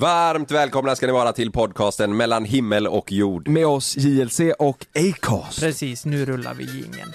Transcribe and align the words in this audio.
Varmt 0.00 0.50
välkomna 0.50 0.96
ska 0.96 1.06
ni 1.06 1.12
vara 1.12 1.32
till 1.32 1.52
podcasten 1.52 2.16
mellan 2.16 2.44
himmel 2.44 2.86
och 2.86 3.12
jord. 3.12 3.48
Med 3.48 3.66
oss 3.66 3.96
JLC 3.96 4.40
och 4.58 4.86
Acast. 4.94 5.60
Precis, 5.60 6.04
nu 6.04 6.24
rullar 6.24 6.54
vi 6.54 6.64
jingeln. 6.64 7.12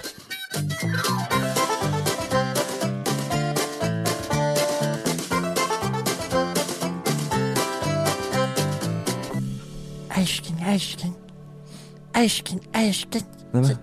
Älskling, 10.16 10.64
älskling. 10.68 11.14
Älskling, 12.14 12.60
älskling. 12.72 13.24
Nej, 13.50 13.76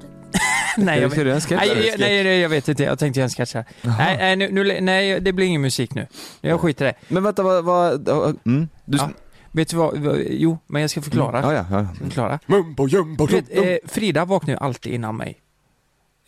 Ska 1.11 1.23
du 1.23 1.29
göra 1.29 1.35
en 1.35 1.41
sketch? 1.41 1.61
nej, 1.61 1.87
jag, 1.87 1.99
nej, 1.99 2.23
nej, 2.23 2.39
jag 2.39 2.49
vet 2.49 2.67
inte. 2.67 2.83
Jag 2.83 2.99
tänkte 2.99 3.19
göra 3.19 3.25
en 3.25 3.29
sketch 3.29 3.53
här. 3.53 3.65
Nej, 3.81 4.17
nej, 4.17 4.35
nu, 4.35 4.51
nu, 4.51 4.81
nej, 4.81 5.19
det 5.21 5.33
blir 5.33 5.45
ingen 5.45 5.61
musik 5.61 5.93
nu. 5.93 6.07
Jag 6.41 6.59
skiter 6.59 6.85
i 6.85 6.87
det. 6.87 6.95
Men 7.07 7.23
vänta, 7.23 7.43
vad... 7.43 7.65
vad 7.65 8.37
mm. 8.45 8.69
du, 8.85 8.97
Ja. 8.97 9.09
Vet 9.53 9.69
du 9.69 9.77
vad, 9.77 9.97
vad? 9.97 10.19
Jo, 10.29 10.57
men 10.67 10.81
jag 10.81 10.91
ska 10.91 11.01
förklara. 11.01 11.41
ja, 11.41 11.53
ja, 11.53 11.65
ja. 11.71 11.77
Jag 11.77 11.97
förklara. 11.97 12.39
Mumbo 12.45 12.87
jumbo 12.87 13.25
vet, 13.25 13.45
eh, 13.49 13.77
Frida 13.85 14.25
vaknar 14.25 14.53
ju 14.53 14.59
alltid 14.59 14.93
innan 14.93 15.17
mig. 15.17 15.41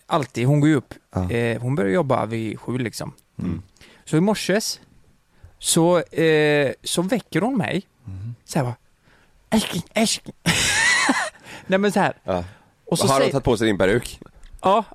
Alltid. 0.07 0.47
Hon 0.47 0.59
går 0.59 0.69
ju 0.69 0.75
upp. 0.75 0.93
Ja. 1.15 1.31
Eh, 1.31 1.61
hon 1.61 1.75
börjar 1.75 1.91
jobba 1.91 2.25
vid 2.25 2.59
sju 2.59 2.77
liksom. 2.77 3.13
Mm. 3.39 3.61
Så 4.05 4.17
i 4.17 4.19
morses 4.19 4.79
så, 5.59 5.99
eh, 5.99 6.71
så 6.83 7.01
väcker 7.01 7.41
hon 7.41 7.57
mig. 7.57 7.87
Mm. 8.07 8.35
Så 8.45 8.59
här 8.59 8.65
bara. 8.65 8.75
Älskling, 9.49 9.83
älskling. 9.93 10.35
Nej 11.67 11.79
men 11.79 11.91
så 11.91 11.99
här. 11.99 12.13
Ja. 12.23 12.43
Och 12.85 12.99
så 12.99 13.07
Har 13.07 13.19
säger, 13.19 13.31
tagit 13.31 13.43
på 13.43 13.57
sig 13.57 13.67
din 13.67 13.77
peruk? 13.77 14.19
Ja. 14.63 14.85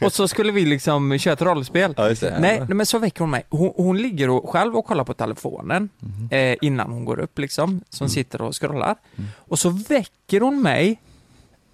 Och 0.00 0.12
så 0.12 0.28
skulle 0.28 0.52
vi 0.52 0.64
liksom 0.66 1.18
köra 1.18 1.32
ett 1.34 1.42
rollspel. 1.42 1.94
Ja, 1.96 2.08
just 2.08 2.20
det. 2.20 2.38
Nej, 2.40 2.58
nej 2.58 2.74
men 2.74 2.86
så 2.86 2.98
väcker 2.98 3.20
hon 3.20 3.30
mig. 3.30 3.42
Hon, 3.50 3.72
hon 3.76 3.98
ligger 3.98 4.30
och, 4.30 4.50
själv 4.50 4.76
och 4.76 4.84
kollar 4.86 5.04
på 5.04 5.14
telefonen 5.14 5.88
Mhm. 5.98 6.28
eh, 6.30 6.56
innan 6.60 6.90
hon 6.92 7.04
går 7.04 7.18
upp 7.20 7.38
liksom, 7.38 7.80
som 7.88 8.04
Mm. 8.04 8.08
sitter 8.10 8.42
och 8.42 8.60
scrollar. 8.60 8.96
Och 9.36 9.58
så 9.58 9.68
väcker 9.70 10.40
hon 10.40 10.62
mig. 10.62 11.00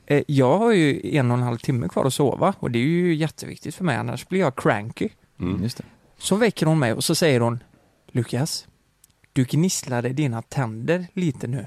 Eh, 0.06 0.22
jag 0.26 0.58
har 0.58 0.72
ju 0.72 1.16
en 1.16 1.30
och 1.30 1.36
en 1.36 1.42
halv 1.42 1.58
timme 1.58 1.88
kvar 1.88 2.04
att 2.04 2.14
sova 2.14 2.54
och 2.58 2.70
det 2.70 2.78
är 2.78 2.82
ju 2.82 3.14
jätteviktigt 3.14 3.74
för 3.74 3.84
mig 3.84 3.96
annars 3.96 4.28
blir 4.28 4.40
jag 4.40 4.56
cranky. 4.56 5.08
Mm. 5.40 5.62
Just 5.62 5.76
det. 5.78 5.84
Så 6.18 6.36
väcker 6.36 6.66
hon 6.66 6.78
mig 6.78 6.92
och 6.92 7.04
så 7.04 7.14
säger 7.14 7.40
hon 7.40 7.62
Lukas, 8.12 8.66
du 9.32 9.44
gnisslade 9.44 10.08
dina 10.08 10.42
tänder 10.42 11.06
lite 11.12 11.46
nu. 11.46 11.66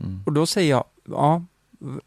Mm. 0.00 0.22
Och 0.26 0.32
då 0.32 0.46
säger 0.46 0.70
jag, 0.70 0.84
ja, 1.08 1.44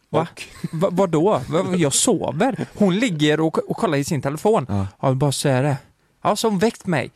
va? 0.09 0.27
Va, 0.71 0.89
vadå? 0.91 1.41
Va, 1.49 1.75
jag 1.75 1.93
sover. 1.93 2.65
Hon 2.75 2.99
ligger 2.99 3.39
och, 3.39 3.69
och 3.69 3.77
kollar 3.77 3.97
i 3.97 4.03
sin 4.03 4.21
telefon. 4.21 4.65
Ja. 4.69 4.87
Jag 5.01 5.09
vill 5.09 5.17
bara 5.17 5.31
säga 5.31 5.61
det. 5.61 5.77
Ja, 6.23 6.35
så 6.35 6.49
hon 6.49 6.59
väckt 6.59 6.85
mig. 6.85 7.11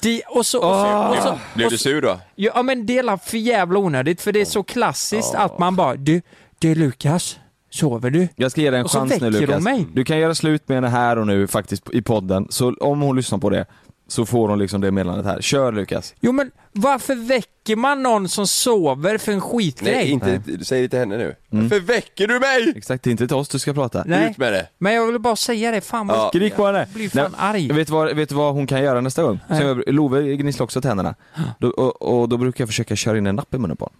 De, 0.00 0.22
och 0.28 0.46
så, 0.46 0.58
och 0.58 0.74
så, 0.74 1.08
och 1.08 1.16
så, 1.16 1.38
Blev 1.54 1.70
du 1.70 1.78
sur 1.78 2.02
då? 2.02 2.20
ja 2.34 2.62
men 2.62 2.86
det 2.86 2.98
är 2.98 3.16
för 3.16 3.38
jävla 3.38 3.78
onödigt 3.78 4.20
för 4.20 4.32
det 4.32 4.40
är 4.40 4.44
så 4.44 4.62
klassiskt 4.62 5.34
att 5.34 5.58
man 5.58 5.76
bara, 5.76 5.94
du, 5.96 6.22
du 6.58 6.74
Lukas, 6.74 7.38
sover 7.70 8.10
du? 8.10 8.28
Jag 8.36 8.50
ska 8.50 8.60
ge 8.60 8.70
dig 8.70 8.80
en 8.80 8.88
chans 8.88 9.20
nu 9.20 9.30
Lukas. 9.30 9.64
Du 9.92 10.04
kan 10.04 10.18
göra 10.18 10.34
slut 10.34 10.68
med 10.68 10.76
henne 10.76 10.88
här 10.88 11.18
och 11.18 11.26
nu 11.26 11.46
faktiskt 11.46 11.90
i 11.90 12.02
podden, 12.02 12.46
så 12.50 12.74
om 12.80 13.00
hon 13.00 13.16
lyssnar 13.16 13.38
på 13.38 13.50
det 13.50 13.66
så 14.10 14.26
får 14.26 14.48
hon 14.48 14.58
liksom 14.58 14.80
det 14.80 14.90
meddelandet 14.90 15.26
här. 15.26 15.40
Kör 15.40 15.72
Lukas. 15.72 16.14
Jo 16.20 16.32
men 16.32 16.50
varför 16.72 17.14
väcker 17.14 17.76
man 17.76 18.02
någon 18.02 18.28
som 18.28 18.46
sover 18.46 19.18
för 19.18 19.32
en 19.32 19.40
skitgrej? 19.40 19.94
Nej, 19.94 20.10
inte, 20.10 20.64
säg 20.64 20.82
det 20.82 20.88
till 20.88 20.98
henne 20.98 21.16
nu. 21.16 21.34
Mm. 21.52 21.68
Varför 21.68 21.80
väcker 21.80 22.26
du 22.28 22.38
mig? 22.38 22.72
Exakt, 22.76 23.04
det 23.04 23.08
är 23.08 23.12
inte 23.12 23.26
till 23.26 23.36
oss 23.36 23.48
du 23.48 23.58
ska 23.58 23.72
prata. 23.72 24.04
Nej. 24.06 24.30
Ut 24.30 24.38
med 24.38 24.52
det. 24.52 24.66
Men 24.78 24.94
jag 24.94 25.06
vill 25.06 25.18
bara 25.18 25.36
säga 25.36 25.70
det, 25.70 25.80
fan 25.80 26.06
vad 26.06 26.16
Ja. 26.18 26.28
Skrik 26.28 26.56
på 26.56 26.66
henne! 26.66 26.78
jag 26.78 26.88
blir 26.88 27.08
fan 27.08 27.34
arg. 27.38 27.72
Vet 27.72 27.86
du, 27.86 27.92
vad, 27.92 28.16
vet 28.16 28.28
du 28.28 28.34
vad 28.34 28.54
hon 28.54 28.66
kan 28.66 28.82
göra 28.82 29.00
nästa 29.00 29.22
gång? 29.22 29.40
Nej. 29.48 29.62
Jag, 29.62 29.94
Love 29.94 30.36
gnisslar 30.36 30.64
också 30.64 30.80
tänderna. 30.80 31.14
Då, 31.58 31.68
och, 31.68 32.02
och 32.02 32.28
då 32.28 32.36
brukar 32.36 32.62
jag 32.62 32.68
försöka 32.68 32.96
köra 32.96 33.18
in 33.18 33.26
en 33.26 33.36
napp 33.36 33.54
i 33.54 33.58
munnen 33.58 33.76
på 33.76 33.84
honom. 33.84 33.96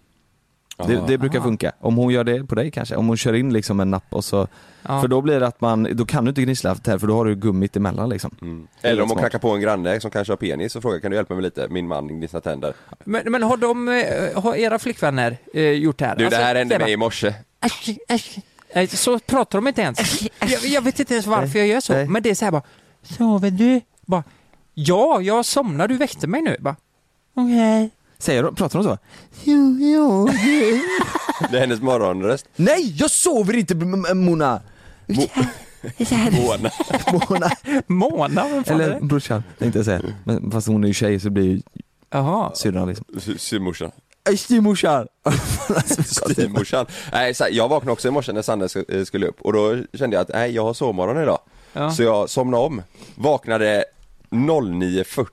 Det, 0.87 1.03
det 1.07 1.19
brukar 1.19 1.41
funka. 1.41 1.73
Om 1.81 1.97
hon 1.97 2.13
gör 2.13 2.25
det 2.25 2.45
på 2.45 2.55
dig 2.55 2.71
kanske, 2.71 2.97
om 2.97 3.09
hon 3.09 3.17
kör 3.17 3.33
in 3.33 3.53
liksom 3.53 3.81
en 3.81 3.91
napp 3.91 4.05
och 4.11 4.25
så, 4.25 4.49
Ja. 4.83 5.01
för 5.01 5.09
då 5.09 5.21
blir 5.21 5.41
det 5.41 5.47
att 5.47 5.61
man, 5.61 5.89
då 5.93 6.05
kan 6.05 6.25
du 6.25 6.29
inte 6.29 6.43
gnissla 6.43 6.75
för 6.75 6.99
för 6.99 7.07
då 7.07 7.15
har 7.15 7.25
du 7.25 7.35
gummit 7.37 7.77
emellan 7.77 8.09
liksom. 8.09 8.35
Mm. 8.43 8.69
Eller 8.83 9.03
om 9.03 9.09
hon 9.09 9.19
knackar 9.19 9.39
på 9.39 9.51
en 9.51 9.61
granne 9.61 10.01
som 10.01 10.11
kanske 10.11 10.33
har 10.33 10.37
penis 10.37 10.77
och 10.77 10.83
frågar 10.83 10.99
kan 11.01 11.11
du 11.11 11.17
hjälpa 11.17 11.35
mig 11.35 11.43
lite? 11.43 11.69
Min 11.69 11.87
man 11.89 12.09
gnisslar 12.09 12.41
tänder. 12.41 12.73
Men, 13.05 13.33
men 13.33 13.43
har 13.43 13.57
de, 13.57 13.89
eh, 13.89 14.43
har 14.43 14.55
era 14.57 14.79
flickvänner 14.79 15.37
eh, 15.55 15.63
gjort 15.71 15.99
det 15.99 16.07
här? 16.07 16.17
Du 16.17 16.29
det 16.29 16.37
här 16.37 16.55
hände 16.55 16.79
mig 16.79 16.93
i 16.93 16.97
morse. 16.97 17.35
Älskling. 17.65 17.99
eh, 18.73 18.89
Så 18.89 19.19
pratar 19.19 19.59
de 19.59 19.69
inte 19.69 19.83
ens. 19.83 20.23
Jag, 20.23 20.65
jag 20.65 20.83
vet 20.83 21.01
inte 21.01 21.15
ens 21.15 21.27
varför 21.27 21.59
jag 21.59 21.69
gör 21.69 21.81
så, 21.81 21.93
Nej. 21.93 22.07
men 22.09 22.23
det 22.23 22.31
är 22.31 22.35
så 22.35 22.45
här 22.45 22.53
bara, 22.53 22.63
sover 23.03 23.51
du? 23.51 23.81
Bara, 24.07 24.25
ja, 24.75 25.21
jag 25.23 25.45
somnar, 25.45 25.89
du 25.89 25.97
väckte 25.97 26.27
mig 26.27 26.43
nu. 26.43 26.57
Bara, 26.61 26.77
Okej. 27.35 27.91
Säger 28.21 28.43
de, 28.43 28.55
pratar 28.55 28.79
de 28.79 28.85
så? 28.85 28.99
Jo, 29.45 29.77
jo. 29.81 30.27
Det 31.51 31.57
är 31.57 31.61
hennes 31.61 31.81
morgonröst. 31.81 32.47
Nej, 32.57 32.95
jag 32.99 33.11
sover 33.11 33.55
inte 33.57 33.75
M- 33.75 34.05
M- 34.11 34.19
Mona! 34.25 34.61
Här. 35.09 36.31
Mona. 36.47 36.71
Mona. 37.13 37.51
Mona, 37.87 38.49
vem 38.49 38.65
fan 38.65 38.81
är 38.81 38.85
Eller 38.85 39.01
det? 39.01 39.07
brorsan, 39.07 39.43
tänkte 39.59 39.79
jag 39.79 39.87
säga. 39.87 40.01
Men 40.25 40.51
fast 40.51 40.67
hon 40.67 40.85
är 40.85 40.89
ju 40.89 40.95
tjej 40.95 41.21
så 41.21 41.31
blir 41.31 41.45
ju 41.45 41.61
Jaha. 42.11 42.55
syrran 42.55 42.89
liksom. 42.89 43.07
Sy- 43.21 43.39
Syrmorsan. 43.39 43.91
Styvmorsan! 44.39 45.07
Styvmorsan. 46.07 46.87
Nej, 47.13 47.35
så 47.35 47.45
här, 47.45 47.51
jag 47.51 47.69
vaknade 47.69 47.93
också 47.93 48.09
i 48.09 48.11
morse 48.11 48.33
när 48.33 48.43
Sanne 48.43 48.67
sk- 48.67 48.99
eh, 48.99 49.05
skulle 49.05 49.27
upp 49.27 49.41
och 49.41 49.53
då 49.53 49.77
kände 49.95 50.17
jag 50.17 50.23
att 50.23 50.29
nej, 50.35 50.51
jag 50.51 50.65
har 50.65 50.75
sovmorgon 50.75 51.23
idag. 51.23 51.39
Ja. 51.73 51.91
Så 51.91 52.03
jag 52.03 52.31
somnade 52.31 52.63
om. 52.65 52.83
Vaknade 53.15 53.85
09.40. 54.31 55.27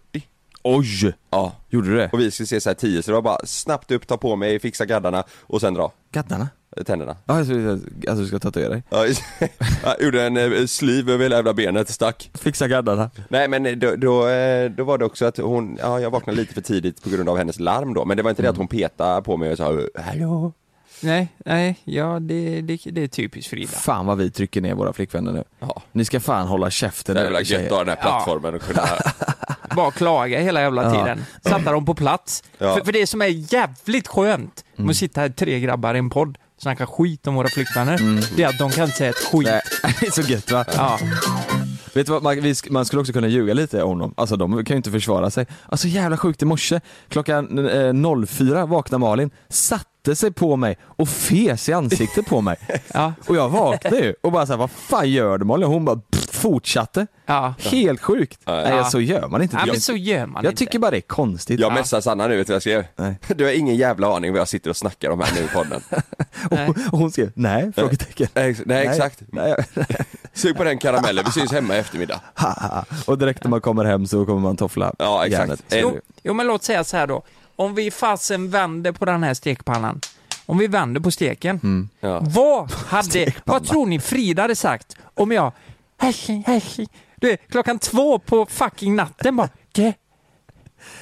Oj! 0.76 1.14
Ja. 1.30 1.52
Gjorde 1.70 1.90
du 1.90 1.98
det? 1.98 2.10
Och 2.14 2.20
vi 2.20 2.32
skulle 2.32 2.48
se 2.48 2.62
så 2.62 2.70
här 2.70 2.76
10 2.76 3.02
så 3.04 3.12
det 3.12 3.16
var 3.16 3.22
bara 3.22 3.46
snabbt 3.46 3.92
upp, 3.92 4.08
ta 4.08 4.18
på 4.18 4.36
mig, 4.36 4.60
fixa 4.60 4.86
gaddarna 4.86 5.24
och 5.42 5.62
sen 5.62 5.74
dra 5.74 5.92
Gaddarna? 6.12 6.50
eh, 6.78 6.84
tänderna. 6.84 7.16
Ja, 7.26 7.34
alltså, 7.34 7.54
alltså 7.54 8.16
du 8.22 8.28
ska 8.28 8.40
tatuera 8.40 8.70
dig? 8.70 8.84
Ja, 8.90 9.06
jag 9.84 10.02
gjorde 10.02 10.24
en 10.24 10.38
eh, 10.38 10.66
sliv 10.66 11.10
över 11.10 11.24
hela 11.24 11.36
jävla 11.36 11.54
benet, 11.54 11.90
stack. 11.90 12.32
Fixa 12.34 12.68
gaddarna. 12.68 13.10
Nej 13.30 13.48
men 13.48 13.80
då, 13.80 13.96
då, 13.96 14.28
eh, 14.28 14.72
då 14.72 14.84
var 14.84 14.98
det 14.98 15.06
också 15.06 15.26
att 15.26 15.38
hon, 15.38 15.78
ja 15.82 16.00
jag 16.00 16.10
vaknade 16.10 16.38
lite 16.38 16.54
för 16.54 16.62
tidigt 16.62 17.04
på 17.04 17.10
grund 17.10 17.30
av 17.30 17.38
hennes 17.38 17.60
larm 17.60 17.94
då, 17.94 18.06
men 18.06 18.18
det 18.18 18.24
var 18.24 18.30
inte 18.30 18.42
det 18.42 18.50
att 18.50 18.58
hon 18.58 18.68
petade 18.68 19.22
på 19.22 19.38
mig 19.38 19.52
och 19.52 19.58
sa 19.58 19.80
hallå. 19.96 20.54
Nej, 21.02 21.28
nej, 21.46 21.80
ja 21.84 22.18
det, 22.22 22.62
det, 22.62 22.80
det 22.86 23.04
är 23.04 23.08
typiskt 23.08 23.50
Frida. 23.50 23.72
Fan 23.72 24.06
vad 24.06 24.18
vi 24.18 24.32
trycker 24.32 24.62
ner 24.62 24.74
våra 24.76 24.94
flickvänner 24.94 25.32
nu. 25.32 25.44
Ja. 25.60 25.82
Ni 25.92 26.06
ska 26.06 26.20
fan 26.20 26.48
hålla 26.48 26.70
käften 26.70 27.16
Det 27.16 27.22
är 27.28 27.32
väl 27.32 27.52
gött 27.52 27.66
att 27.66 27.72
ha 27.72 27.80
den 27.80 27.90
här 27.90 27.96
plattformen 27.96 28.56
och 28.56 28.62
kunna, 28.62 28.88
Bara 29.76 29.92
klaga 29.92 30.40
hela 30.40 30.62
jävla 30.62 30.84
Ja. 30.84 30.92
tiden. 30.92 31.26
Sätta 31.44 31.72
dem 31.72 31.86
på 31.86 31.96
plats. 31.96 32.44
Ja. 32.58 32.74
För, 32.76 32.86
för 32.86 32.92
det 32.92 33.08
som 33.08 33.22
är 33.22 33.54
jävligt 33.54 34.08
skönt 34.08 34.64
med 34.76 34.90
att 34.90 34.96
sitta 34.96 35.22
här 35.22 35.30
tre 35.30 35.60
grabbar 35.60 35.96
i 35.96 35.98
en 35.98 36.10
podd, 36.10 36.38
snacka 36.58 36.88
skit 36.88 37.28
om 37.28 37.36
våra 37.36 37.48
flickvänner, 37.48 37.98
det 38.38 38.44
är 38.44 38.48
att 38.48 38.58
de 38.60 38.72
kan 38.72 38.84
inte 38.86 38.98
säga 38.98 39.10
ett 39.10 39.16
skit. 39.16 39.48
Nej, 39.48 39.62
det 40.00 40.08
är 40.08 40.12
så 40.12 40.22
gött 40.22 40.52
va? 40.52 40.66
Ja. 40.76 41.00
Vet 41.98 42.06
du 42.06 42.12
vad, 42.14 42.24
man, 42.24 42.42
vi, 42.42 42.56
man 42.70 42.86
skulle 42.86 43.00
också 43.00 43.14
kunna 43.14 43.28
ljuga 43.28 43.54
lite 43.54 43.84
om 43.84 44.00
dem, 44.00 44.14
alltså 44.18 44.36
de 44.36 44.66
kan 44.66 44.74
ju 44.74 44.78
inte 44.78 44.92
försvara 44.92 45.30
sig. 45.30 45.48
Alltså 45.70 45.88
jävla 45.88 46.18
sjukt 46.18 46.42
i 46.42 46.46
morse, 46.46 46.80
klockan 47.10 47.68
eh, 47.68 48.26
04 48.28 48.66
vaknade 48.66 49.00
Malin, 49.00 49.30
satte 49.50 50.16
sig 50.16 50.32
på 50.34 50.56
mig 50.56 50.78
och 50.82 51.10
fes 51.10 51.70
i 51.70 51.74
ansiktet 51.74 52.26
på 52.26 52.42
mig. 52.42 52.58
Ja. 52.94 53.14
Och 53.28 53.36
jag 53.36 53.50
vaknade 53.50 54.00
ju 54.00 54.14
och 54.24 54.32
bara 54.32 54.46
såhär, 54.46 54.58
vad 54.58 54.72
fan 54.72 55.10
gör 55.10 55.38
du 55.38 55.46
Malin? 55.46 55.66
Och 55.66 55.72
hon 55.72 55.86
bara 55.86 55.96
pff, 55.96 56.27
fortsatte. 56.52 57.08
Ja. 57.26 57.54
Helt 57.60 58.02
sjukt. 58.02 58.40
Ja. 58.46 58.52
Nej 58.56 58.86
så 58.86 59.02
gör 59.02 59.28
man 59.28 59.42
inte. 59.42 59.56
Nej, 59.56 59.64
Jag- 59.68 59.74
men 59.74 59.82
så 59.82 59.96
gör 59.96 60.26
man 60.26 60.44
jag 60.44 60.52
inte. 60.52 60.60
tycker 60.60 60.80
bara 60.80 60.92
det 60.92 60.98
är 60.98 61.02
konstigt. 61.02 61.60
jag 61.60 61.74
messade 61.74 62.02
Sanna 62.02 62.28
nu 62.28 62.38
vet 62.38 62.48
du 62.48 62.52
vad 62.52 62.56
jag 62.56 62.62
skrev? 62.62 62.86
Nej. 62.96 63.20
Du 63.36 63.46
har 63.46 63.52
ingen 63.52 63.76
jävla 63.76 64.16
aning 64.16 64.32
vad 64.32 64.40
jag 64.42 64.48
sitter 64.48 64.70
och 64.70 64.78
snackar 64.78 65.10
om 65.10 65.20
här 65.22 65.36
nu 65.36 65.42
i 65.42 65.48
podden. 65.48 65.82
Nej. 66.52 66.70
Och, 66.70 66.78
och 66.94 67.00
hon 67.00 67.12
skrev, 67.12 67.32
nej? 67.36 67.72
Frågetecken. 67.76 68.28
Nej, 68.34 68.56
nej 68.66 68.88
exakt. 68.88 69.22
Nej. 69.32 69.56
Sug 70.34 70.58
på 70.58 70.64
den 70.64 70.78
karamellen, 70.78 71.26
vi 71.26 71.32
syns 71.32 71.52
hemma 71.52 71.76
i 71.76 71.80
eftermiddag. 71.80 72.22
Och 73.06 73.18
direkt 73.18 73.44
när 73.44 73.50
man 73.50 73.62
kommer 73.62 73.86
hem 73.86 74.08
så 74.08 74.26
kommer 74.26 74.42
man 74.42 74.58
toffla 74.58 74.94
Ja 75.00 75.26
exakt. 75.26 75.64
Jo, 75.72 76.00
jo, 76.24 76.34
men 76.34 76.48
låt 76.48 76.64
säga 76.64 76.84
så 76.84 76.98
här 76.98 77.08
då. 77.08 77.24
Om 77.56 77.76
vi 77.76 77.92
fasen 77.92 78.50
vänder 78.50 78.92
på 78.92 79.06
den 79.06 79.24
här 79.24 79.34
stekpannan. 79.34 80.02
Om 80.46 80.58
vi 80.58 80.68
vänder 80.68 81.02
på 81.02 81.12
steken. 81.12 81.60
Mm. 81.64 81.90
Ja. 82.00 82.20
Vad 82.22 82.72
hade, 82.72 83.34
vad 83.46 83.68
tror 83.68 83.86
ni 83.86 84.00
Frida 84.00 84.42
hade 84.42 84.56
sagt 84.56 84.98
om 85.14 85.32
jag, 85.32 85.52
älskling, 86.02 86.44
älskling, 86.48 86.88
du 87.16 87.32
är 87.32 87.38
klockan 87.50 87.80
två 87.80 88.20
på 88.20 88.46
fucking 88.46 88.96
natten 88.96 89.36
bara, 89.36 89.50
du, 89.72 89.94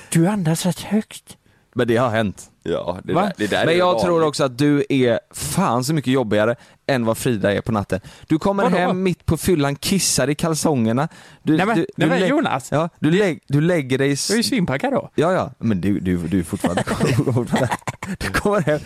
du 0.10 0.28
andas 0.28 0.66
rätt 0.66 0.80
högt. 0.80 1.38
Men 1.78 1.88
det 1.88 1.98
har 1.98 2.10
hänt. 2.10 2.52
Ja, 2.64 2.98
det 3.04 3.14
Va? 3.14 3.22
där, 3.22 3.34
det 3.38 3.48
där 3.48 3.62
är 3.62 3.66
Men 3.66 3.78
jag 3.78 3.86
vanligt. 3.86 4.04
tror 4.06 4.24
också 4.24 4.44
att 4.44 4.58
du 4.58 4.86
är 4.90 5.20
fan 5.34 5.84
så 5.84 5.94
mycket 5.94 6.14
jobbigare 6.14 6.56
än 6.88 7.06
vad 7.06 7.18
Frida 7.18 7.54
är 7.54 7.62
på 7.62 7.72
natten. 7.72 8.00
Du 8.28 8.40
kommer 8.40 8.64
Vadå? 8.64 8.78
hem 8.78 9.04
mitt 9.04 9.26
på 9.26 9.38
fyllan, 9.38 9.76
kissar 9.76 10.30
i 10.30 10.36
kalsongerna. 10.36 11.08
Du, 11.44 11.58
Nej 11.58 11.66
men, 11.66 11.76
du, 11.76 11.82
nej, 11.82 11.88
du 11.96 12.06
men 12.08 12.20
lä- 12.20 12.28
Jonas, 12.28 12.72
Ja, 12.72 12.90
du, 13.00 13.12
lägg, 13.12 13.40
du 13.48 13.62
lägger 13.62 13.98
dig... 13.98 14.08
jag 14.10 14.32
är 14.32 14.36
ju 14.38 14.44
svinpackad 14.44 14.94
då. 14.94 15.10
Ja, 15.16 15.34
ja, 15.34 15.52
men 15.58 15.82
du, 15.82 16.00
du, 16.00 16.18
du 16.18 16.40
är 16.40 16.44
fortfarande... 16.44 16.84
du 18.20 18.30
kommer 18.30 18.62
hem 18.62 18.80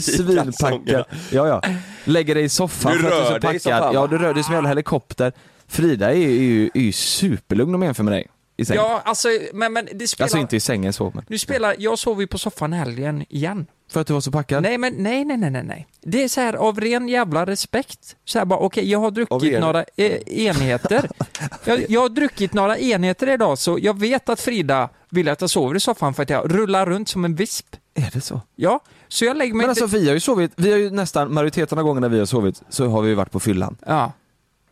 svinpackad. 0.00 1.04
Ja, 1.30 1.48
ja. 1.48 1.62
Lägger 2.04 2.34
dig 2.34 2.44
i 2.44 2.48
soffan 2.48 2.92
Du 2.92 2.98
för 2.98 3.06
att 3.06 3.12
du 3.12 3.16
är 3.18 3.20
rör 3.20 3.26
så 3.26 3.38
dig 3.38 3.40
packad. 3.60 3.82
fan, 3.82 3.94
Ja, 3.94 4.06
du 4.06 4.18
rör 4.18 4.34
dig 4.34 4.42
som 4.44 4.52
en 4.52 4.56
jävla 4.56 4.68
helikopter. 4.68 5.32
Frida 5.68 6.10
är 6.10 6.16
ju, 6.16 6.70
är 6.74 6.80
ju, 6.80 6.92
superlugn 6.92 7.74
om 7.74 7.82
jag 7.82 7.88
jämför 7.88 8.02
med 8.02 8.12
dig. 8.12 8.28
i 8.56 8.64
sängen. 8.64 8.82
Ja, 8.82 9.02
alltså, 9.04 9.28
men, 9.52 9.72
men 9.72 9.88
det 9.94 10.08
spelar... 10.08 10.24
Alltså 10.24 10.38
inte 10.38 10.56
i 10.56 10.60
sängen 10.60 10.92
så 10.92 11.12
men. 11.14 11.24
Nu 11.28 11.38
spelar, 11.38 11.74
jag 11.78 11.98
sov 11.98 12.20
ju 12.20 12.26
på 12.26 12.38
soffan 12.38 12.72
helgen 12.72 13.24
igen. 13.28 13.66
För 13.90 14.00
att 14.00 14.06
du 14.06 14.12
var 14.12 14.20
så 14.20 14.30
packad? 14.30 14.62
Nej 14.62 14.78
men 14.78 14.94
nej, 14.98 15.24
nej, 15.24 15.36
nej, 15.36 15.50
nej, 15.50 15.62
nej. 15.64 15.86
Det 16.00 16.24
är 16.24 16.28
så 16.28 16.40
här 16.40 16.54
av 16.54 16.80
ren 16.80 17.08
jävla 17.08 17.46
respekt. 17.46 18.16
Så 18.24 18.38
här 18.38 18.46
bara, 18.46 18.58
okej, 18.58 18.90
jag 18.90 18.98
har 18.98 19.10
druckit 19.10 19.60
några 19.60 19.84
eh, 19.96 20.46
enheter. 20.46 21.10
jag, 21.64 21.90
jag 21.90 22.00
har 22.00 22.08
druckit 22.08 22.52
några 22.52 22.78
enheter 22.78 23.28
idag, 23.28 23.58
så 23.58 23.78
jag 23.82 24.00
vet 24.00 24.28
att 24.28 24.40
Frida 24.40 24.88
vill 25.10 25.28
att 25.28 25.40
jag 25.40 25.50
sover 25.50 25.76
i 25.76 25.80
soffan 25.80 26.14
för 26.14 26.22
att 26.22 26.30
jag 26.30 26.54
rullar 26.54 26.86
runt 26.86 27.08
som 27.08 27.24
en 27.24 27.34
visp. 27.34 27.76
Är 27.94 28.10
det 28.12 28.20
så? 28.20 28.40
Ja, 28.56 28.80
så 29.08 29.24
jag 29.24 29.36
lägger 29.36 29.54
mig 29.54 29.66
Men 29.66 29.70
inte... 29.70 29.84
alltså 29.84 29.98
vi 29.98 30.06
har 30.06 30.14
ju 30.14 30.20
sovit, 30.20 30.52
vi 30.56 30.70
har 30.70 30.78
ju 30.78 30.90
nästan, 30.90 31.34
majoriteten 31.34 31.78
av 31.78 31.84
gångerna 31.84 32.08
vi 32.08 32.18
har 32.18 32.26
sovit 32.26 32.62
så 32.68 32.86
har 32.86 33.02
vi 33.02 33.08
ju 33.08 33.14
varit 33.14 33.30
på 33.30 33.40
fyllan. 33.40 33.76
Ja. 33.86 34.12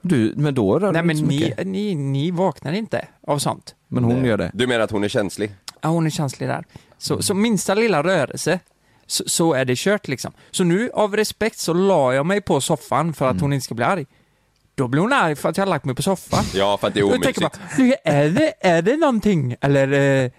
Du, 0.02 0.32
men 0.36 0.54
då 0.54 0.78
rör 0.78 0.92
Nej 0.92 1.02
men 1.02 1.16
inte 1.16 1.24
så 1.28 1.30
ni, 1.38 1.44
mycket. 1.44 1.66
ni, 1.66 1.94
ni 1.94 2.30
vaknar 2.30 2.72
inte 2.72 3.06
av 3.26 3.38
sånt. 3.38 3.74
Men 3.88 4.04
hon 4.04 4.24
gör 4.24 4.36
det. 4.38 4.50
Du 4.54 4.66
menar 4.66 4.80
att 4.84 4.90
hon 4.90 5.04
är 5.04 5.08
känslig? 5.08 5.52
Ja, 5.80 5.88
hon 5.88 6.06
är 6.06 6.10
känslig 6.10 6.48
där. 6.48 6.64
Så, 6.98 7.22
så 7.22 7.34
minsta 7.34 7.74
lilla 7.74 8.02
rörelse, 8.02 8.58
så, 9.06 9.24
så 9.26 9.52
är 9.54 9.64
det 9.64 9.74
kört 9.78 10.08
liksom. 10.08 10.32
Så 10.50 10.64
nu 10.64 10.90
av 10.94 11.16
respekt 11.16 11.58
så 11.58 11.72
la 11.72 12.14
jag 12.14 12.26
mig 12.26 12.40
på 12.40 12.60
soffan 12.60 13.14
för 13.14 13.28
att 13.28 13.40
hon 13.40 13.52
inte 13.52 13.64
ska 13.64 13.74
bli 13.74 13.84
arg. 13.84 14.06
Då 14.74 14.88
blir 14.88 15.00
hon 15.00 15.12
arg 15.12 15.36
för 15.36 15.48
att 15.48 15.56
jag 15.56 15.64
har 15.66 15.70
lagt 15.70 15.84
mig 15.84 15.94
på 15.94 16.02
soffan. 16.02 16.44
Ja, 16.54 16.78
för 16.80 16.88
att 16.88 16.94
det 16.94 17.00
är 17.00 17.04
jag 17.04 17.22
tänker 17.22 17.44
omysigt. 17.46 17.58
bara, 17.76 17.76
"Du, 17.76 17.94
är 18.04 18.28
det, 18.30 18.52
är 18.60 18.82
det 18.82 18.96
någonting? 18.96 19.56
Eller 19.60 19.92
eh, 19.92 20.30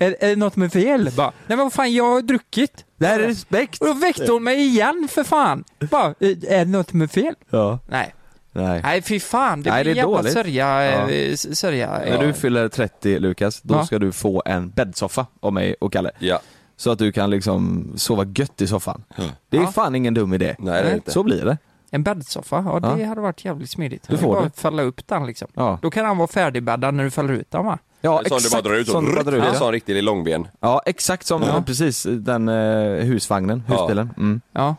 är, 0.00 0.16
är 0.20 0.28
det 0.28 0.36
något 0.36 0.56
med 0.56 0.72
fel? 0.72 1.10
Bara, 1.16 1.26
Nej 1.46 1.56
men 1.56 1.58
vad 1.58 1.72
fan, 1.72 1.92
jag 1.94 2.04
har 2.14 2.22
druckit. 2.22 2.84
Det 2.96 3.06
här 3.06 3.20
är 3.20 3.26
respekt! 3.26 3.80
Och 3.80 3.86
då 3.86 3.92
väckte 3.92 4.32
hon 4.32 4.44
mig 4.44 4.66
igen 4.66 5.08
för 5.10 5.24
fan. 5.24 5.64
Bara, 5.90 6.06
"Eh, 6.06 6.14
är 6.30 6.58
det 6.58 6.64
något 6.64 6.92
med 6.92 7.10
fel? 7.10 7.34
Ja. 7.50 7.78
Nej, 7.88 8.14
Nej. 8.62 8.80
nej 8.84 9.02
fy 9.02 9.20
fan. 9.20 9.62
Det 9.62 9.70
Nej, 9.70 9.84
blir 9.84 9.94
det 9.94 10.00
är 10.00 10.02
jävla 10.02 10.16
dåligt. 10.18 10.32
sörja. 10.32 10.84
Ja. 10.84 11.10
eh, 11.10 11.34
sörja 11.36 11.90
När 11.90 12.18
du 12.26 12.32
fyller 12.32 12.68
30 12.68 13.18
Lukas, 13.18 13.60
då 13.62 13.74
Ja. 13.74 13.86
ska 13.86 13.98
du 13.98 14.12
få 14.12 14.42
en 14.46 14.70
bäddsoffa 14.70 15.26
av 15.40 15.52
mig 15.52 15.74
och 15.80 15.92
Kalle. 15.92 16.10
Ja, 16.18 16.40
Så 16.76 16.90
att 16.90 16.98
du 16.98 17.12
kan 17.12 17.30
liksom 17.30 17.92
sova 17.96 18.24
gött 18.36 18.60
i 18.60 18.66
soffan. 18.66 19.04
Det 19.48 19.56
är 19.56 19.60
Ja. 19.60 19.72
fan 19.72 19.94
ingen 19.94 20.14
dum 20.14 20.34
idé. 20.34 20.56
nej 20.58 20.72
det 20.82 20.88
är 20.88 20.90
det 20.90 20.94
inte. 20.96 21.10
Så 21.10 21.22
blir 21.22 21.44
det. 21.44 21.58
En 21.90 22.02
bäddsoffa, 22.02 22.64
ja 22.66 22.80
det 22.80 23.02
Ja. 23.02 23.08
hade 23.08 23.20
varit 23.20 23.44
jävligt 23.44 23.70
smidigt. 23.70 24.04
Du 24.08 24.18
får 24.18 24.34
bara 24.34 24.44
det. 24.44 24.50
fälla 24.60 24.82
upp 24.82 25.06
den 25.06 25.26
liksom. 25.26 25.48
Ja, 25.54 25.78
Då 25.82 25.90
kan 25.90 26.04
han 26.04 26.16
vara 26.18 26.28
färdigbäddad 26.28 26.94
när 26.94 27.04
du 27.04 27.10
fäller 27.10 27.32
ut 27.32 27.50
den 27.50 27.64
va? 27.66 27.78
ja 28.00 28.18
En 28.24 28.28
sån 28.28 28.38
du 28.42 28.50
bara 28.50 28.62
drar 28.62 28.74
ut 28.80 28.88
Sån 28.88 29.04
du 29.04 29.12
bara 29.12 29.22
drar 29.22 29.32
ut, 29.32 29.42
En 29.42 29.48
ja. 29.52 29.54
sån 29.54 29.72
riktig 29.72 30.02
långben. 30.02 30.48
ja, 30.60 30.82
exakt 30.86 31.26
som 31.26 31.42
Ja. 31.42 31.62
precis 31.66 32.06
den 32.10 32.48
eh, 32.48 33.04
husvagnen, 33.04 33.62
Ja. 33.68 33.74
husbilen. 33.80 34.10
Mm. 34.16 34.40
Ja. 34.52 34.76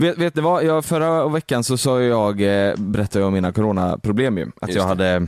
Vet, 0.00 0.18
vet 0.18 0.34
ni 0.34 0.42
vad, 0.42 0.64
jag, 0.64 0.84
förra 0.84 1.28
veckan 1.28 1.64
så 1.64 1.76
sa 1.76 2.02
jag, 2.02 2.40
eh, 2.40 2.76
berättade 2.76 3.18
jag 3.18 3.26
om 3.26 3.34
mina 3.34 3.52
coronaproblem 3.52 4.38
ju. 4.38 4.50
Att 4.60 4.68
Just 4.68 4.76
jag 4.78 4.98
det. 4.98 5.04
hade 5.04 5.26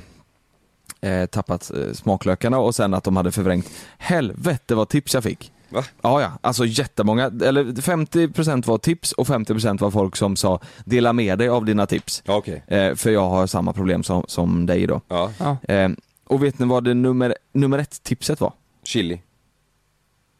eh, 1.00 1.26
tappat 1.26 1.70
eh, 1.70 1.92
smaklökarna 1.92 2.58
och 2.58 2.74
sen 2.74 2.94
att 2.94 3.04
de 3.04 3.16
hade 3.16 3.32
förvrängt. 3.32 3.70
Helvete 3.98 4.74
vad 4.74 4.88
tips 4.88 5.14
jag 5.14 5.22
fick. 5.22 5.52
Va? 5.68 5.84
Ja, 6.02 6.20
ja, 6.20 6.32
alltså 6.40 6.64
jättemånga, 6.64 7.24
eller 7.24 7.64
50% 7.64 8.66
var 8.66 8.78
tips 8.78 9.12
och 9.12 9.26
50% 9.26 9.78
var 9.80 9.90
folk 9.90 10.16
som 10.16 10.36
sa 10.36 10.60
dela 10.84 11.12
med 11.12 11.38
dig 11.38 11.48
av 11.48 11.64
dina 11.64 11.86
tips. 11.86 12.22
Ja, 12.26 12.36
okej. 12.36 12.64
Eh, 12.66 12.94
för 12.94 13.10
jag 13.10 13.28
har 13.28 13.46
samma 13.46 13.72
problem 13.72 14.02
som, 14.02 14.24
som 14.28 14.66
dig 14.66 14.86
då. 14.86 15.00
Ja, 15.08 15.30
ja. 15.38 15.56
Eh, 15.74 15.90
och 16.24 16.42
vet 16.42 16.58
ni 16.58 16.66
vad 16.66 16.84
det 16.84 16.94
nummer, 16.94 17.34
nummer 17.52 17.78
ett 17.78 18.02
tipset 18.02 18.40
var? 18.40 18.52
chili. 18.84 19.22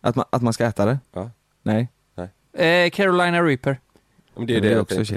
Att 0.01 0.17
man, 0.17 0.25
att 0.31 0.43
man 0.43 0.53
ska 0.53 0.65
äta 0.65 0.85
det? 0.87 0.99
Ja. 1.15 1.31
Nej. 1.63 1.89
Eh, 2.59 2.91
Carolina 2.91 3.43
Reaper. 3.43 3.81
Men 4.37 4.47
det 4.47 4.57
är 4.57 4.61
Det 4.61 4.69
det, 4.69 4.75
är 4.75 4.81
också. 4.81 5.15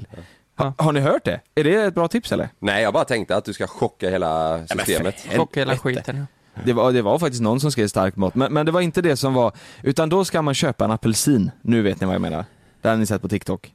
Ja. 0.57 0.63
Ha, 0.63 0.73
har 0.77 0.91
ni 0.91 1.00
hört 1.00 1.25
det? 1.25 1.41
Är 1.56 1.63
det 1.63 1.75
ett 1.75 1.95
bra 1.95 2.07
tips 2.07 2.31
eller? 2.31 2.50
Nej, 2.59 2.83
jag 2.83 2.94
bara 2.94 3.06
tänkte 3.06 3.35
att 3.35 3.45
du 3.45 3.53
ska 3.53 3.67
chocka 3.67 4.09
hela 4.09 4.59
systemet. 4.67 5.15
Chocka 5.35 5.59
hela 5.59 5.77
skiten. 5.77 6.17
Ja. 6.53 6.62
Det 6.65 6.73
var, 6.73 6.91
det 6.91 7.01
var 7.01 7.19
faktiskt 7.19 7.41
någon 7.41 7.59
som 7.59 7.71
skrev 7.71 7.88
stark 7.88 8.15
mat, 8.15 8.35
men, 8.35 8.53
men 8.53 8.65
det 8.65 8.71
var 8.71 8.81
inte 8.81 9.01
det 9.01 9.17
som 9.17 9.33
var, 9.33 9.51
utan 9.83 10.09
då 10.09 10.25
ska 10.25 10.41
man 10.41 10.53
köpa 10.53 10.85
en 10.85 10.91
apelsin. 10.91 11.51
Nu 11.62 11.81
vet 11.81 12.01
ni 12.01 12.07
vad 12.07 12.15
jag 12.15 12.21
menar. 12.21 12.45
Det 12.81 12.89
har 12.89 12.95
ni 12.95 13.06
sett 13.06 13.21
på 13.21 13.27
TikTok. 13.27 13.73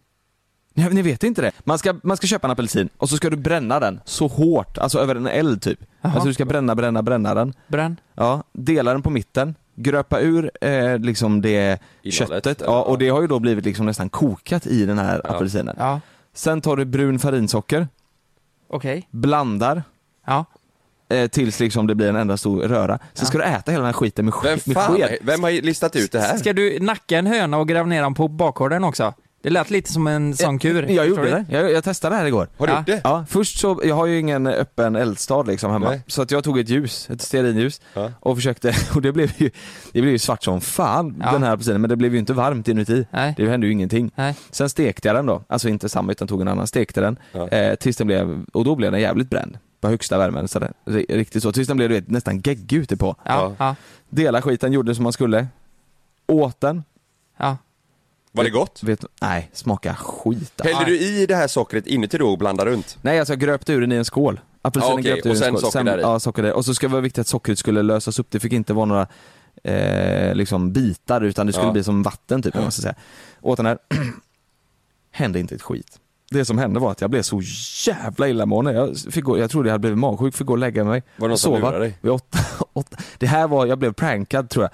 Ni, 0.75 0.89
ni 0.91 1.03
vet 1.03 1.25
inte 1.25 1.43
det? 1.43 1.53
Man 1.65 1.79
ska, 1.79 1.95
man 2.03 2.17
ska 2.17 2.27
köpa 2.27 2.47
en 2.47 2.51
apelsin 2.51 2.89
och 2.97 3.09
så 3.09 3.17
ska 3.17 3.31
du 3.31 3.37
bränna 3.37 3.81
den 3.81 4.01
så 4.05 4.27
hårt, 4.27 4.79
alltså 4.79 4.99
över 4.99 5.15
en 5.15 5.27
eld 5.27 5.63
typ. 5.63 5.79
Jaha. 6.01 6.13
Alltså 6.13 6.29
du 6.29 6.35
ska 6.35 6.45
bränna, 6.45 6.75
bränna, 6.75 7.03
bränna 7.03 7.35
den. 7.35 7.55
Bränn. 7.67 7.97
Ja, 8.15 8.43
dela 8.53 8.93
den 8.93 9.03
på 9.03 9.11
mitten, 9.11 9.55
gröpa 9.83 10.21
ur 10.21 10.51
eh, 10.61 10.99
liksom 10.99 11.41
det 11.43 11.79
Innehållet, 12.03 12.45
köttet, 12.45 12.63
ja, 12.67 12.83
och 12.83 12.99
det 12.99 13.09
har 13.09 13.21
ju 13.21 13.27
då 13.27 13.39
blivit 13.39 13.65
liksom 13.65 13.87
nästan 13.87 14.09
kokat 14.09 14.67
i 14.67 14.87
den 14.87 14.99
här 14.99 15.21
Ja. 15.25 15.31
apelsinen. 15.31 15.77
Ja. 15.79 16.01
Sen 16.35 16.61
tar 16.61 16.77
du 16.77 16.85
brun 16.85 17.19
farinsocker, 17.19 17.89
Okej. 18.69 19.09
blandar 19.11 19.83
Ja. 20.27 20.45
eh, 21.09 21.27
tills 21.29 21.61
liksom 21.61 21.87
det 21.87 21.95
blir 21.95 22.09
en 22.09 22.17
enda 22.17 22.37
stor 22.37 22.63
röra. 22.63 22.99
Sen 22.99 23.09
Ja. 23.15 23.25
ska 23.25 23.39
du 23.39 23.45
äta 23.45 23.71
hela 23.73 23.83
den 23.83 23.87
här 23.87 23.93
skiten 23.93 24.25
med, 24.25 24.35
Vem 24.45 24.59
sk- 24.59 24.63
med 24.69 24.75
fan, 24.77 24.95
sked. 24.97 25.19
vem 25.23 25.43
har 25.43 25.51
listat 25.51 25.97
ut 25.97 26.13
det 26.13 26.21
här? 26.21 26.37
Ska 26.37 26.53
du 26.53 26.79
nacka 26.81 27.19
en 27.19 27.27
höna 27.27 27.59
och 27.59 27.69
gräva 27.69 27.87
ner 27.87 28.03
den 28.03 28.15
på 28.15 28.29
bakgården 28.29 28.85
också? 28.85 29.15
Det 29.43 29.51
lät 29.51 29.71
lite 29.71 29.93
som 29.93 30.07
en 30.07 30.37
sån 30.37 30.59
kur. 30.59 30.83
Jag 30.91 31.09
gjorde 31.09 31.23
det, 31.31 31.45
jag, 31.51 31.71
jag 31.73 31.85
testade 31.85 32.15
det 32.15 32.19
här 32.19 32.27
igår. 32.27 32.49
Har 32.57 32.67
du 32.67 32.73
Ja. 32.73 32.79
gjort 32.79 32.87
det? 32.87 33.01
Ja, 33.05 33.25
först 33.29 33.59
så, 33.59 33.81
jag 33.85 33.95
har 33.95 34.07
ju 34.07 34.19
ingen 34.19 34.47
öppen 34.47 34.97
eldstad 34.97 35.43
liksom 35.43 35.71
hemma, 35.73 35.89
Nej. 35.91 36.03
så 36.07 36.23
att 36.23 36.31
jag 36.31 36.45
tog 36.45 36.59
ett 36.59 36.69
ljus, 36.69 37.11
ett 37.11 37.23
stearinljus 37.23 37.81
Ja. 37.95 38.13
och 38.21 38.37
försökte, 38.37 38.75
och 38.95 39.03
det 39.03 39.13
blev 39.13 39.33
ju, 39.37 39.51
det 39.93 40.01
blev 40.01 40.13
ju 40.13 40.19
svart 40.19 40.43
som 40.45 40.61
fan 40.61 41.23
Ja. 41.25 41.33
den 41.33 41.43
här 41.43 41.53
apelsinen, 41.53 41.81
men 41.81 41.91
det 41.91 41.97
blev 41.97 42.13
ju 42.13 42.19
inte 42.19 42.33
varmt 42.33 42.69
inuti. 42.69 43.07
Nej. 43.11 43.35
Det 43.37 43.49
hände 43.49 43.67
ju 43.67 43.73
ingenting. 43.73 44.11
Nej. 44.15 44.35
Sen 44.51 44.69
stekte 44.71 45.09
jag 45.09 45.17
den 45.17 45.27
då, 45.27 45.43
alltså 45.49 45.69
inte 45.69 45.89
samma 45.89 46.13
utan 46.13 46.29
tog 46.29 46.41
en 46.41 46.49
annan, 46.49 46.67
stekte 46.67 47.01
den, 47.01 47.19
Ja. 47.33 47.49
eh, 47.49 47.75
tills 47.75 47.97
den 47.97 48.07
blev, 48.07 48.45
och 48.53 48.65
då 48.65 48.75
blev 48.75 48.93
den 48.93 49.01
jävligt 49.01 49.31
bränd. 49.31 49.59
På 49.81 49.89
högsta 49.89 50.19
värmen, 50.19 50.49
så 50.49 50.59
där, 50.59 50.73
ri- 50.85 51.07
riktigt 51.17 51.43
så, 51.43 51.53
tills 51.53 51.69
den 51.69 51.77
blev 51.77 51.89
du 51.89 51.95
vet, 51.95 52.11
nästan 52.11 52.41
geggig 52.41 52.77
ute 52.77 52.97
på. 52.97 53.17
Ja. 53.25 53.53
Ja. 53.59 53.77
Dela 54.11 54.43
skiten, 54.43 54.73
gjorde 54.73 54.95
som 54.95 55.03
man 55.03 55.13
skulle, 55.13 55.47
åt 56.27 56.61
den, 56.61 56.83
ja. 57.39 57.57
Var 58.33 58.45
det 58.45 58.51
gott? 58.51 58.83
vet 58.83 59.05
nej, 59.23 59.51
smaka 59.53 59.95
skit. 59.95 60.61
Hällde 60.65 60.85
du 60.85 60.99
i 61.01 61.27
det 61.27 61.35
här 61.37 61.49
sockret 61.49 61.87
inuti 61.87 62.19
då 62.19 62.29
och 62.31 62.39
blandade 62.39 62.71
runt? 62.71 62.99
Nej 63.03 63.19
alltså 63.19 63.33
jag 63.33 63.41
gröpte 63.41 63.73
ur 63.73 63.81
den 63.81 63.93
i 63.93 63.97
en 63.97 64.05
skål. 64.05 64.41
Apelsinen 64.63 64.91
Ja, 64.97 65.01
okej. 65.01 65.13
gröpte 65.13 65.29
ur 65.29 65.33
Och 65.33 65.37
i 65.37 65.39
en 65.39 65.45
sen 65.45 65.57
skål. 65.57 65.73
socker 65.73 65.85
där 65.85 65.99
i. 65.99 66.01
Ja, 66.01 66.21
socker 66.21 66.43
där. 66.43 66.53
Och 66.53 66.65
så 66.65 66.75
ska 66.75 66.87
det 66.87 66.93
vara 66.93 67.01
viktigt 67.03 67.21
att 67.21 67.27
sockret 67.29 67.59
skulle 67.59 67.83
lösas 67.83 68.19
upp. 68.19 68.27
Det 68.31 68.41
fick 68.41 68.53
inte 68.53 68.73
vara 68.73 68.85
några 68.87 69.07
eh, 69.65 70.35
liksom 70.35 70.73
bitar 70.73 71.21
utan 71.21 71.47
det 71.47 71.53
skulle 71.53 71.67
Ja. 71.69 71.73
bli 71.73 71.85
som 71.85 72.03
vatten 72.03 72.43
typ, 72.43 72.57
om 72.57 72.63
man 72.63 72.73
ska 72.73 72.83
säga. 72.83 72.95
Åt 73.41 73.57
den 73.57 73.67
här, 73.67 73.79
hände 75.11 75.41
inte 75.41 75.55
ett 75.55 75.63
skit. 75.63 75.99
Det 76.31 76.45
som 76.45 76.59
hände 76.59 76.81
var 76.81 76.91
att 76.91 77.01
jag 77.01 77.11
blev 77.11 77.23
så 77.23 77.41
jävla 77.87 78.29
illamående. 78.29 78.73
Jag, 78.73 78.97
fick 78.97 79.25
gå, 79.25 79.39
jag 79.39 79.51
trodde 79.51 79.69
jag 79.69 79.73
hade 79.75 79.81
blivit 79.81 79.99
magsjuk, 79.99 80.35
fick 80.35 80.47
gå 80.47 80.53
och 80.53 80.59
lägga 80.59 80.85
mig. 80.85 81.03
Var 81.17 81.29
det 81.29 81.31
någon 81.31 81.39
som 81.39 81.55
lurade 81.55 81.79
dig? 81.79 81.99
Vid 82.01 82.13
åtta, 82.13 82.39
åtta. 82.73 82.97
Det 83.19 83.27
här 83.27 83.49
var, 83.49 83.67
jag 83.67 83.79
blev 83.79 83.93
prankad 83.93 84.51
tror 84.51 84.65
jag. 84.65 84.71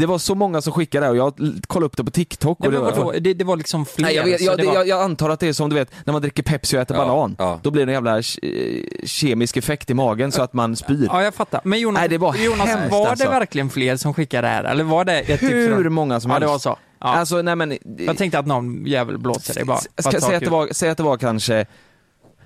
Det 0.00 0.06
var 0.06 0.18
så 0.18 0.34
många 0.34 0.60
som 0.62 0.72
skickade 0.72 1.06
det 1.06 1.10
och 1.10 1.16
jag 1.16 1.34
kollade 1.66 1.86
upp 1.86 1.96
det 1.96 2.04
på 2.04 2.10
TikTok. 2.10 2.58
Nej, 2.60 2.66
och 2.68 2.72
men 2.72 2.82
det 2.82 2.90
var, 2.90 3.04
vadå? 3.04 3.18
Det, 3.20 3.34
det 3.34 3.44
var 3.44 3.56
liksom 3.56 3.86
fler. 3.86 4.04
Nej, 4.04 4.14
jag, 4.16 4.24
vet, 4.24 4.38
så 4.40 4.44
jag, 4.46 4.56
det 4.56 4.62
det, 4.62 4.66
var... 4.66 4.74
jag, 4.74 4.88
jag 4.88 5.02
antar 5.02 5.30
att 5.30 5.40
det 5.40 5.46
är 5.48 5.52
som 5.52 5.70
du 5.70 5.76
vet, 5.76 5.90
när 6.04 6.12
man 6.12 6.22
dricker 6.22 6.42
Pepsi 6.42 6.76
och 6.76 6.80
äter 6.80 6.96
Ja, 6.96 7.06
banan. 7.06 7.36
ja. 7.38 7.60
Då 7.62 7.70
blir 7.70 7.86
det 7.86 7.90
en 7.92 7.94
jävla 7.94 8.20
ke- 8.20 9.06
kemisk 9.06 9.56
effekt 9.56 9.90
i 9.90 9.94
magen 9.94 10.32
så 10.32 10.42
att 10.42 10.52
man 10.52 10.76
spyr. 10.76 11.06
Ja, 11.10 11.22
jag 11.22 11.34
fattar. 11.34 11.60
Men 11.64 11.80
Jonas, 11.80 12.00
Nej, 12.00 12.08
det 12.08 12.18
var 12.18 12.34
Jonas 12.36 12.68
hemskt, 12.68 12.92
var 12.92 13.06
alltså. 13.08 13.24
det 13.24 13.30
verkligen 13.30 13.70
fler 13.70 13.96
som 13.96 14.14
skickade 14.14 14.46
det 14.48 14.52
här? 14.52 14.64
Eller 14.64 14.84
var 14.84 15.04
det 15.04 15.18
ett 15.20 15.40
tips 15.40 15.42
Hur 15.52 15.82
från... 15.82 15.92
många 15.92 16.20
som 16.20 16.30
Ja, 16.30 16.34
helst. 16.34 16.46
det 16.46 16.50
var 16.52 16.58
så. 16.58 16.78
Ja. 17.00 17.06
Alltså 17.06 17.42
nej 17.42 17.56
men, 17.56 17.78
jag 17.98 18.16
tänkte 18.18 18.38
att 18.38 18.46
någon 18.46 18.86
jävel 18.86 19.18
blåser 19.18 19.54
dig 19.54 19.64
bara. 19.64 19.78
ska, 19.78 19.88
Bara 20.04 20.12
ta 20.12 20.20
säg, 20.20 20.34
att 20.34 20.40
det 20.40 20.46
kul. 20.46 20.52
var, 20.52 20.68
säg 20.72 20.90
att 20.90 20.96
det 20.96 21.02
var 21.02 21.16
kanske, 21.16 21.66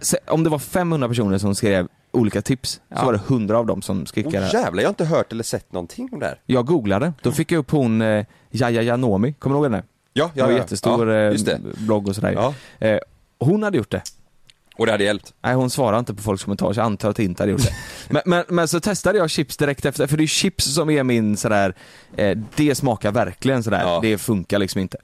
sä- 0.01 0.17
om 0.29 0.45
det 0.45 0.51
var 0.51 0.59
500 0.59 1.09
personer 1.09 1.39
som 1.39 1.55
skrev 1.55 1.89
olika 2.15 2.43
tips, 2.43 2.81
Ja. 2.89 2.97
så 2.99 3.05
var 3.07 3.13
det 3.13 3.19
100 3.29 3.59
av 3.59 3.67
dem 3.67 3.83
som 3.83 4.07
skickade. 4.07 4.51
jävlar, 4.53 4.83
jag 4.83 4.89
har 4.89 4.93
inte 4.93 5.05
hört 5.05 5.33
eller 5.33 5.45
sett 5.45 5.73
någonting 5.73 6.09
om 6.13 6.21
det 6.21 6.27
här. 6.27 6.39
jag 6.47 6.67
googlade, 6.67 7.13
då 7.23 7.33
fick 7.33 7.53
jag 7.53 7.59
upp 7.59 7.71
hon 7.71 8.03
eh, 8.03 8.27
Jaja 8.51 8.83
Janomi, 8.83 9.33
kommer 9.33 9.55
du 9.57 9.59
ihåg 9.59 9.73
henne? 9.73 9.83
Ja, 10.13 10.31
Det 10.35 10.43
var 10.43 10.49
en 10.51 10.57
jättestor 10.57 11.13
ja, 11.13 11.31
eh, 11.33 11.35
det. 11.45 11.61
blogg 11.79 12.09
och 12.09 12.15
sådär. 12.15 12.33
Ja. 12.33 12.55
Eh, 12.87 12.99
hon 13.39 13.63
hade 13.63 13.77
gjort 13.77 13.91
det. 13.91 14.03
Och 14.77 14.87
det 14.87 14.93
hade 14.93 15.05
hjälpt. 15.05 15.35
Nej 15.43 15.55
hon 15.55 15.71
svarar 15.71 15.99
inte 15.99 16.15
på 16.15 16.23
folks 16.23 16.45
kommentarer 16.45 16.73
så 16.73 16.81
jag 16.81 16.85
antar 16.87 17.11
att 17.11 17.19
jag 17.19 17.25
inte 17.25 17.43
hade 17.43 17.53
gjort 17.53 17.63
det. 17.63 17.75
men, 18.11 18.23
men, 18.27 18.45
men 18.49 18.69
så 18.69 18.81
testade 18.81 19.19
jag 19.19 19.31
chips 19.31 19.57
direkt 19.57 19.85
efter, 19.85 20.07
för 20.07 20.17
det 20.17 20.23
är 20.25 20.27
chips 20.27 20.75
som 20.75 20.91
är 20.91 21.03
min 21.03 21.37
sådär, 21.37 21.75
eh, 22.17 22.39
det 22.57 22.75
smakar 22.75 23.13
verkligen 23.13 23.63
sådär, 23.63 23.81
Ja. 23.83 23.99
det 24.03 24.19
funkar 24.19 24.59
liksom 24.59 24.81
inte. 24.81 24.99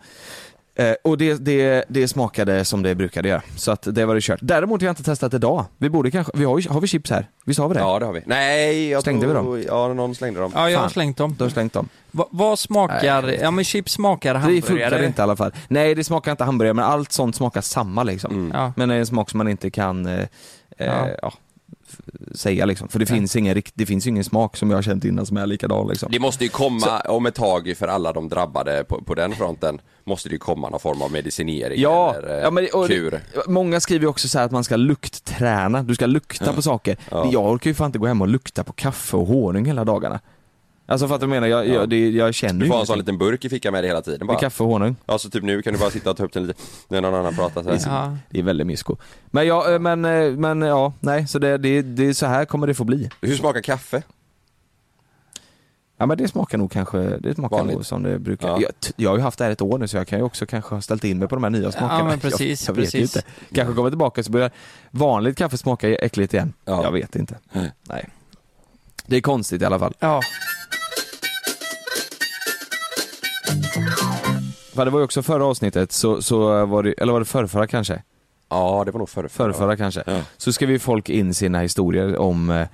Eh, 0.74 0.94
och 1.04 1.18
det, 1.18 1.34
det, 1.34 1.84
det 1.88 2.08
smakade 2.08 2.64
som 2.64 2.82
det 2.82 2.94
brukade 2.94 3.28
göra, 3.28 3.42
så 3.56 3.70
att 3.72 3.82
det 3.94 4.04
var 4.06 4.14
det 4.14 4.20
kört. 4.20 4.38
Däremot 4.42 4.80
har 4.80 4.86
jag 4.86 4.92
inte 4.92 5.02
testat 5.02 5.34
idag. 5.34 5.64
Vi 5.78 5.90
borde 5.90 6.10
kanske, 6.10 6.32
vi 6.36 6.44
har, 6.44 6.58
ju, 6.58 6.68
har 6.68 6.80
vi 6.80 6.86
chips 6.86 7.10
här? 7.10 7.28
Visst 7.44 7.60
har 7.60 7.68
vi 7.68 7.74
det? 7.74 7.80
Ja, 7.80 7.98
det 7.98 8.06
har 8.06 8.12
vi. 8.12 8.22
Nej, 8.26 8.88
jag 8.88 9.02
Slängde 9.02 9.26
vi 9.26 9.32
tror... 9.32 9.58
Ja, 9.66 9.94
någon 9.94 10.14
slängde 10.14 10.40
dem. 10.40 10.52
Ja, 10.54 10.70
jag 10.70 10.78
har 10.78 10.84
Fan. 10.84 10.90
slängt 10.90 11.16
dem. 11.16 11.34
Du 11.38 11.44
har 11.44 11.50
slängt 11.50 11.72
dem. 11.72 11.88
Va, 12.10 12.26
vad 12.30 12.58
smakar... 12.58 13.22
Nej. 13.22 13.38
Ja 13.42 13.50
men 13.50 13.64
chips 13.64 13.92
smakar 13.92 14.34
Det 14.34 14.40
funkar 14.40 14.50
hamburgare. 14.68 15.06
inte 15.06 15.20
i 15.20 15.22
alla 15.22 15.36
fall. 15.36 15.52
Nej 15.68 15.94
det 15.94 16.04
smakar 16.04 16.30
inte 16.30 16.44
hamburgare 16.44 16.74
men 16.74 16.84
allt 16.84 17.12
sånt 17.12 17.36
smakar 17.36 17.60
samma 17.60 18.02
liksom. 18.02 18.32
Mm. 18.32 18.50
Ja. 18.54 18.72
Men 18.76 18.88
det 18.88 18.94
är 18.94 18.98
en 18.98 19.06
smak 19.06 19.30
som 19.30 19.38
man 19.38 19.48
inte 19.48 19.70
kan, 19.70 20.06
eh, 20.06 20.18
eh, 20.20 20.26
Ja. 20.78 21.08
ja. 21.22 21.32
Säga 22.34 22.66
liksom. 22.66 22.88
För 22.88 22.98
det 22.98 23.06
finns, 23.06 23.36
ingen, 23.36 23.62
det 23.74 23.86
finns 23.86 24.06
ingen 24.06 24.24
smak 24.24 24.56
som 24.56 24.70
jag 24.70 24.76
har 24.76 24.82
känt 24.82 25.04
innan 25.04 25.26
som 25.26 25.36
är 25.36 25.46
likadan 25.46 25.88
liksom. 25.88 26.12
Det 26.12 26.18
måste 26.18 26.44
ju 26.44 26.50
komma 26.50 27.00
om 27.00 27.26
ett 27.26 27.34
tag 27.34 27.74
för 27.76 27.88
alla 27.88 28.12
de 28.12 28.28
drabbade 28.28 28.84
på, 28.84 29.02
på 29.04 29.14
den 29.14 29.32
fronten 29.32 29.80
Måste 30.04 30.28
det 30.28 30.32
ju 30.32 30.38
komma 30.38 30.68
någon 30.68 30.80
form 30.80 31.02
av 31.02 31.12
medicinering 31.12 31.80
Ja, 31.80 32.14
eller 32.14 32.36
eh, 32.36 32.42
ja 32.42 32.50
men, 32.50 32.66
kur 32.66 33.20
många 33.46 33.80
skriver 33.80 34.04
ju 34.04 34.08
också 34.08 34.28
så 34.28 34.38
att 34.38 34.50
man 34.50 34.64
ska 34.64 34.76
luktträna, 34.76 35.82
du 35.82 35.94
ska 35.94 36.06
lukta 36.06 36.52
på 36.52 36.62
saker. 36.62 36.96
Ja. 37.10 37.28
Jag 37.32 37.50
orkar 37.52 37.70
ju 37.70 37.74
fan 37.74 37.86
inte 37.86 37.98
gå 37.98 38.06
hem 38.06 38.22
och 38.22 38.28
lukta 38.28 38.64
på 38.64 38.72
kaffe 38.72 39.16
och 39.16 39.26
honung 39.26 39.64
hela 39.64 39.84
dagarna. 39.84 40.20
Alltså 40.90 41.08
för 41.08 41.14
att 41.14 41.20
jag 41.20 41.30
menar, 41.30 41.46
jag, 41.46 41.68
Ja. 41.68 41.74
jag, 41.74 41.88
det, 41.88 42.10
jag 42.10 42.34
känner 42.34 42.60
Du 42.60 42.64
ju 42.64 42.68
får 42.68 42.74
ha 42.74 42.80
en 42.80 42.86
sån 42.86 42.98
liten 42.98 43.18
burk 43.18 43.44
i 43.44 43.48
fickan 43.48 43.72
med 43.72 43.82
dig 43.84 43.88
hela 43.90 44.02
tiden 44.02 44.26
bara 44.26 44.32
med 44.32 44.40
kaffe 44.40 44.62
och 44.62 44.68
honung. 44.70 44.96
Ja 45.06 45.18
så 45.18 45.30
typ 45.30 45.42
nu 45.44 45.62
kan 45.62 45.72
du 45.72 45.78
bara 45.78 45.90
sitta 45.90 46.10
och 46.10 46.16
ta 46.16 46.24
upp 46.24 46.32
den 46.32 46.46
lite 46.46 46.60
när 46.88 47.00
någon 47.00 47.14
annan 47.14 47.34
pratar 47.34 47.62
så 47.62 47.70
här. 47.70 47.80
Ja. 47.86 48.16
Det 48.30 48.38
är 48.38 48.42
väldigt 48.42 48.66
mysko. 48.66 48.96
Men 49.26 49.46
ja, 49.46 49.72
eh, 49.72 49.78
men, 49.78 50.04
eh, 50.04 50.30
men 50.32 50.62
ja, 50.62 50.92
nej, 51.00 51.26
så 51.28 51.38
det, 51.38 51.58
det, 51.58 51.82
det, 51.82 52.14
så 52.14 52.26
här 52.26 52.44
kommer 52.44 52.66
det 52.66 52.74
få 52.74 52.84
bli. 52.84 53.10
Hur 53.20 53.36
smakar 53.36 53.60
kaffe? 53.60 54.02
Ja 55.96 56.06
men 56.06 56.18
det 56.18 56.28
smakar 56.28 56.58
nog 56.58 56.70
kanske, 56.72 56.98
det 56.98 57.34
smakar 57.34 57.56
Vanligt. 57.56 57.76
nog 57.76 57.86
som 57.86 58.02
det 58.02 58.18
brukar. 58.18 58.48
Ja. 58.48 58.60
Jag, 58.60 58.70
jag 58.96 59.10
har 59.10 59.16
ju 59.16 59.22
haft 59.22 59.38
det 59.38 59.44
här 59.44 59.50
ett 59.50 59.62
år 59.62 59.78
nu 59.78 59.88
så 59.88 59.96
jag 59.96 60.06
kan 60.06 60.18
ju 60.18 60.24
också 60.24 60.46
kanske 60.46 60.74
ha 60.74 60.82
ställt 60.82 61.04
in 61.04 61.18
mig 61.18 61.28
på 61.28 61.34
de 61.34 61.44
här 61.44 61.50
nya 61.50 61.72
smakerna. 61.72 62.04
men 62.04 62.18
precis, 62.20 62.68
jag, 62.68 62.76
jag 62.76 62.80
vet 62.82 62.94
ju 62.94 62.98
precis. 63.00 63.16
inte. 63.16 63.28
Kanske 63.54 63.74
kommer 63.74 63.90
tillbaka 63.90 64.22
så 64.22 64.30
börjar 64.30 64.50
vanligt 64.90 65.38
kaffe 65.38 65.56
smaka 65.58 65.88
äckligt 65.88 66.34
igen. 66.34 66.52
Ja. 66.64 66.84
Jag 66.84 66.92
vet 66.92 67.16
inte. 67.16 67.38
Nej. 67.52 67.72
Nej. 67.82 68.08
Det 69.06 69.16
är 69.16 69.20
konstigt 69.20 69.62
i 69.62 69.64
alla 69.64 69.78
fall. 69.78 69.94
Ja. 69.98 70.20
För 74.74 74.84
det 74.84 74.90
var 74.90 74.98
ju 75.00 75.04
också 75.04 75.22
förra 75.22 75.44
avsnittet 75.44 75.92
så, 75.92 76.22
så 76.22 76.66
var 76.66 76.82
det, 76.82 76.92
eller 76.92 77.12
var 77.12 77.20
det 77.20 77.26
förrförra 77.26 77.66
kanske? 77.66 78.02
Ja 78.50 78.82
det 78.86 78.90
var 78.92 78.98
nog 78.98 79.08
förr 79.08 79.28
Förrförra 79.28 79.76
kanske. 79.76 80.02
Ja. 80.06 80.20
Så 80.36 80.52
skrev 80.52 80.70
ju 80.70 80.78
folk 80.78 81.08
in 81.08 81.34
sina 81.34 81.60
historier 81.60 82.18
om 82.18 82.50
eh, 82.50 82.68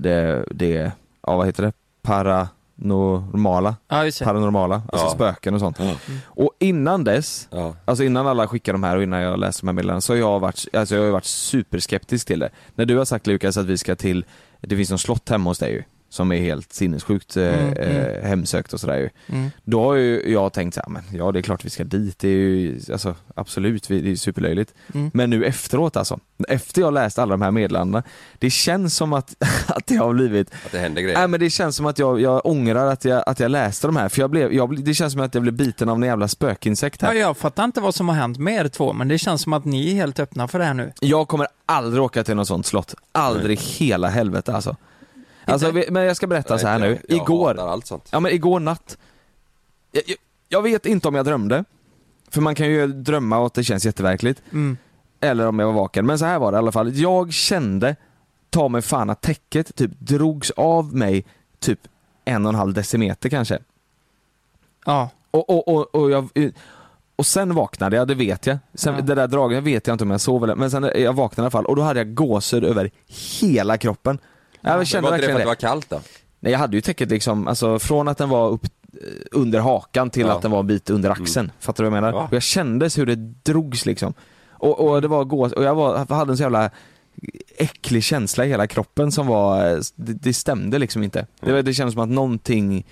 det, 0.00 0.44
det, 0.50 0.92
ja 1.26 1.36
vad 1.36 1.46
heter 1.46 1.62
det? 1.62 1.72
Paranormala, 2.02 3.76
ja, 3.88 4.10
paranormala, 4.24 4.74
alltså 4.92 5.06
Ja. 5.06 5.10
spöken 5.14 5.54
och 5.54 5.60
sånt. 5.60 5.76
Ja. 5.80 5.94
Och 6.24 6.52
innan 6.58 7.04
dess, 7.04 7.48
Ja. 7.50 7.76
alltså 7.84 8.04
innan 8.04 8.26
alla 8.26 8.48
skickar 8.48 8.72
de 8.72 8.82
här 8.82 8.96
och 8.96 9.02
innan 9.02 9.20
jag 9.20 9.38
läste 9.38 9.62
de 9.62 9.66
här 9.68 9.72
meddelandena 9.72 10.00
så 10.00 10.12
har 10.12 10.18
jag 10.18 10.40
varit, 10.40 10.64
alltså 10.72 10.94
jag 10.94 11.02
har 11.04 11.10
varit 11.10 11.24
superskeptisk 11.24 12.26
till 12.26 12.38
det. 12.38 12.50
När 12.74 12.84
du 12.84 12.96
har 12.98 13.04
sagt 13.04 13.26
Lukas 13.26 13.56
att 13.56 13.66
vi 13.66 13.78
ska 13.78 13.94
till, 13.96 14.24
det 14.60 14.76
finns 14.76 14.90
någon 14.90 14.98
slott 14.98 15.28
hemma 15.28 15.50
hos 15.50 15.58
dig 15.58 15.72
ju, 15.72 15.82
som 16.12 16.32
är 16.32 16.36
helt 16.40 16.72
sinnessjukt 16.72 17.36
eh, 17.36 17.42
Mm, 17.42 17.76
eh, 17.76 18.22
hemsökt 18.28 18.72
och 18.72 18.80
sådär 18.80 18.96
ju. 18.96 19.10
Mm. 19.26 19.50
Då 19.64 19.82
har 19.84 19.94
ju 19.94 20.32
jag 20.32 20.52
tänkt 20.52 20.74
såhär, 20.74 20.88
men 20.88 21.02
ja 21.12 21.32
det 21.32 21.38
är 21.38 21.42
klart 21.42 21.64
vi 21.64 21.70
ska 21.70 21.84
dit, 21.84 22.18
det 22.18 22.28
är 22.28 22.32
ju, 22.32 22.80
alltså 22.92 23.14
absolut, 23.34 23.90
vi- 23.90 24.00
det 24.00 24.10
är 24.10 24.16
superlöjligt. 24.16 24.74
Mm. 24.94 25.10
Men 25.14 25.30
nu 25.30 25.44
efteråt 25.44 25.96
alltså, 25.96 26.18
efter 26.48 26.80
jag 26.80 26.94
läst 26.94 27.18
alla 27.18 27.30
de 27.30 27.42
här 27.42 27.50
meddelandena, 27.50 28.02
det 28.38 28.50
känns 28.50 28.96
som 28.96 29.12
att, 29.12 29.34
att 29.66 29.86
det 29.86 29.96
har 29.96 30.12
blivit, 30.14 30.50
Att 30.66 30.72
det 30.72 30.78
händer 30.78 31.02
grejer 31.02 31.18
nej 31.18 31.28
men 31.28 31.40
det 31.40 31.50
känns 31.50 31.76
som 31.76 31.86
att 31.86 31.98
jag, 31.98 32.20
jag 32.20 32.46
ångrar 32.46 32.86
att 32.86 33.04
jag, 33.04 33.22
att 33.26 33.40
jag 33.40 33.50
läste 33.50 33.86
de 33.86 33.96
här, 33.96 34.08
för 34.08 34.20
jag 34.20 34.30
blev, 34.30 34.52
jag, 34.52 34.84
det 34.84 34.94
känns 34.94 35.12
som 35.12 35.22
att 35.22 35.34
jag 35.34 35.42
blev 35.42 35.54
biten 35.54 35.88
av 35.88 35.96
en 35.96 36.02
jävla 36.02 36.28
spökinsekt 36.28 37.02
Ja, 37.02 37.08
här. 37.08 37.14
jag 37.14 37.36
fattar 37.36 37.64
inte 37.64 37.80
vad 37.80 37.94
som 37.94 38.08
har 38.08 38.16
hänt 38.16 38.38
med 38.38 38.64
er 38.64 38.68
två, 38.68 38.92
men 38.92 39.08
det 39.08 39.18
känns 39.18 39.42
som 39.42 39.52
att 39.52 39.64
ni 39.64 39.90
är 39.90 39.94
helt 39.94 40.20
öppna 40.20 40.48
för 40.48 40.58
det 40.58 40.64
här 40.64 40.74
nu. 40.74 40.92
Jag 41.00 41.28
kommer 41.28 41.46
aldrig 41.66 42.02
åka 42.02 42.24
till 42.24 42.36
något 42.36 42.48
sånt 42.48 42.66
slott, 42.66 42.94
aldrig 43.12 43.58
hela 43.60 44.08
helvete 44.08 44.54
alltså. 44.54 44.76
Alltså, 45.44 45.70
vi- 45.70 45.90
men 45.90 46.02
jag 46.04 46.16
ska 46.16 46.26
berätta 46.26 46.58
så 46.58 46.66
här 46.66 46.78
nu, 46.78 46.86
Jag- 46.86 46.98
jag 47.08 47.16
igår, 47.22 47.58
allt 47.60 47.86
sånt 47.86 48.08
Ja 48.12 48.20
men 48.20 48.32
igår 48.32 48.60
natt, 48.60 48.98
jag, 49.92 50.02
jag, 50.48 50.62
vet 50.62 50.86
inte 50.86 51.08
om 51.08 51.14
jag 51.14 51.24
drömde, 51.24 51.64
för 52.30 52.40
man 52.40 52.54
kan 52.54 52.66
ju 52.66 52.86
drömma 52.86 53.38
och 53.38 53.46
att 53.46 53.54
det 53.54 53.64
känns 53.64 53.84
jätteverkligt, 53.86 54.42
Mm. 54.52 54.76
eller 55.20 55.46
om 55.46 55.58
jag 55.58 55.66
var 55.66 55.72
vaken, 55.74 56.06
men 56.06 56.18
så 56.18 56.24
här 56.24 56.38
var 56.38 56.52
det 56.52 56.56
i 56.56 56.58
alla 56.58 56.72
fall. 56.72 56.94
Jag 56.96 57.32
kände, 57.32 57.96
ta 58.50 58.68
mig 58.68 58.82
fan 58.82 59.10
att 59.10 59.20
täcket 59.20 59.74
typ 59.76 59.90
drogs 59.98 60.50
av 60.50 60.94
mig 60.96 61.24
typ 61.58 61.80
en 62.24 62.44
och 62.46 62.48
en 62.52 62.54
halv 62.58 62.72
decimeter 62.74 63.28
kanske. 63.28 63.58
Ja. 64.86 65.10
Och, 65.30 65.50
och, 65.50 65.68
och, 65.68 65.94
och, 65.94 66.10
jag, 66.10 66.28
och 67.16 67.26
sen 67.26 67.54
vaknade 67.54 67.96
jag, 67.96 68.08
det 68.08 68.14
vet 68.14 68.46
jag. 68.46 68.58
Sen, 68.74 68.94
Ja. 68.94 69.00
Det 69.00 69.14
där 69.14 69.26
draget 69.28 69.62
vet 69.64 69.86
jag 69.86 69.94
inte 69.94 70.04
om 70.04 70.10
jag 70.10 70.20
sov 70.20 70.44
eller, 70.44 70.54
men 70.56 70.70
sen 70.70 70.90
jag 70.96 71.12
vaknade 71.12 71.42
i 71.42 71.44
alla 71.44 71.50
fall 71.50 71.66
och 71.66 71.76
då 71.76 71.82
hade 71.82 72.00
jag 72.00 72.14
gåshud 72.14 72.64
över 72.64 72.90
hela 73.40 73.78
kroppen. 73.78 74.18
Jag 74.62 74.76
Men 74.76 74.86
kände 74.86 75.10
var 75.10 75.16
inte 75.16 75.26
det 75.26 75.32
för 75.32 75.34
att 75.34 75.38
det. 75.38 75.42
det 75.44 75.48
var 75.48 75.54
kallt 75.54 75.90
då? 75.90 76.00
Nej 76.40 76.52
jag 76.52 76.58
hade 76.58 76.76
ju 76.76 76.80
täcket 76.80 77.10
liksom, 77.10 77.48
alltså 77.48 77.78
från 77.78 78.08
att 78.08 78.18
den 78.18 78.28
var 78.28 78.48
upp 78.50 78.64
eh, 78.64 78.98
under 79.32 79.60
hakan 79.60 80.10
till 80.10 80.26
Ja. 80.26 80.32
att 80.36 80.42
den 80.42 80.50
var 80.50 80.60
en 80.60 80.66
bit 80.66 80.90
under 80.90 81.10
axeln. 81.10 81.52
Fattar 81.60 81.84
du 81.84 81.90
vad 81.90 81.96
jag 81.96 82.02
menar? 82.02 82.18
Ja. 82.18 82.24
Och 82.26 82.32
jag 82.32 82.42
kändes 82.42 82.98
hur 82.98 83.06
det 83.06 83.16
drogs 83.42 83.86
liksom. 83.86 84.14
Och, 84.50 84.80
och 84.88 85.02
det 85.02 85.08
var 85.08 85.24
gås, 85.24 85.52
och 85.52 85.64
jag 85.64 85.74
var, 85.74 86.06
jag 86.08 86.16
hade 86.16 86.32
en 86.32 86.36
så 86.36 86.42
jävla 86.42 86.70
äcklig 87.56 88.04
känsla 88.04 88.44
i 88.44 88.48
hela 88.48 88.66
kroppen 88.66 89.12
som 89.12 89.26
var, 89.26 89.70
eh, 89.70 89.78
det, 89.94 90.12
det 90.12 90.34
stämde 90.34 90.78
liksom 90.78 91.02
inte. 91.02 91.26
Det, 91.40 91.52
var- 91.52 91.62
det 91.62 91.74
kändes 91.74 91.92
som 91.94 92.02
att 92.02 92.08
någonting, 92.08 92.86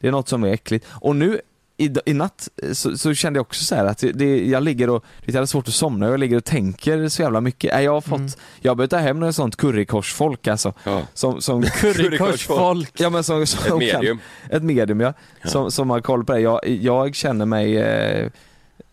det 0.00 0.08
är 0.08 0.12
något 0.12 0.28
som 0.28 0.44
är 0.44 0.48
äckligt. 0.52 0.86
Och 0.90 1.16
nu 1.16 1.40
i, 1.76 1.90
i 2.06 2.14
natt 2.14 2.48
eh, 2.62 2.72
så, 2.72 2.98
så 2.98 3.14
kände 3.14 3.36
jag 3.38 3.42
också 3.46 3.64
så 3.64 3.74
här 3.74 3.84
att 3.84 4.04
det, 4.14 4.46
jag 4.46 4.62
ligger 4.62 4.90
och, 4.90 5.04
det 5.26 5.34
hade 5.34 5.46
svårt 5.46 5.68
att 5.68 5.74
somna 5.74 6.06
och 6.06 6.12
jag 6.12 6.20
ligger 6.20 6.36
och 6.36 6.44
tänker 6.44 7.08
så 7.08 7.22
jävla 7.22 7.40
mycket. 7.40 7.72
Nej, 7.74 7.84
Jag 7.84 7.92
har 7.92 8.00
fått, 8.00 8.18
Mm. 8.18 8.30
jag 8.60 8.70
har 8.70 8.76
börjat 8.76 8.90
ta 8.90 8.96
hem 8.96 9.20
något 9.20 9.34
sånt 9.34 9.56
currykorsfolk 9.56 10.48
alltså. 10.48 10.72
Ja. 10.84 11.02
Som, 11.14 11.40
som 11.40 11.62
Currykorsfolk. 12.18 12.90
Ja 13.00 13.10
men 13.10 13.24
som, 13.24 13.46
som 13.46 13.60
Ett 13.82 13.90
kan- 13.92 14.00
medium 14.00 14.18
ett 14.50 14.62
medium 14.62 15.00
ja, 15.00 15.12
Som, 15.44 15.70
som 15.70 15.90
har 15.90 16.00
koll 16.00 16.24
på 16.24 16.32
det. 16.32 16.40
Jag, 16.40 16.60
jag 16.68 17.14
känner 17.14 17.46
mig, 17.46 17.76
eh, 17.78 18.30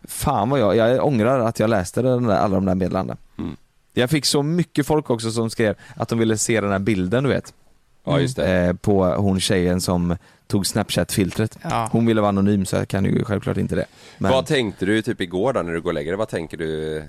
fan 0.07 0.49
vad 0.49 0.59
jag, 0.59 0.75
jag 0.75 1.05
ångrar 1.05 1.39
att 1.39 1.59
jag 1.59 1.69
läste 1.69 2.01
den 2.01 2.23
där, 2.23 2.35
alla 2.35 2.55
de 2.55 2.65
där 2.65 2.75
meddelandena. 2.75 3.17
Mm. 3.37 3.55
Jag 3.93 4.09
fick 4.09 4.25
så 4.25 4.43
mycket 4.43 4.85
folk 4.87 5.09
också 5.09 5.31
som 5.31 5.49
skrev 5.49 5.75
att 5.95 6.09
de 6.09 6.19
ville 6.19 6.37
se 6.37 6.61
den 6.61 6.71
här 6.71 6.79
bilden 6.79 7.23
du 7.23 7.29
vet. 7.29 7.53
Ja 8.03 8.19
just 8.19 8.35
det 8.35 8.47
Eh, 8.47 8.73
på 8.73 9.05
hon 9.05 9.39
tjejen 9.39 9.81
som 9.81 10.17
tog 10.47 10.67
snapchat-filtret. 10.67 11.57
Ja. 11.61 11.89
Hon 11.91 12.05
ville 12.05 12.21
vara 12.21 12.29
anonym 12.29 12.65
så 12.65 12.75
jag 12.75 12.87
kan 12.87 13.05
ju 13.05 13.23
självklart 13.23 13.57
inte 13.57 13.75
det. 13.75 13.85
Men, 14.17 14.31
Vad 14.31 14.45
tänkte 14.45 14.85
du 14.85 15.01
typ 15.01 15.21
igår 15.21 15.53
då 15.53 15.61
när 15.61 15.73
du 15.73 15.81
går 15.81 15.89
och 15.89 15.93
lägger 15.93 16.11
dig? 16.11 16.17
Vad 16.17 16.29
tänker 16.29 16.57
du? 16.57 16.99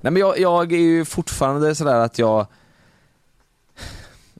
nej 0.00 0.12
men 0.12 0.16
jag, 0.16 0.38
jag 0.38 0.72
är 0.72 0.76
ju 0.78 1.04
fortfarande 1.04 1.74
sådär 1.74 1.96
att 1.96 2.18
jag 2.18 2.46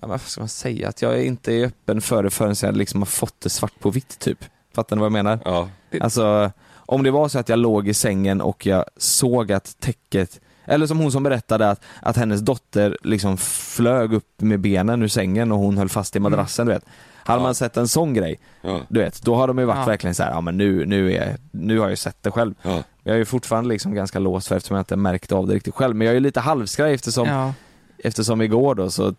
Ja, 0.02 0.08
men 0.08 0.10
vad 0.10 0.20
ska 0.20 0.40
man 0.40 0.48
säga? 0.48 0.88
Att 0.88 1.02
jag 1.02 1.24
inte 1.24 1.52
är 1.52 1.66
öppen 1.66 2.00
för 2.00 2.22
det 2.22 2.30
förrän 2.30 2.54
jag 2.62 2.76
liksom 2.76 3.00
har 3.00 3.06
fått 3.06 3.40
det 3.40 3.50
svart 3.50 3.80
på 3.80 3.90
vitt 3.90 4.18
typ. 4.18 4.44
Fattar 4.74 4.96
ni 4.96 5.00
vad 5.00 5.06
jag 5.06 5.12
menar? 5.12 5.38
Ja, 5.44 5.68
Alltså, 6.00 6.50
om 6.74 7.02
det 7.02 7.10
var 7.10 7.28
så 7.28 7.38
att 7.38 7.48
jag 7.48 7.58
låg 7.58 7.88
i 7.88 7.94
sängen 7.94 8.40
och 8.40 8.66
jag 8.66 8.84
såg 8.96 9.52
att 9.52 9.76
täcket, 9.80 10.40
eller 10.72 10.86
som 10.86 10.98
hon 10.98 11.12
som 11.12 11.22
berättade 11.22 11.70
att, 11.70 11.80
att 12.02 12.16
hennes 12.16 12.40
dotter 12.40 12.98
liksom 13.02 13.36
flög 13.38 14.12
upp 14.12 14.40
med 14.40 14.60
benen 14.60 15.02
ur 15.02 15.08
sängen 15.08 15.52
och 15.52 15.58
hon 15.58 15.78
höll 15.78 15.88
fast 15.88 16.16
i 16.16 16.20
madrassen 16.20 16.66
du 16.66 16.72
vet. 16.72 16.84
Hade 17.24 17.38
Ja. 17.38 17.42
man 17.42 17.54
sett 17.54 17.76
en 17.76 17.88
sån 17.88 18.14
grej, 18.14 18.40
ja, 18.62 18.80
du 18.88 19.00
vet, 19.00 19.22
då 19.22 19.34
har 19.34 19.46
de 19.48 19.58
ju 19.58 19.64
varit 19.64 19.78
Ja. 19.78 19.84
verkligen 19.84 20.14
så 20.14 20.22
här, 20.22 20.30
ja 20.30 20.40
men 20.40 20.56
nu, 20.56 20.86
nu, 20.86 21.12
är, 21.12 21.36
nu 21.50 21.78
har 21.78 21.84
jag 21.84 21.90
ju 21.90 21.96
sett 21.96 22.16
det 22.22 22.30
själv. 22.30 22.54
ja. 22.62 22.82
Jag 23.04 23.14
är 23.14 23.18
ju 23.18 23.24
fortfarande 23.24 23.68
liksom 23.68 23.94
ganska 23.94 24.18
låst 24.18 24.48
för 24.48 24.56
eftersom 24.56 24.74
jag 24.76 24.80
inte 24.80 24.96
märkt 24.96 25.32
av 25.32 25.46
det 25.46 25.54
riktigt 25.54 25.74
själv, 25.74 25.96
men 25.96 26.04
jag 26.06 26.10
är 26.12 26.14
ju 26.14 26.20
lite 26.20 26.40
halvskraj 26.40 26.94
eftersom, 26.94 27.28
Ja. 27.28 27.54
Eftersom 28.02 28.42
igår 28.42 28.74
då 28.74 28.90
så 28.90 29.14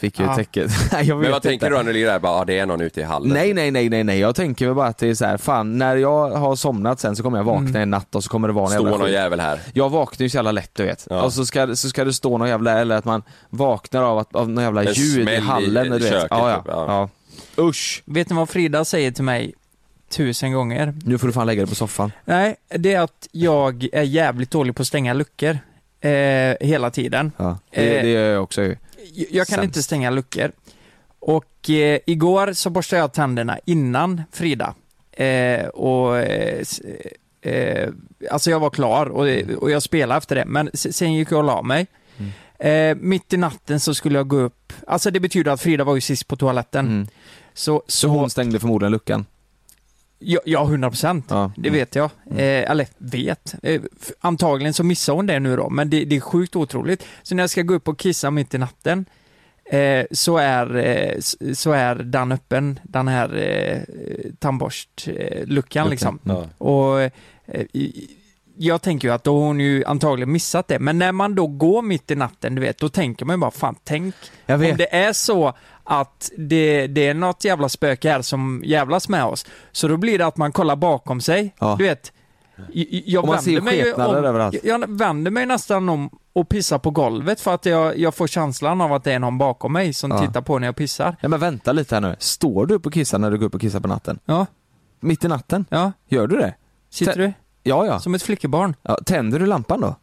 fick 0.00 0.18
jag 0.18 0.24
ju 0.26 0.30
Ja. 0.30 0.36
täcket. 0.36 0.70
Jag 0.92 1.06
Men 1.06 1.16
vad 1.18 1.26
vet 1.30 1.42
tänker 1.42 1.52
inte. 1.52 1.68
du 1.68 1.76
när 1.76 1.84
du 1.84 1.92
ligger 1.92 2.06
där? 2.06 2.18
Bara, 2.18 2.32
ah, 2.32 2.44
det 2.44 2.58
är 2.58 2.66
någon 2.66 2.80
ute 2.80 3.00
i 3.00 3.02
hallen 3.02 3.28
Nej, 3.32 3.54
nej, 3.54 3.70
nej, 3.70 3.88
nej, 3.88 4.04
nej. 4.04 4.18
Jag 4.18 4.34
tänker 4.34 4.66
väl 4.66 4.74
bara 4.74 4.86
att 4.86 4.98
det 4.98 5.08
är 5.08 5.14
så 5.14 5.24
här, 5.24 5.36
fan 5.36 5.78
när 5.78 5.96
jag 5.96 6.30
har 6.30 6.56
somnat 6.56 7.00
sen 7.00 7.16
så 7.16 7.22
kommer 7.22 7.38
jag 7.38 7.44
vakna 7.44 7.68
Mm. 7.68 7.82
en 7.82 7.90
natt 7.90 8.14
och 8.14 8.24
så 8.24 8.30
kommer 8.30 8.48
det 8.48 8.54
vara 8.54 8.64
en 8.64 8.70
Står 8.70 8.80
jävla 8.82 8.96
någon 8.98 9.06
skit. 9.06 9.14
jävel 9.14 9.40
här 9.40 9.60
Jag 9.74 9.90
vaknar 9.90 10.24
ju 10.24 10.30
så 10.30 10.36
jävla 10.36 10.52
lätt 10.52 10.70
du 10.74 10.84
vet. 10.84 11.06
Ja. 11.10 11.22
Och 11.22 11.32
så 11.32 11.46
ska, 11.46 11.76
så 11.76 11.88
ska 11.88 12.04
det 12.04 12.12
stå 12.12 12.38
någon 12.38 12.48
jävla, 12.48 12.78
eller 12.80 12.96
att 12.96 13.04
man 13.04 13.22
vaknar 13.50 14.02
av, 14.02 14.18
att, 14.18 14.34
av 14.36 14.48
någon 14.50 14.64
jävla 14.64 14.84
En 14.84 14.92
ljud 14.92 15.28
i- 15.28 15.36
hallen. 15.36 15.86
i 15.86 15.88
du 15.88 15.98
vet. 15.98 16.10
köket, 16.12 16.26
ja, 16.30 16.50
ja, 16.50 16.56
typ, 16.56 16.66
ja. 16.68 17.08
ja. 17.56 17.62
Usch! 17.64 18.02
Vet 18.04 18.30
ni 18.30 18.36
vad 18.36 18.48
Frida 18.48 18.84
säger 18.84 19.10
till 19.10 19.24
mig 19.24 19.54
tusen 20.10 20.52
gånger? 20.52 20.94
Nu 21.04 21.18
får 21.18 21.26
du 21.26 21.32
fan 21.32 21.46
lägga 21.46 21.62
dig 21.62 21.68
på 21.68 21.74
soffan. 21.74 22.12
Nej, 22.24 22.56
det 22.68 22.94
är 22.94 23.00
att 23.00 23.28
jag 23.32 23.88
är 23.92 24.02
jävligt 24.02 24.50
dålig 24.50 24.76
på 24.76 24.82
att 24.82 24.88
stänga 24.88 25.12
luckor. 25.14 25.58
Eh, 26.10 26.56
hela 26.60 26.90
tiden. 26.90 27.32
Ja. 27.36 27.58
Det, 27.70 27.96
Eh. 27.96 28.02
det 28.02 28.10
gör 28.10 28.32
jag 28.32 28.42
också. 28.42 28.62
Jag- 29.14 29.46
kan 29.46 29.56
Sämst. 29.56 29.64
inte 29.64 29.82
stänga 29.82 30.10
luckor. 30.10 30.52
Och 31.18 31.70
eh, 31.70 31.98
igår 32.06 32.52
så 32.52 32.70
borstade 32.70 33.00
jag 33.02 33.12
tänderna 33.12 33.58
innan 33.64 34.22
Frida. 34.32 34.74
Eh, 35.12 35.66
och 35.66 36.18
eh, 36.18 36.62
eh, 37.42 37.88
Alltså 38.30 38.50
jag 38.50 38.60
var 38.60 38.70
klar 38.70 39.06
och, 39.06 39.26
och 39.62 39.70
jag 39.70 39.82
spelade 39.82 40.18
efter 40.18 40.34
det, 40.36 40.44
men 40.46 40.70
sen 40.74 41.14
gick 41.14 41.30
jag 41.32 41.38
och 41.38 41.44
la 41.44 41.62
mig. 41.62 41.86
Mm. 42.18 42.30
Eh, 42.98 43.02
mitt 43.02 43.32
i 43.32 43.36
natten 43.36 43.80
så 43.80 43.94
skulle 43.94 44.18
jag 44.18 44.28
gå 44.28 44.36
upp, 44.36 44.72
alltså 44.86 45.10
det 45.10 45.20
betyder 45.20 45.50
att 45.52 45.60
Frida 45.60 45.84
var 45.84 45.94
ju 45.94 46.00
sist 46.00 46.28
på 46.28 46.36
toaletten. 46.36 46.86
Mm. 46.86 47.06
Så, 47.54 47.82
Så 47.86 48.08
hon 48.08 48.30
stängde 48.30 48.58
förmodligen 48.60 48.92
luckan. 48.92 49.26
Ja, 50.24 50.40
ja 50.44 50.64
100 50.64 50.90
procent. 50.90 51.26
Ja. 51.28 51.52
Det 51.56 51.70
vet 51.70 51.94
jag. 51.94 52.10
Mm. 52.26 52.38
Eh, 52.38 52.70
eller 52.70 52.86
vet. 52.98 53.54
Eh, 53.62 53.80
antagligen 54.20 54.74
så 54.74 54.84
missar 54.84 55.12
hon 55.12 55.26
det 55.26 55.40
nu 55.40 55.56
då, 55.56 55.70
men 55.70 55.90
det, 55.90 56.04
det 56.04 56.16
är 56.16 56.20
sjukt 56.20 56.56
otroligt. 56.56 57.04
Så 57.22 57.34
när 57.34 57.42
jag 57.42 57.50
ska 57.50 57.62
gå 57.62 57.74
upp 57.74 57.88
och 57.88 57.98
kissa 57.98 58.30
mitt 58.30 58.54
i 58.54 58.58
natten 58.58 59.04
eh, 59.64 60.04
så, 60.10 60.38
är, 60.38 60.76
eh, 60.76 61.18
så 61.54 61.72
är 61.72 61.94
den 61.94 62.32
öppen, 62.32 62.78
den 62.82 63.08
här 63.08 63.36
eh, 63.36 63.78
tandborstluckan 64.38 65.44
Luckan. 65.54 65.90
liksom. 65.90 66.18
Ja. 66.24 66.46
Och 66.58 67.00
eh, 67.02 67.10
i- 67.72 68.10
jag 68.56 68.82
tänker 68.82 69.08
ju 69.08 69.14
att 69.14 69.24
då 69.24 69.38
har 69.40 69.46
hon 69.46 69.60
ju 69.60 69.84
antagligen 69.84 70.32
missat 70.32 70.68
det, 70.68 70.78
men 70.78 70.98
när 70.98 71.12
man 71.12 71.34
då 71.34 71.46
går 71.46 71.82
mitt 71.82 72.10
i 72.10 72.14
natten, 72.14 72.54
du 72.54 72.60
vet, 72.60 72.78
då 72.78 72.88
tänker 72.88 73.24
man 73.24 73.36
ju 73.36 73.40
bara 73.40 73.50
fan, 73.50 73.76
tänk 73.84 74.14
om 74.48 74.60
det 74.60 74.94
är 74.94 75.12
så 75.12 75.52
att 75.84 76.30
det, 76.38 76.86
det 76.86 77.06
är 77.08 77.14
något 77.14 77.44
jävla 77.44 77.68
spöke 77.68 78.10
här 78.10 78.22
som 78.22 78.62
jävlas 78.64 79.08
med 79.08 79.24
oss, 79.24 79.46
så 79.72 79.88
då 79.88 79.96
blir 79.96 80.18
det 80.18 80.26
att 80.26 80.36
man 80.36 80.52
kollar 80.52 80.76
bakom 80.76 81.20
sig, 81.20 81.54
Ja. 81.58 81.74
du 81.78 81.84
vet. 81.84 82.12
Jag, 82.72 82.86
jag 83.06 83.30
vänder 83.30 83.60
mig 83.60 83.94
om, 83.94 84.52
jag 84.62 84.90
vänder 84.98 85.30
mig 85.30 85.46
nästan 85.46 85.88
om 85.88 86.10
och 86.32 86.48
pissar 86.48 86.78
på 86.78 86.90
golvet 86.90 87.40
för 87.40 87.54
att 87.54 87.66
jag, 87.66 87.98
jag 87.98 88.14
får 88.14 88.26
känslan 88.26 88.80
av 88.80 88.92
att 88.92 89.04
det 89.04 89.12
är 89.12 89.18
någon 89.18 89.38
bakom 89.38 89.72
mig 89.72 89.92
som 89.92 90.10
Ja. 90.10 90.18
tittar 90.26 90.40
på 90.40 90.58
när 90.58 90.68
jag 90.68 90.76
pissar. 90.76 91.16
Ja 91.20 91.28
men 91.28 91.40
vänta 91.40 91.72
lite 91.72 91.94
här 91.96 92.00
nu. 92.00 92.16
Står 92.18 92.66
du 92.66 92.74
upp 92.74 92.86
och 92.86 92.92
kissar 92.92 93.18
när 93.18 93.30
du 93.30 93.38
går 93.38 93.46
upp 93.46 93.54
och 93.54 93.60
kissar 93.60 93.80
på 93.80 93.88
natten? 93.88 94.18
Ja, 94.24 94.46
Mitt 95.00 95.24
i 95.24 95.28
natten? 95.28 95.64
ja. 95.68 95.92
Gör 96.08 96.26
du 96.26 96.36
det? 96.36 96.54
Sitter 96.90 97.16
du? 97.16 97.32
Ja, 97.62 97.86
ja. 97.86 98.00
Som 98.00 98.14
ett 98.14 98.22
flickebarn? 98.22 98.76
ja. 98.82 98.98
Tänder 99.06 99.38
du 99.38 99.46
lampan 99.46 99.80
då? 99.80 99.94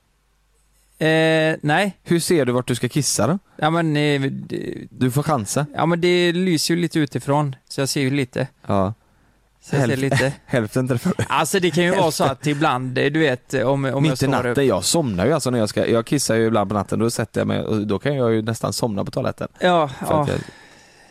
Eh, 1.06 1.56
nej. 1.62 1.98
Hur 2.04 2.20
ser 2.20 2.46
du 2.46 2.52
vart 2.52 2.68
du 2.68 2.76
ska 2.76 2.90
kissa 2.90 3.28
då? 3.28 3.40
Ja 3.56 3.70
men, 3.70 3.98
eh, 3.98 4.22
det, 4.22 4.88
Du 4.90 5.12
får 5.12 5.24
chansa. 5.24 5.66
ja 5.76 5.86
men 5.86 6.02
det 6.02 6.32
lyser 6.32 6.74
ju 6.76 6.82
lite 6.82 7.00
utifrån, 7.00 7.56
så 7.70 7.82
jag 7.82 7.90
ser 7.90 8.02
ju 8.02 8.10
lite. 8.10 8.48
Ja. 8.68 8.94
Så 9.62 9.76
jag 9.76 9.82
ser 9.82 9.88
Hälften. 9.98 10.10
lite. 10.10 10.34
Hälften 10.46 10.88
träffar 10.88 11.14
du. 11.18 11.24
Alltså 11.30 11.60
det 11.60 11.72
kan 11.72 11.84
ju 11.84 11.92
vara 11.96 12.12
så 12.12 12.24
att 12.24 12.48
ibland, 12.48 12.98
eh, 12.98 13.06
du 13.06 13.20
vet, 13.20 13.54
om, 13.54 13.64
om 13.64 13.86
jag 13.86 14.02
Mitt 14.02 14.14
i 14.14 14.16
står 14.16 14.28
natten, 14.28 14.52
upp. 14.52 14.58
jag 14.58 14.84
somnar 14.84 15.26
ju 15.26 15.34
alltså 15.34 15.50
när 15.50 15.60
jag 15.60 15.70
ska, 15.70 15.88
jag 15.88 16.06
kissar 16.06 16.36
ju 16.36 16.46
ibland 16.46 16.70
på 16.70 16.74
natten, 16.76 17.00
då 17.00 17.10
sätter 17.10 17.42
jag 17.42 17.48
mig 17.48 17.62
och 17.64 17.88
då 17.88 18.00
kan 18.00 18.16
jag 18.16 18.34
ju 18.34 18.42
nästan 18.42 18.74
somna 18.74 19.06
på 19.06 19.12
toaletten. 19.12 19.48
Ja, 19.60 19.90
ja, 20.02 20.28
jag, 20.30 20.40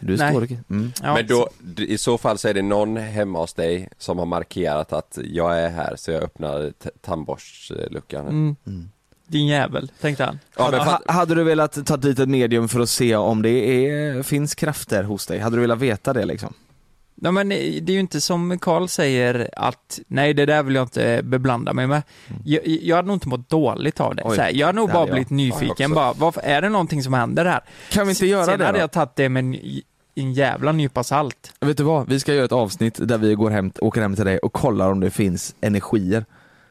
du 0.00 0.17
Nej. 0.17 0.31
står 0.31 0.43
och 0.43 0.50
mm. 0.71 0.93
ja. 1.02 1.14
Men 1.14 1.26
då, 1.26 1.49
i 1.76 1.99
så 1.99 2.19
fall 2.19 2.38
så 2.38 2.49
är 2.49 2.55
det 2.55 2.62
någon 2.62 2.97
hemma 2.97 3.38
hos 3.38 3.55
dig 3.55 3.88
som 3.99 4.19
har 4.19 4.26
markerat 4.26 4.93
att 4.93 5.19
jag 5.25 5.59
är 5.61 5.69
här 5.69 5.97
så 5.97 6.11
jag 6.11 6.23
öppnar 6.23 6.73
tandborstluckan. 7.00 8.26
Mm, 8.28 8.57
Mm. 8.67 8.90
din 9.26 9.47
jävel, 9.47 9.90
tänkte 10.00 10.25
han. 10.25 10.38
Ja, 10.57 10.71
men 10.71 10.81
ha, 10.81 10.87
fatt, 10.87 11.02
hade 11.11 11.35
du 11.35 11.45
velat 11.45 11.87
ta 11.87 11.97
dit 11.97 12.19
ett 12.19 12.28
medium 12.28 12.69
för 12.69 12.81
att 12.81 12.88
se 12.88 13.17
om 13.17 13.43
det 13.43 13.50
är, 13.50 14.23
finns 14.23 14.55
krafter 14.55 15.02
hos 15.02 15.26
dig? 15.26 15.38
Hade 15.38 15.57
du 15.57 15.61
velat 15.61 15.78
veta 15.78 16.12
det 16.12 16.25
liksom? 16.25 16.55
Nej 17.21 17.33
men 17.33 17.53
eh, 17.53 17.59
det 17.59 17.93
är 17.93 17.95
ju 17.95 18.01
inte 18.01 18.21
som 18.21 18.59
Karl 18.59 18.87
säger 18.89 19.51
att 19.57 20.01
nej 20.07 20.35
det 20.35 20.47
där 20.47 20.63
vill 20.63 20.75
jag 20.75 20.85
inte 20.85 21.21
beblanda 21.25 21.73
mig 21.73 21.87
med. 21.87 22.03
Jag, 22.45 22.67
jag 22.67 22.97
hade 22.97 23.09
nog 23.09 23.17
inte 23.17 23.29
mått 23.29 23.49
dåligt 23.51 24.01
av 24.01 24.15
det. 24.15 24.23
Mm. 24.23 24.31
Oj, 24.31 24.37
så 24.37 24.43
här, 24.43 24.51
jag 24.55 24.67
hade 24.67 24.77
nog 24.77 24.89
bara 24.89 24.99
hade 24.99 25.09
jag. 25.09 25.15
blivit 25.15 25.31
nyfiken 25.31 25.95
bara, 25.95 26.13
varför, 26.13 26.41
är 26.41 26.63
det 26.63 26.69
någonting 26.69 27.03
som 27.03 27.15
händer 27.15 27.45
här? 27.45 27.61
Kan 27.91 28.07
vi 28.07 28.11
inte 28.11 28.27
göra 28.27 28.45
Sen 28.45 28.59
det 28.59 28.65
hade 28.67 28.79
då? 28.79 28.83
jag 28.83 28.93
tagit 28.93 29.17
det 29.17 29.29
med 29.29 29.41
en, 29.41 29.57
en 30.15 30.33
jävla 30.33 30.73
nypa 30.73 31.05
salt. 31.05 31.53
Vet 31.61 31.77
du 31.77 31.83
vad? 31.83 32.09
Vi 32.09 32.21
ska 32.21 32.35
göra 32.35 32.45
ett 32.45 32.53
avsnitt 32.53 33.09
där 33.09 33.19
vi 33.19 33.35
går 33.35 33.51
hem, 33.51 33.73
åker 33.81 34.01
hem 34.01 34.15
till 34.17 34.25
dig 34.25 34.39
och 34.39 34.53
kollar 34.53 34.93
om 34.93 35.01
det 35.01 35.11
finns 35.11 35.55
energier. 35.61 36.25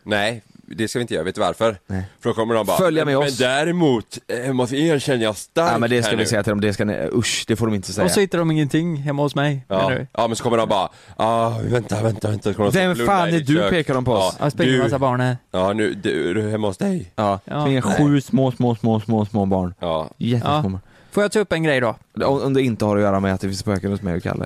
nej, 0.03 0.43
det 0.67 0.87
ska 0.87 0.99
vi 0.99 1.01
inte 1.01 1.13
göra. 1.13 1.23
Vet 1.23 1.35
du 1.35 1.41
varför? 1.41 1.77
Nej. 1.87 2.03
För 2.19 2.29
då 2.29 2.33
kommer 2.33 2.55
de 2.55 2.65
bara 2.65 2.77
Följa 2.77 3.05
med 3.05 3.17
Men 3.17 3.27
oss." 3.27 3.37
däremot, 3.37 4.17
eh, 4.27 4.39
hemma 4.45 4.63
hos 4.63 4.73
er 4.73 4.99
känner 4.99 5.23
jag 5.23 5.37
starkt 5.37 5.71
Ja 5.71 5.77
men 5.77 5.89
det 5.89 6.03
ska 6.03 6.11
vi 6.11 6.17
nu." 6.17 6.25
säga 6.25 6.43
till 6.43 6.49
dem, 6.49 6.61
det 6.61 6.73
ska 6.73 6.85
ni, 6.85 7.09
usch 7.13 7.43
det 7.47 7.55
får 7.55 7.65
de 7.67 7.75
inte 7.75 7.93
säga. 7.93 8.05
Och 8.05 8.11
så 8.11 8.19
hittar 8.19 8.37
de 8.37 8.51
ingenting 8.51 8.95
hemma 8.97 9.21
hos 9.21 9.35
mig. 9.35 9.65
Ja, 9.67 9.89
du? 9.89 10.07
ja 10.13 10.27
men 10.27 10.35
så 10.35 10.43
kommer 10.43 10.57
de 10.57 10.69
bara, 10.69 10.89
ah, 11.15 11.49
vänta, 11.63 12.03
vänta, 12.03 12.29
vänta. 12.29 12.53
Kommer 12.53 12.71
Vem 12.71 12.95
fan 12.95 13.27
är 13.29 13.39
du 13.39 13.55
kök. 13.55 13.69
pekar 13.69 13.93
de 13.93 14.05
på 14.05 14.13
oss? 14.13 14.35
Jag 14.39 14.51
springer 14.51 14.73
du, 14.73 14.83
massa 14.83 14.99
barn 14.99 15.19
här. 15.19 15.37
ja 15.51 15.73
nu, 15.73 15.93
du, 15.93 16.29
är 16.29 16.33
du 16.33 16.49
hemma 16.49 16.67
hos 16.67 16.77
dig? 16.77 17.11
Ja, 17.15 17.39
Ja. 17.45 17.55
det 17.67 17.77
är 17.77 17.81
sju 17.81 18.21
små, 18.21 18.51
små, 18.51 18.75
små, 18.75 18.99
små, 18.99 19.25
små 19.25 19.45
barn. 19.45 19.73
Ja. 19.79 20.09
Jättesmå 20.17 20.51
Ja. 20.53 20.61
barn. 20.61 20.79
Får 21.11 21.23
jag 21.23 21.31
ta 21.31 21.39
upp 21.39 21.51
en 21.53 21.63
grej 21.63 21.79
då? 21.81 21.95
Om 22.25 22.41
om 22.41 22.53
det 22.53 22.61
inte 22.61 22.85
har 22.85 22.95
att 22.97 23.01
göra 23.03 23.19
med 23.19 23.33
att 23.33 23.41
det 23.41 23.47
finns 23.47 23.59
spöken 23.59 23.91
hos 23.91 24.01
mig 24.01 24.15
och 24.15 24.23
Kalle. 24.23 24.45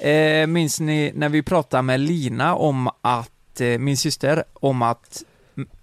Eh, 0.00 0.46
minns 0.46 0.80
ni 0.80 1.12
när 1.14 1.28
vi 1.28 1.42
pratade 1.42 1.82
med 1.82 2.00
Lina 2.00 2.54
om 2.54 2.90
att, 3.00 3.60
eh, 3.60 3.78
min 3.78 3.96
syster, 3.96 4.44
om 4.54 4.82
att 4.82 5.22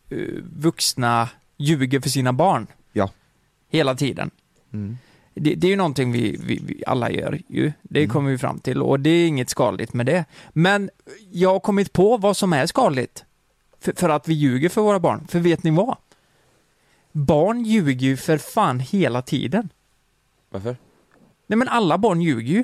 eh, 0.09 0.17
vuxna 0.55 1.29
ljuger 1.57 1.99
för 1.99 2.09
sina 2.09 2.33
barn? 2.33 2.67
Ja. 2.93 3.09
Hela 3.69 3.95
tiden. 3.95 4.31
Mm. 4.73 4.97
Det, 5.33 5.55
det 5.55 5.67
är 5.67 5.71
ju 5.71 5.75
någonting 5.75 6.11
vi, 6.11 6.37
vi, 6.43 6.61
vi 6.67 6.83
alla 6.87 7.11
gör 7.11 7.41
ju. 7.47 7.71
Det 7.81 7.99
Mm. 7.99 8.09
kommer 8.09 8.31
vi 8.31 8.37
fram 8.37 8.59
till 8.59 8.81
och 8.81 8.99
det 8.99 9.09
är 9.09 9.27
inget 9.27 9.49
skadligt 9.49 9.93
med 9.93 10.05
det. 10.05 10.25
Men 10.49 10.89
jag 11.31 11.49
har 11.49 11.59
kommit 11.59 11.93
på 11.93 12.17
vad 12.17 12.37
som 12.37 12.53
är 12.53 12.65
skadligt. 12.65 13.25
För, 13.79 13.93
för 13.95 14.09
att 14.09 14.27
vi 14.27 14.33
ljuger 14.33 14.69
för 14.69 14.81
våra 14.81 14.99
barn. 14.99 15.27
För 15.27 15.39
vet 15.39 15.63
ni 15.63 15.71
vad? 15.71 15.97
Barn 17.11 17.63
ljuger 17.65 18.07
ju 18.07 18.17
för 18.17 18.37
fan 18.37 18.79
hela 18.79 19.21
tiden. 19.21 19.69
Varför? 20.49 20.77
Nej 21.47 21.57
men 21.57 21.67
alla 21.67 21.97
barn 21.97 22.21
ljuger 22.21 22.53
ju. 22.53 22.63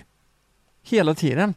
Hela 0.84 1.13
tiden. 1.13 1.54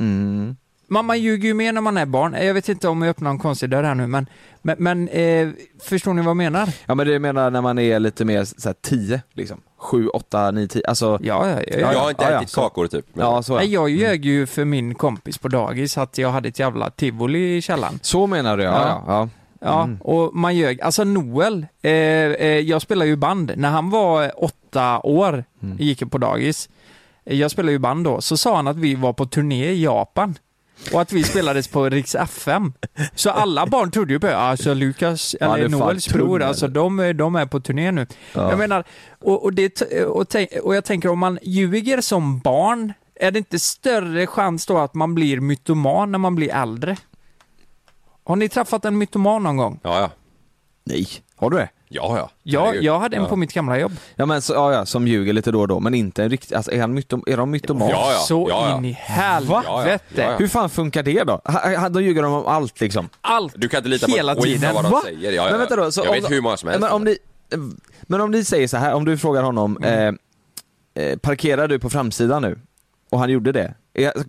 Mm. 0.00 0.56
Man, 0.88 1.04
man 1.04 1.20
ljuger 1.20 1.48
ju 1.48 1.54
mer 1.54 1.72
när 1.72 1.80
man 1.80 1.96
är 1.96 2.06
barn. 2.06 2.36
Jag 2.40 2.54
vet 2.54 2.68
inte 2.68 2.88
om 2.88 3.02
jag 3.02 3.10
öppnar 3.10 3.30
en 3.30 3.38
konstig 3.38 3.70
dörr 3.70 3.82
här 3.82 3.94
nu, 3.94 4.06
men, 4.06 4.26
men, 4.62 4.76
men 4.78 5.08
eh, 5.08 5.48
förstår 5.82 6.14
ni 6.14 6.22
vad 6.22 6.30
jag 6.30 6.36
menar? 6.36 6.68
Ja 6.86 6.94
men 6.94 7.06
det 7.06 7.18
menar 7.18 7.50
när 7.50 7.60
man 7.60 7.78
är 7.78 7.98
lite 8.00 8.24
mer 8.24 8.44
såhär 8.44 8.74
10 8.82 9.22
liksom. 9.32 9.60
7, 9.78 10.08
8, 10.08 10.50
9, 10.50 10.68
10, 10.68 10.82
alltså 10.88 11.18
Ja, 11.22 11.48
ja, 11.48 11.60
ja. 11.66 11.78
jag 11.80 11.94
ja. 11.94 11.98
har 12.00 12.10
inte 12.10 12.24
ja, 12.24 12.30
ja, 12.30 12.38
ätit 12.38 12.50
så- 12.50 12.60
kakor 12.60 12.86
typ. 12.86 13.06
Men, 13.12 13.26
Ja 13.26 13.42
så, 13.42 13.56
Nej, 13.56 13.66
ja. 13.72 13.80
jag 13.80 13.90
ljög 13.90 14.24
ju 14.24 14.46
för 14.46 14.64
min 14.64 14.94
kompis 14.94 15.38
på 15.38 15.48
dagis 15.48 15.98
att 15.98 16.18
jag 16.18 16.30
hade 16.30 16.48
ett 16.48 16.58
jävla 16.58 16.90
tivoli 16.90 17.56
i 17.56 17.62
källaren. 17.62 17.98
så 18.02 18.26
menar 18.26 18.56
du 18.56 18.62
ja. 18.64 18.70
Ja. 18.72 19.04
ja. 19.06 19.12
ja. 19.12 19.28
Ja, 19.60 19.82
Mm. 19.82 19.96
och 20.00 20.34
man 20.34 20.56
ljög. 20.56 20.80
Alltså 20.80 21.04
Noel, 21.04 21.66
eh, 21.82 21.90
eh, 21.92 22.46
jag 22.58 22.82
spelar 22.82 23.06
ju 23.06 23.16
band. 23.16 23.52
När 23.56 23.70
han 23.70 23.90
var 23.90 24.44
åtta 24.44 25.00
år, 25.02 25.44
Mm. 25.62 25.76
gick 25.78 26.10
på 26.10 26.18
dagis, 26.18 26.68
jag 27.34 27.50
spelade 27.50 27.72
ju 27.72 27.78
band 27.78 28.04
då, 28.04 28.20
så 28.20 28.36
sa 28.36 28.56
han 28.56 28.66
att 28.68 28.76
vi 28.76 28.94
var 28.94 29.12
på 29.12 29.26
turné 29.26 29.64
i 29.70 29.82
Japan. 29.84 30.38
Och 30.92 31.00
att 31.00 31.12
vi 31.12 31.24
spelades 31.24 31.68
på 31.68 31.88
Riks 31.88 32.14
FM. 32.14 32.72
Så 33.14 33.30
alla 33.30 33.66
barn 33.66 33.90
trodde 33.90 34.12
ju 34.12 34.20
på 34.20 34.26
det. 34.26 34.36
Alltså 34.36 34.74
Lukas, 34.74 35.34
eller 35.40 35.68
Noels 35.68 36.08
bror, 36.08 36.42
alltså 36.42 36.68
de, 36.68 36.98
är- 36.98 37.12
de 37.12 37.36
är 37.36 37.46
på 37.46 37.60
turné 37.60 37.92
nu. 37.92 38.06
Ja. 38.32 38.50
Jag 38.50 38.58
menar, 38.58 38.84
och, 39.20 39.44
och, 39.44 39.52
det, 39.52 39.82
och, 40.04 40.28
tänk, 40.28 40.50
och 40.62 40.76
jag 40.76 40.84
tänker 40.84 41.08
om 41.08 41.18
man 41.18 41.38
ljuger 41.42 42.00
som 42.00 42.38
barn, 42.38 42.92
är 43.14 43.30
det 43.30 43.38
inte 43.38 43.58
större 43.58 44.26
chans 44.26 44.66
då 44.66 44.78
att 44.78 44.94
man 44.94 45.14
blir 45.14 45.40
mytoman 45.40 46.12
när 46.12 46.18
man 46.18 46.34
blir 46.34 46.54
äldre? 46.54 46.96
Har 48.24 48.36
ni 48.36 48.48
träffat 48.48 48.84
en 48.84 48.98
mytoman 48.98 49.42
någon 49.42 49.56
gång? 49.56 49.80
Ja, 49.82 50.00
ja. 50.00 50.10
Nej, 50.84 51.06
har 51.36 51.50
du 51.50 51.56
det? 51.56 51.68
Ja, 51.88 52.16
ja. 52.18 52.30
Ja, 52.42 52.64
Herregud. 52.64 52.84
jag 52.84 52.98
hade 53.00 53.16
en 53.16 53.22
Ja. 53.22 53.28
på 53.28 53.36
mitt 53.36 53.52
gamla 53.52 53.78
jobb. 53.78 53.92
Ja 54.16 54.26
men 54.26 54.42
så, 54.42 54.52
ja, 54.54 54.72
ja, 54.72 54.86
som 54.86 55.06
ljuger 55.08 55.32
lite 55.32 55.50
då 55.50 55.60
och 55.60 55.68
då, 55.68 55.80
men 55.80 55.94
inte 55.94 56.22
en 56.22 56.30
riktig, 56.30 56.54
alltså 56.56 56.72
är 56.72 56.80
han 56.80 56.94
mytom, 56.94 57.22
är 57.26 57.36
de 57.36 57.50
mytoman? 57.50 57.88
Ja, 57.88 58.12
ja. 58.12 58.18
Så 58.18 58.46
ja, 58.50 58.68
ja. 58.70 58.78
in 58.78 58.84
i 58.84 58.92
helvete. 58.92 59.62
Ja, 59.66 59.88
ja. 59.88 59.98
Ja, 60.14 60.22
ja. 60.22 60.36
Hur 60.38 60.48
fan 60.48 60.70
funkar 60.70 61.02
det 61.02 61.24
då? 61.24 61.40
Ha- 61.44 61.88
Då 61.88 62.00
ljuger 62.00 62.22
de 62.22 62.32
om 62.32 62.46
allt 62.46 62.80
liksom. 62.80 63.08
Allt, 63.20 63.54
Du 63.56 63.68
kan 63.68 63.78
inte 63.78 63.88
lita 63.88 64.06
på 64.06 64.12
hela 64.16 64.32
av 64.32 64.36
tiden. 64.42 64.74
vad 64.74 64.84
de 64.84 64.92
Va? 64.92 65.00
säger. 65.04 65.32
Ja, 65.32 65.44
ja. 65.44 65.50
Men 65.50 65.58
vänta 65.58 65.76
då, 65.76 65.92
så 65.92 66.00
jag 66.00 66.08
om, 66.08 66.14
vet 66.14 66.30
hur 66.30 66.40
många 66.40 66.56
som 66.56 66.68
helst. 66.68 66.80
Men 66.80 66.92
om 66.92 67.04
ni, 67.04 67.18
men 68.02 68.20
om 68.20 68.30
ni 68.30 68.44
säger 68.44 68.68
så 68.68 68.76
här, 68.76 68.94
om 68.94 69.04
du 69.04 69.18
frågar 69.18 69.42
honom, 69.42 69.76
Mm. 69.82 70.18
eh, 70.96 71.04
eh, 71.04 71.18
parkerar 71.18 71.68
du 71.68 71.78
på 71.78 71.90
framsidan 71.90 72.42
nu? 72.42 72.58
Och 73.10 73.18
han 73.18 73.30
gjorde 73.30 73.52
det. 73.52 73.74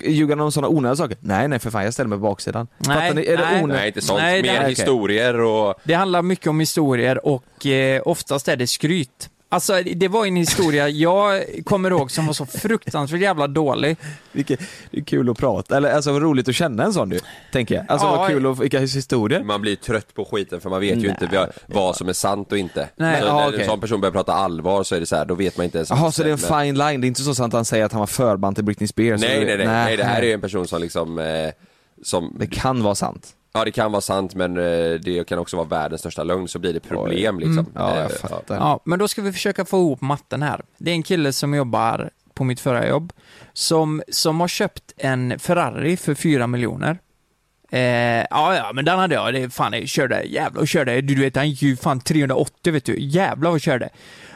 Ljuger 0.05 0.35
han 0.35 0.45
om 0.45 0.51
sådana 0.51 0.67
onödiga 0.69 0.95
saker? 0.95 1.17
Nej 1.19 1.47
nej 1.47 1.59
för 1.59 1.69
fan, 1.71 1.83
jag 1.83 1.93
ställer 1.93 2.07
mig 2.09 2.17
på 2.17 2.21
baksidan. 2.21 2.67
Nej, 2.77 2.95
Fattar 2.95 3.13
ni? 3.13 3.25
Är 3.25 3.37
det 3.37 3.43
nej. 3.45 3.63
onödigt? 3.63 3.79
Nej, 3.81 3.87
inte 3.87 4.01
sånt. 4.01 4.19
Nej, 4.19 4.41
det- 4.41 4.51
Mer 4.51 4.57
okej. 4.59 4.69
historier 4.69 5.39
och... 5.41 5.75
Det 5.83 5.93
handlar 5.93 6.21
mycket 6.21 6.47
om 6.47 6.59
historier 6.59 7.25
och 7.27 7.65
eh, 7.65 8.01
oftast 8.05 8.47
är 8.47 8.55
det 8.55 8.67
skryt. 8.67 9.29
Alltså 9.49 9.81
det 9.95 10.07
var 10.07 10.25
en 10.25 10.35
historia 10.35 10.89
jag 10.89 11.43
kommer 11.65 11.89
ihåg 11.91 12.11
som 12.11 12.25
var 12.25 12.33
så 12.33 12.45
fruktansvärt 12.45 13.21
jävla 13.21 13.47
dålig. 13.47 13.97
Vilket, 14.31 14.59
det 14.91 14.97
är 14.99 15.03
kul 15.03 15.29
att 15.29 15.37
prata, 15.37 15.77
eller 15.77 15.91
alltså 15.91 16.19
roligt 16.19 16.49
att 16.49 16.55
känna 16.55 16.83
en 16.83 16.93
sån 16.93 17.09
du, 17.09 17.19
tänker 17.51 17.75
jag. 17.75 17.85
Alltså 17.87 18.07
Ja, 18.07 18.15
vad 18.17 18.29
kul 18.29 18.45
att, 18.45 18.59
vilka 18.59 18.79
historier. 18.79 19.43
Man 19.43 19.61
blir 19.61 19.75
trött 19.75 20.13
på 20.13 20.25
skiten 20.25 20.61
för 20.61 20.69
man 20.69 20.79
vet 20.81 20.97
ju 20.97 21.01
Nej. 21.07 21.17
inte 21.21 21.35
vad, 21.37 21.49
vad 21.65 21.95
som 21.95 22.09
är 22.09 22.13
sant 22.13 22.51
och 22.51 22.57
inte. 22.57 22.89
Nej. 22.95 23.21
så 23.21 23.27
Ja, 23.27 23.39
när 23.39 23.47
okej. 23.47 23.61
en 23.61 23.67
sån 23.67 23.79
person 23.79 24.01
börjar 24.01 24.13
prata 24.13 24.33
allvar 24.33 24.83
så 24.83 24.95
är 24.95 24.99
det 24.99 25.05
så 25.05 25.15
här, 25.15 25.25
då 25.25 25.35
vet 25.35 25.57
man 25.57 25.63
inte 25.63 25.77
ens 25.77 25.89
Jaha, 25.89 26.11
så 26.11 26.23
det 26.23 26.29
är 26.29 26.31
en 26.31 26.37
fine 26.37 26.77
line, 26.77 27.01
det 27.01 27.05
är 27.05 27.09
inte 27.09 27.21
så 27.21 27.35
sant 27.35 27.53
att 27.53 27.57
han 27.57 27.65
säger 27.65 27.85
att 27.85 27.91
han 27.91 27.99
var 27.99 28.07
förband 28.07 28.55
till 28.55 28.65
Britney 28.65 28.87
Spears? 28.87 29.21
Nej, 29.21 29.45
nej, 29.45 29.57
det- 29.57 29.65
nej, 29.65 29.85
nej, 29.85 29.97
det 29.97 30.03
här 30.03 30.21
är 30.21 30.25
ju 30.25 30.33
en 30.33 30.41
person 30.41 30.67
som 30.67 30.81
liksom, 30.81 31.19
eh, 31.19 31.25
som, 32.03 32.35
Det 32.39 32.47
kan 32.47 32.83
vara 32.83 32.95
sant. 32.95 33.27
Ja 33.57 33.65
det 33.65 33.71
kan 33.71 33.91
vara 33.91 34.01
sant 34.01 34.35
men 34.35 34.57
eh, 34.57 34.93
det 34.93 35.27
kan 35.27 35.39
också 35.39 35.57
vara 35.57 35.67
världens 35.67 36.01
största 36.01 36.23
lögn 36.23 36.47
så 36.47 36.59
blir 36.59 36.73
det 36.73 36.79
problem 36.79 37.39
liksom. 37.39 37.65
Ja, 37.75 37.95
Eh, 37.95 38.01
jag 38.01 38.11
fattar. 38.11 38.55
Ja, 38.55 38.79
men 38.83 38.99
då 38.99 39.07
ska 39.07 39.21
vi 39.21 39.33
försöka 39.33 39.65
få 39.65 39.77
ihop 39.77 40.01
matten 40.01 40.41
här. 40.43 40.61
Det 40.77 40.91
är 40.91 40.95
en 40.95 41.03
kille 41.03 41.33
som 41.33 41.53
jobbar 41.53 42.09
på 42.33 42.43
mitt 42.43 42.59
förra 42.59 42.87
jobb 42.87 43.13
som, 43.53 44.03
som 44.09 44.39
har 44.39 44.47
köpt 44.47 44.93
en 44.97 45.39
Ferrari 45.39 45.97
för 45.97 46.15
4 46.15 46.47
miljoner. 46.47 46.99
Eh, 47.71 47.79
ja, 48.29 48.55
ja, 48.55 48.71
men 48.73 48.85
den 48.85 48.99
hade 48.99 49.15
jag. 49.15 49.33
Det, 49.33 49.49
fan, 49.49 49.73
jag 49.73 49.87
körde, 49.87 50.23
jävlar 50.23 50.61
och 50.61 50.67
körde. 50.67 51.01
Du 51.01 51.15
vet, 51.15 51.35
han 51.35 51.49
gick 51.49 51.61
ju 51.61 51.75
fan 51.75 51.99
380 51.99 52.73
vet 52.73 52.85
du. 52.85 52.99
Jävlar 52.99 53.51
vad 53.51 53.61
körde. 53.61 53.89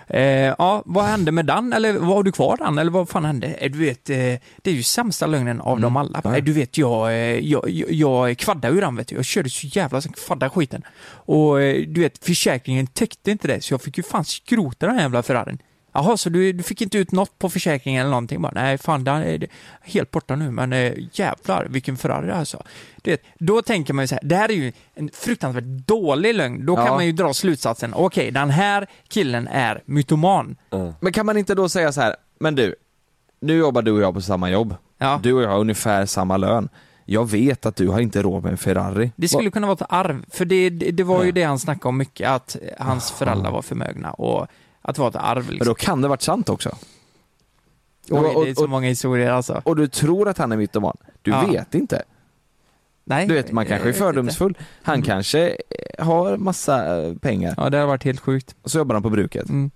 Eh, 0.08 0.54
ja, 0.58 0.84
vad 0.86 1.06
hände 1.06 1.32
med 1.32 1.46
den? 1.46 1.74
Eller 1.74 1.94
vad 1.94 2.16
har 2.16 2.24
du 2.24 2.32
kvar 2.32 2.58
den? 2.58 2.78
Eller 2.78 2.92
vad 2.92 3.10
fan 3.10 3.26
hände? 3.26 3.48
Eh, 3.48 3.72
du 3.72 3.80
vet, 3.80 4.10
eh, 4.10 4.16
det 4.62 4.66
är 4.66 4.74
ju 4.74 4.84
sämsta 4.84 5.28
lögnen 5.28 5.62
av 5.62 5.80
dem 5.80 5.98
alla. 5.98 6.22
Ja. 6.24 6.38
Eh, 6.38 6.44
du 6.44 6.54
vet, 6.54 6.78
jag, 6.78 7.08
eh, 7.08 7.40
jag, 7.40 7.70
jag, 7.70 7.92
jag 7.92 8.38
kvaddade 8.38 8.76
ur 8.76 8.82
den 8.82 8.96
vet 8.96 9.08
du. 9.08 9.16
Jag 9.16 9.26
körde 9.26 9.50
så 9.50 9.68
jävla 9.68 10.02
så 10.02 10.08
jag 10.08 10.16
kvaddade 10.16 10.50
skiten. 10.50 10.84
Och 11.10 11.62
eh, 11.62 11.86
du 11.88 12.02
vet, 12.02 12.26
försäkringen 12.26 12.88
täckte 12.88 13.32
inte 13.32 13.48
det, 13.48 13.62
så 13.62 13.74
jag 13.74 13.82
fick 13.82 13.98
ju 13.98 14.04
fan 14.04 14.26
skrota 14.26 14.88
den 14.88 14.98
jävla 14.98 15.24
Ferrarin. 15.24 15.58
Jaha, 15.94 16.18
så 16.18 16.30
du, 16.30 16.54
du 16.54 16.64
fick 16.64 16.82
inte 16.82 16.98
ut 16.98 17.12
något 17.12 17.40
på 17.40 17.50
försäkringen 17.50 18.02
eller 18.02 18.10
någonting? 18.12 18.42
Bara, 18.42 18.52
nej, 18.56 18.78
fan, 18.78 19.04
den 19.04 19.16
är 19.16 19.48
helt 19.82 20.12
borta 20.12 20.36
nu, 20.36 20.52
men 20.52 20.74
eh, 20.74 20.94
jävlar 21.14 21.68
vilken 21.70 21.98
Ferrari 21.98 22.32
alltså. 22.32 22.64
Det, 23.02 23.22
då 23.40 23.62
tänker 23.62 23.94
man 23.94 24.04
ju 24.04 24.08
så 24.08 24.16
här, 24.16 24.22
det 24.24 24.36
här 24.36 24.50
är 24.52 24.56
ju 24.56 24.72
en 24.96 25.10
fruktansvärt 25.14 25.64
dålig 25.64 26.36
lögn. 26.36 26.66
Då 26.66 26.76
kan 26.76 26.86
Ja. 26.86 26.94
man 26.94 27.06
ju 27.06 27.12
dra 27.12 27.34
slutsatsen, 27.34 27.94
okej, 27.94 28.32
den 28.32 28.50
här 28.50 28.88
killen 29.08 29.48
är 29.48 29.82
mytoman. 29.86 30.56
Men 31.00 31.14
kan 31.14 31.26
man 31.26 31.38
inte 31.38 31.56
då 31.56 31.70
säga 31.70 31.92
så 31.92 32.02
här, 32.02 32.16
men 32.40 32.56
du, 32.56 32.76
nu 33.40 33.58
jobbar 33.58 33.82
du 33.82 33.92
och 33.92 34.02
jag 34.02 34.14
på 34.14 34.22
samma 34.22 34.50
jobb. 34.50 34.76
Ja. 34.98 35.20
Du 35.24 35.34
och 35.34 35.42
jag 35.44 35.50
har 35.50 35.60
ungefär 35.60 36.06
samma 36.06 36.38
lön. 36.38 36.70
Jag 37.06 37.30
vet 37.30 37.66
att 37.66 37.76
du 37.76 37.88
har 37.88 38.00
inte 38.00 38.22
råd 38.22 38.44
med 38.44 38.52
en 38.52 38.58
Ferrari. 38.58 39.12
Det 39.16 39.28
skulle 39.28 39.52
kunna 39.52 39.68
vara 39.68 39.76
ett 39.76 39.86
arv, 39.90 40.26
för 40.30 40.46
det, 40.46 40.70
det, 40.70 40.92
det 40.92 41.04
var 41.04 41.24
ju 41.24 41.32
det 41.32 41.44
han 41.44 41.60
snackade 41.60 41.88
om 41.90 41.98
mycket, 41.98 42.30
att 42.30 42.56
hans 42.80 43.12
föräldrar 43.12 43.52
var 43.52 43.62
förmögna 43.62 44.12
och 44.12 44.48
att 44.82 44.96
det 44.96 45.02
var 45.02 45.10
ett 45.10 45.16
arv 45.16 45.44
Men 45.46 45.54
liksom. 45.54 45.68
då 45.68 45.74
kan 45.74 46.02
det 46.02 46.08
varit 46.08 46.22
sant 46.22 46.50
också. 46.50 46.78
Oj, 48.10 48.18
och- 48.20 48.46
det 48.46 48.52
är 48.52 48.56
så 48.56 48.64
och- 48.64 48.70
många 48.70 48.88
historier 48.88 49.32
alltså. 49.32 49.62
Och 49.66 49.76
du 49.76 49.88
tror 49.88 50.28
att 50.30 50.38
han 50.38 50.52
är 50.52 50.58
mytoman. 50.58 50.98
Du 51.22 51.32
Ja. 51.32 51.46
vet 51.52 51.76
inte. 51.76 52.04
Nej, 53.04 53.28
Du 53.28 53.34
vet, 53.34 53.52
man 53.52 53.66
kanske 53.66 53.90
är 53.90 53.94
fördomsfull. 53.94 54.58
Han 54.84 54.96
Mm. 54.96 55.06
kanske 55.06 55.48
eh, 55.50 56.06
har 56.06 56.38
massa 56.38 56.98
eh, 57.04 57.14
pengar. 57.16 57.54
Ja, 57.58 57.70
det 57.70 57.78
har 57.78 57.88
varit 57.88 58.04
helt 58.04 58.20
sjukt. 58.20 58.56
Och 58.62 58.72
så 58.72 58.78
jobbar 58.78 58.96
han 58.96 59.04
på 59.04 59.10
bruket. 59.10 59.50
Mm. 59.50 59.72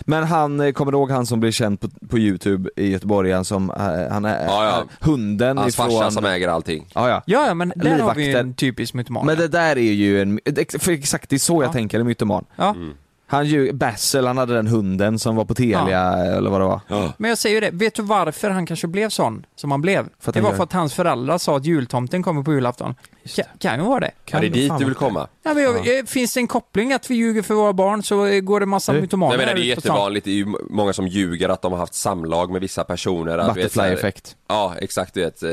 Men 0.00 0.24
han, 0.24 0.60
eh, 0.60 0.72
kommer 0.72 0.92
du 0.92 0.98
ihåg 0.98 1.10
han 1.10 1.26
som 1.26 1.40
blev 1.40 1.52
känd 1.52 1.80
på, 1.80 1.88
på 2.08 2.18
youtube 2.18 2.70
i 2.76 2.90
Göteborg, 2.90 3.32
han 3.32 3.44
som, 3.44 3.68
han 4.10 4.24
är, 4.24 4.44
Ja, 4.46 4.64
ja. 4.64 4.84
hunden 5.00 5.58
Hans 5.58 5.74
ifrån... 5.74 5.90
farsa 5.90 6.10
som 6.10 6.24
äger 6.24 6.48
allting. 6.48 6.86
Ja, 6.94 7.08
ja. 7.08 7.22
Ja, 7.26 7.46
ja, 7.46 7.54
men 7.54 7.72
där 7.76 7.98
har 7.98 8.14
vi 8.14 8.20
ju 8.22 8.26
Livvakter. 8.26 8.40
en 8.48 8.54
typisk 8.54 8.94
mytoman. 8.94 9.26
Men 9.26 9.38
det 9.38 9.48
där 9.48 9.78
är 9.78 9.92
ju 9.92 10.22
en, 10.22 10.40
för 10.78 10.92
exakt 10.92 11.30
det 11.30 11.36
är 11.36 11.38
så 11.38 11.62
jag 11.62 11.68
Ja. 11.68 11.72
tänker 11.72 12.00
en 12.00 12.06
mytoman. 12.06 12.44
Ja. 12.56 12.70
Mm. 12.70 12.94
Han 13.30 13.46
ju, 13.46 13.72
Bassel, 13.72 14.26
han 14.26 14.38
hade 14.38 14.54
den 14.54 14.66
hunden 14.66 15.18
som 15.18 15.36
var 15.36 15.44
på 15.44 15.54
Telia 15.54 16.12
eller 16.12 16.50
vad 16.50 16.60
det 16.60 16.64
var. 16.64 16.80
Ja. 16.88 17.12
Men 17.18 17.28
jag 17.28 17.38
säger 17.38 17.54
ju 17.54 17.60
det, 17.60 17.70
vet 17.70 17.94
du 17.94 18.02
varför 18.02 18.50
han 18.50 18.66
kanske 18.66 18.86
blev 18.86 19.08
sån 19.08 19.46
som 19.56 19.70
han 19.70 19.80
blev? 19.80 20.08
För 20.20 20.30
att 20.30 20.34
det 20.34 20.40
han 20.40 20.44
var 20.44 20.50
gör- 20.50 20.56
för 20.56 20.64
att 20.64 20.72
hans 20.72 20.94
föräldrar 20.94 21.38
sa 21.38 21.56
att 21.56 21.64
jultomten 21.64 22.22
kommer 22.22 22.42
på 22.42 22.52
julafton. 22.52 22.94
Kan, 23.36 23.44
kan 23.58 23.78
ju 23.80 23.84
vara 23.86 24.00
det. 24.00 24.10
Ja, 24.30 24.40
det 24.40 24.46
är 24.46 24.50
dit 24.50 24.68
fan 24.68 24.78
du 24.78 24.84
vill 24.84 24.94
komma. 24.94 25.28
Ja, 25.42 25.54
men 25.54 25.62
jag, 25.62 25.98
eh, 25.98 26.04
Finns 26.04 26.34
det 26.34 26.40
en 26.40 26.46
koppling 26.46 26.92
att 26.92 27.10
vi 27.10 27.14
ljuger 27.14 27.42
för 27.42 27.54
våra 27.54 27.72
barn 27.72 28.02
så 28.02 28.26
eh, 28.26 28.40
går 28.40 28.60
det 28.60 28.66
massa 28.66 28.92
Du, 28.92 29.00
mytomaner 29.00 29.36
Nej, 29.36 29.46
men 29.46 29.56
det 29.56 29.62
är 29.62 29.64
jättevanligt, 29.64 30.24
det 30.24 30.30
är 30.30 30.34
ju 30.34 30.46
många 30.70 30.92
som 30.92 31.06
ljuger 31.06 31.48
att 31.48 31.62
de 31.62 31.72
har 31.72 31.78
haft 31.78 31.94
samlag 31.94 32.50
med 32.50 32.60
vissa 32.60 32.84
personer. 32.84 33.54
Butterfly-effekt. 33.54 34.36
Ja, 34.48 34.74
exakt 34.80 35.14
du 35.14 35.20
vet. 35.20 35.42
eh, 35.42 35.50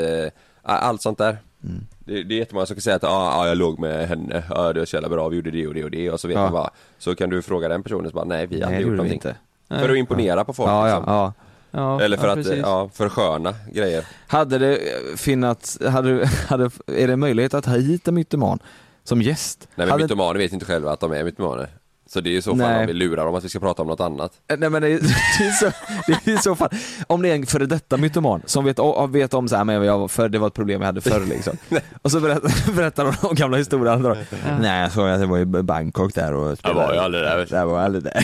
Allt 0.64 1.02
sånt 1.02 1.18
där. 1.18 1.38
Mm. 1.64 1.84
Det, 2.08 2.24
det 2.24 2.36
är 2.36 2.40
jättemånga 2.40 2.66
som 2.66 2.76
kan 2.76 2.82
säga 2.82 2.96
att 2.96 3.04
ah, 3.04 3.32
ja, 3.36 3.48
jag 3.48 3.58
låg 3.58 3.80
med 3.80 4.08
henne, 4.08 4.44
ja, 4.50 4.74
det 4.74 4.80
var 4.80 4.86
så 4.86 4.96
jävla 4.96 5.10
bra, 5.10 5.28
vi 5.30 5.36
gjorde 5.36 5.52
det 5.52 5.68
och 5.68 5.74
det 5.74 5.84
och 5.84 5.92
det 5.92 6.12
och 6.12 6.20
så 6.20 6.28
vet 6.28 6.36
Ja. 6.36 6.42
man 6.44 6.52
bara 6.52 6.70
Så 6.98 7.16
kan 7.16 7.30
du 7.30 7.42
fråga 7.42 7.68
den 7.68 7.84
personen 7.84 8.10
så 8.10 8.16
bara, 8.16 8.26
nej 8.26 8.48
vi 8.48 8.62
har 8.62 8.72
det 8.72 8.80
gjort 8.80 8.92
någonting 8.92 9.14
inte. 9.14 9.36
För 9.70 9.90
att 9.90 9.98
imponera 9.98 10.46
på 10.46 10.54
folk 10.54 10.70
Ja, 10.70 10.90
ja, 10.90 10.96
liksom. 10.98 11.14
ja. 11.14 11.34
Ja, 11.72 12.02
Eller 12.02 12.18
för 12.18 12.26
ja, 12.28 12.32
att, 12.34 12.38
precis. 12.38 12.58
ja, 12.58 12.90
försköna 12.94 13.54
grejer 13.74 14.06
Hade 14.28 14.58
det 14.58 14.76
eh, 14.76 15.16
finnat, 15.16 15.78
hade, 15.90 16.26
hade, 16.48 16.70
är 16.88 17.08
det 17.08 17.16
möjlighet 17.16 17.54
att 17.54 17.66
ha 17.66 17.76
hit 17.78 18.08
en 18.08 18.14
mytoman 18.16 18.60
som 19.04 19.22
gäst? 19.22 19.60
Nej 19.76 19.88
men 19.88 19.90
hade, 19.90 20.04
mytomaner 20.04 20.40
vet 20.40 20.54
inte 20.54 20.66
själva 20.66 20.92
att 20.92 21.00
de 21.00 21.12
är 21.14 21.24
mytomaner 21.24 21.70
Så 22.10 22.22
det 22.22 22.30
är 22.30 22.38
i 22.38 22.42
så 22.42 22.50
fall 22.50 22.58
Nej. 22.58 22.80
om 22.80 22.88
vi 22.88 22.94
lurar 22.94 23.26
dem 23.26 23.36
att 23.36 23.44
vi 23.44 23.50
ska 23.50 23.60
prata 23.60 23.82
om 23.82 23.88
något 23.88 24.00
annat 24.00 24.32
Eh, 24.52 24.58
Nej 24.60 24.70
men 24.70 24.82
det 24.82 24.88
är, 24.88 25.00
det 25.40 25.46
är, 25.48 25.52
så, 25.52 25.72
det 26.08 26.32
är 26.32 26.36
i 26.36 26.38
så 26.38 26.56
fall, 26.56 26.70
om 27.08 27.22
det 27.22 27.30
är 27.30 27.36
en 27.36 27.46
före 27.46 27.66
detta 27.66 27.98
mytoman 27.98 28.42
som 28.46 28.66
vet, 28.66 28.80
vet 29.10 29.34
om 29.34 29.48
så 29.48 29.56
här, 29.56 29.64
men 29.64 29.84
jag 29.84 29.98
var 30.00 30.08
för, 30.08 30.30
det 30.30 30.40
var 30.40 30.48
ett 30.48 30.54
problem 30.54 30.82
jag 30.82 30.86
hade 30.86 31.02
förr 31.02 31.26
liksom. 31.30 31.58
Och 32.02 32.12
så 32.12 32.20
berättar, 32.20 32.76
berättar 32.76 33.04
de 33.22 33.28
om 33.28 33.36
gamla 33.36 33.58
historier. 33.58 33.98
Då. 33.98 34.16
Nej 34.62 34.82
jag 34.82 34.92
såg 34.92 35.10
att 35.10 35.20
jag 35.20 35.28
var 35.28 35.38
i 35.40 35.46
Bangkok 35.46 36.14
där 36.14 36.34
och 36.34 36.58
Jag 36.64 36.74
var 36.74 36.94
ju 36.94 37.00
aldrig 37.00 37.24
där. 37.24 37.48
Jag 37.52 37.68
var 37.68 37.80
aldrig 37.80 38.04
där. 38.04 38.24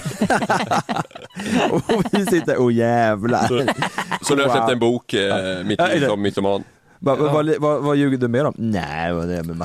och 1.71 2.03
vi 2.11 2.25
sitter, 2.25 2.57
åh 2.61 2.73
jävlar. 2.73 3.47
Så 4.21 4.35
nu 4.35 4.41
har 4.41 4.49
jag 4.49 4.51
släppt 4.51 4.63
Wow. 4.63 4.71
en 4.71 4.79
bok, 4.79 5.13
eh, 5.13 5.63
Mitt 5.63 5.79
Ja, 5.79 5.87
liv 5.87 6.01
det- 6.01 6.07
som 6.07 6.21
mytoman 6.21 6.63
Vad 7.05 7.17
vad- 7.19 7.33
vad- 7.33 7.55
vad- 7.59 7.83
vad 7.83 7.95
ljuger 7.97 8.17
du 8.17 8.27
mer 8.27 8.45
om? 8.45 8.53
Nej, 8.57 9.09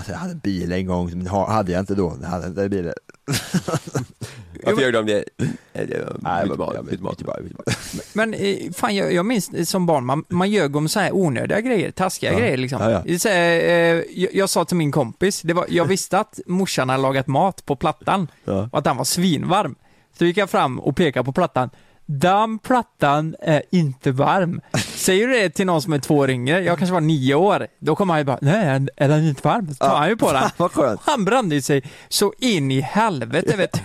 jag 0.09 0.15
hade 0.15 0.35
bil 0.35 0.73
en 0.73 0.87
gång, 0.87 1.11
men 1.17 1.27
ha- 1.27 1.51
hade 1.51 1.73
jag 1.73 1.81
inte 1.81 1.95
då. 1.95 2.17
Jag 2.23 2.29
hade 2.29 2.47
inte 2.47 2.69
bilen. 2.69 2.95
Varför 4.65 4.83
gör 4.83 4.93
de 4.93 5.07
det? 5.07 5.25
Eh, 5.73 5.87
det. 5.89 6.17
Men 8.13 8.35
eh, 8.35 8.57
fan, 8.73 8.97
jag, 8.97 9.13
jag 9.13 9.27
minns 9.27 9.71
som 9.71 9.87
barn, 9.87 10.05
man, 10.05 10.25
man 10.29 10.51
ljög 10.51 10.77
om 10.77 10.89
så 10.89 11.01
här 11.01 11.13
onödiga 11.15 11.61
grejer, 11.61 11.91
taskiga 11.91 12.33
Ja. 12.33 12.39
grejer 12.39 12.57
liksom. 12.57 12.83
Ja, 12.83 13.03
ja. 13.07 13.19
Så 13.19 13.29
här, 13.29 13.51
eh, 13.61 14.03
jag, 14.11 14.35
jag 14.35 14.51
sa 14.51 14.65
till 14.65 14.77
min 14.77 14.93
kompis, 14.93 15.43
det 15.43 15.53
var, 15.53 15.67
jag 15.69 15.85
visste 15.85 16.19
att 16.19 16.41
morsan 16.47 16.89
hade 16.89 17.03
lagat 17.03 17.27
mat 17.27 17.65
på 17.67 17.77
plattan 17.77 18.29
Ja. 18.45 18.69
och 18.73 18.79
att 18.79 18.85
den 18.85 18.97
var 18.97 19.05
svinvarm. 19.05 19.75
Så 20.19 20.25
gick 20.25 20.37
jag 20.37 20.51
fram 20.51 20.79
och 20.81 20.97
pekade 20.97 21.25
på 21.25 21.33
plattan. 21.33 21.71
Den 22.11 22.59
plattan 22.59 23.37
är 23.41 23.63
inte 23.71 24.13
varm. 24.13 24.61
Säger 24.95 25.29
du 25.29 25.35
det 25.35 25.51
till 25.51 25.67
någon 25.67 25.83
som 25.83 25.93
är 25.93 25.99
två 25.99 26.17
år 26.17 26.31
yngre, 26.31 26.61
jag 26.61 26.79
kanske 26.79 26.95
var 26.95 27.01
nio 27.01 27.35
år, 27.35 27.67
då 27.79 27.97
kommer 27.97 28.15
han 28.15 28.21
ju 28.21 28.25
bara, 28.25 28.39
nej, 28.41 28.87
är 28.97 29.09
den 29.09 29.25
inte 29.25 29.49
varm? 29.49 29.69
Så 29.69 29.75
tar 29.75 29.97
han 29.99 30.09
ju 30.09 30.17
på 30.17 30.33
den. 30.33 30.51
Vad 30.57 30.73
skönt. 30.73 31.01
Han 31.05 31.25
brände 31.25 31.55
ju 31.55 31.61
sig 31.63 31.83
så 32.09 32.33
in 32.39 32.71
i 32.71 32.81
helvete 32.81 33.57
vet 33.57 33.81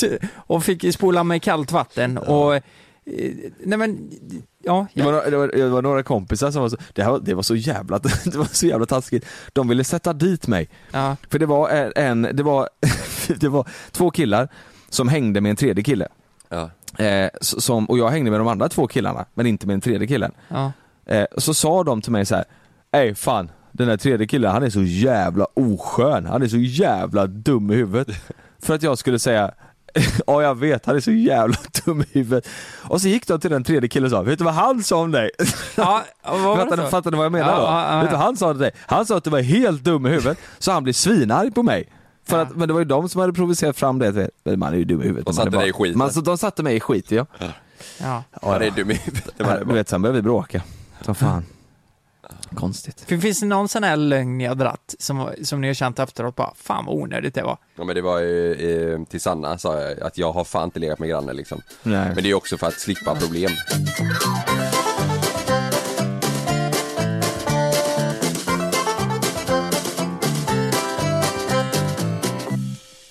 du. 0.00 0.18
Och 0.36 0.64
fick 0.64 0.94
spola 0.94 1.24
med 1.24 1.42
kallt 1.42 1.72
vatten 1.72 2.18
och, 2.18 2.54
eh, 2.54 2.62
nej 3.64 3.78
men, 3.78 4.10
ja. 4.64 4.86
Det 4.94 5.02
var, 5.02 5.30
det, 5.30 5.36
var, 5.36 5.48
det 5.48 5.68
var 5.68 5.82
några 5.82 6.02
kompisar 6.02 6.50
som 6.50 6.62
var 6.62 6.68
så, 6.68 6.76
det, 6.92 7.02
här, 7.02 7.10
var- 7.10 7.20
det 7.20 7.34
var 7.34 7.42
så 7.42 7.56
jävla, 7.56 7.98
det 8.24 8.36
var 8.36 8.44
så 8.52 8.66
jävla 8.66 8.86
taskigt. 8.86 9.26
De 9.52 9.68
ville 9.68 9.84
sätta 9.84 10.12
dit 10.12 10.46
mig. 10.46 10.68
ja. 10.92 11.16
För 11.30 11.38
det 11.38 11.46
var 11.46 11.68
en, 11.68 11.92
en 11.96 12.36
det 12.36 12.42
var, 12.42 12.68
det 13.40 13.48
var 13.48 13.68
två 13.90 14.10
killar 14.10 14.48
som 14.88 15.08
hängde 15.08 15.40
med 15.40 15.50
en 15.50 15.56
tredje 15.56 15.84
kille. 15.84 16.08
Ja. 16.48 16.70
Eh, 16.98 17.28
som, 17.40 17.84
och 17.86 17.98
jag 17.98 18.08
hängde 18.08 18.30
med 18.30 18.40
de 18.40 18.48
andra 18.48 18.68
två 18.68 18.86
killarna, 18.86 19.24
men 19.34 19.46
inte 19.46 19.66
med 19.66 19.74
den 19.74 19.80
tredje 19.80 20.06
killen. 20.08 20.32
ja. 20.48 20.72
Eh, 21.06 21.24
så 21.36 21.54
sa 21.54 21.84
de 21.84 22.02
till 22.02 22.12
mig 22.12 22.26
så 22.26 22.34
här: 22.34 22.44
Ey 22.92 23.14
fan, 23.14 23.50
den 23.72 23.88
där 23.88 23.96
tredje 23.96 24.26
killen 24.26 24.52
han 24.52 24.62
är 24.62 24.70
så 24.70 24.82
jävla 24.82 25.46
oskön, 25.54 26.26
han 26.26 26.42
är 26.42 26.48
så 26.48 26.56
jävla 26.58 27.26
dum 27.26 27.70
i 27.70 27.74
huvudet. 27.74 28.08
För 28.62 28.74
att 28.74 28.82
jag 28.82 28.98
skulle 28.98 29.18
säga 29.18 29.50
Ja 30.26 30.42
jag 30.42 30.54
vet, 30.58 30.86
han 30.86 30.96
är 30.96 31.00
så 31.00 31.10
jävla 31.12 31.56
dum 31.84 32.00
i 32.00 32.18
huvudet. 32.18 32.48
Och 32.82 33.00
så 33.00 33.08
gick 33.08 33.26
de 33.26 33.40
till 33.40 33.50
den 33.50 33.64
tredje 33.64 33.88
killen 33.88 34.04
och 34.06 34.10
sa, 34.10 34.22
vet 34.22 34.38
du 34.38 34.44
vad 34.44 34.54
han 34.54 34.82
sa 34.82 34.96
om 34.96 35.10
dig? 35.10 35.30
Ja, 35.76 36.02
vad 36.22 36.90
fattar 36.90 37.10
du 37.10 37.16
vad 37.16 37.24
jag 37.24 37.32
menar 37.32 37.48
Ja, 37.50 37.56
då? 37.56 37.62
ja, 37.62 37.92
ja. 37.94 38.00
Vet 38.00 38.10
du 38.10 38.16
vad 38.16 38.24
han 38.24 38.36
sa 38.36 38.52
till 38.52 38.60
dig? 38.60 38.70
Han 38.86 39.06
sa 39.06 39.16
att 39.16 39.24
du 39.24 39.30
var 39.30 39.40
helt 39.40 39.84
dum 39.84 40.06
i 40.06 40.08
huvudet, 40.10 40.38
så 40.58 40.72
han 40.72 40.82
blev 40.82 40.92
svinarg 40.92 41.50
på 41.50 41.62
mig. 41.62 41.88
För 42.28 42.36
Ja. 42.36 42.42
att, 42.42 42.56
men 42.56 42.68
det 42.68 42.74
var 42.74 42.80
ju 42.80 42.84
de 42.84 43.08
som 43.08 43.20
hade 43.20 43.32
provocerat 43.32 43.76
fram 43.76 43.98
det, 43.98 44.30
man 44.44 44.72
är 44.72 44.76
ju 44.76 44.84
dum 44.84 45.00
i 45.02 45.04
huvudet. 45.04 45.26
De 45.26 45.34
satte 45.34 45.50
dig 45.50 45.68
i 45.68 45.72
skiten. 45.72 45.98
Man, 45.98 46.12
så 46.12 46.20
de 46.20 46.38
satte 46.38 46.62
mig 46.62 46.76
i 46.76 46.80
skit 46.80 47.10
ja. 47.10 47.26
Ja. 47.98 48.22
Han 48.42 48.62
är 48.62 48.70
dum 48.70 48.90
i 48.90 48.94
huvudet 48.94 49.34
Du 49.68 49.74
vet, 49.74 49.88
sen 49.88 50.02
började 50.02 50.18
vi 50.18 50.22
bråka. 50.22 50.62
Så 51.04 51.14
fan. 51.14 51.44
Konstigt. 52.54 53.00
För 53.08 53.18
finns 53.18 53.40
det 53.40 53.46
någon 53.46 53.68
sån 53.68 53.82
här 53.82 53.96
lögn 53.96 54.38
ni 54.38 54.44
har 54.46 54.54
dratt 54.54 54.94
som, 54.98 55.28
som 55.42 55.60
ni 55.60 55.66
har 55.66 55.74
känt 55.74 55.98
efteråt 55.98 56.36
bara, 56.36 56.52
fan 56.56 56.84
vad 56.86 56.94
onödigt 56.94 57.34
det 57.34 57.42
var? 57.42 57.58
Ja 57.76 57.84
men 57.84 57.94
det 57.94 58.02
var 58.02 58.18
ju 58.18 58.52
eh, 58.94 59.04
till 59.04 59.20
Sanna 59.20 59.58
sa 59.58 59.80
jag 59.80 60.00
att 60.00 60.18
jag 60.18 60.32
har 60.32 60.44
fan 60.44 60.64
inte 60.64 60.78
legat 60.78 60.98
med 60.98 61.08
grannen 61.08 61.36
liksom 61.36 61.60
Nej. 61.82 62.04
Men 62.06 62.14
det 62.14 62.20
är 62.20 62.28
ju 62.28 62.34
också 62.34 62.58
för 62.58 62.66
att 62.66 62.80
slippa 62.80 63.14
problem 63.14 63.50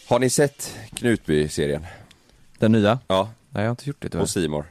Har 0.07 0.19
ni 0.19 0.29
sett 0.29 0.75
Knutby-serien? 0.93 1.85
Den 2.59 2.71
nya? 2.71 2.99
Ja, 3.07 3.29
Nej 3.49 3.63
jag 3.63 3.69
har 3.69 3.71
inte 3.71 3.87
gjort 3.89 3.97
det 4.01 4.09
tyvärr. 4.09 4.23
på 4.23 4.27
Simor. 4.27 4.65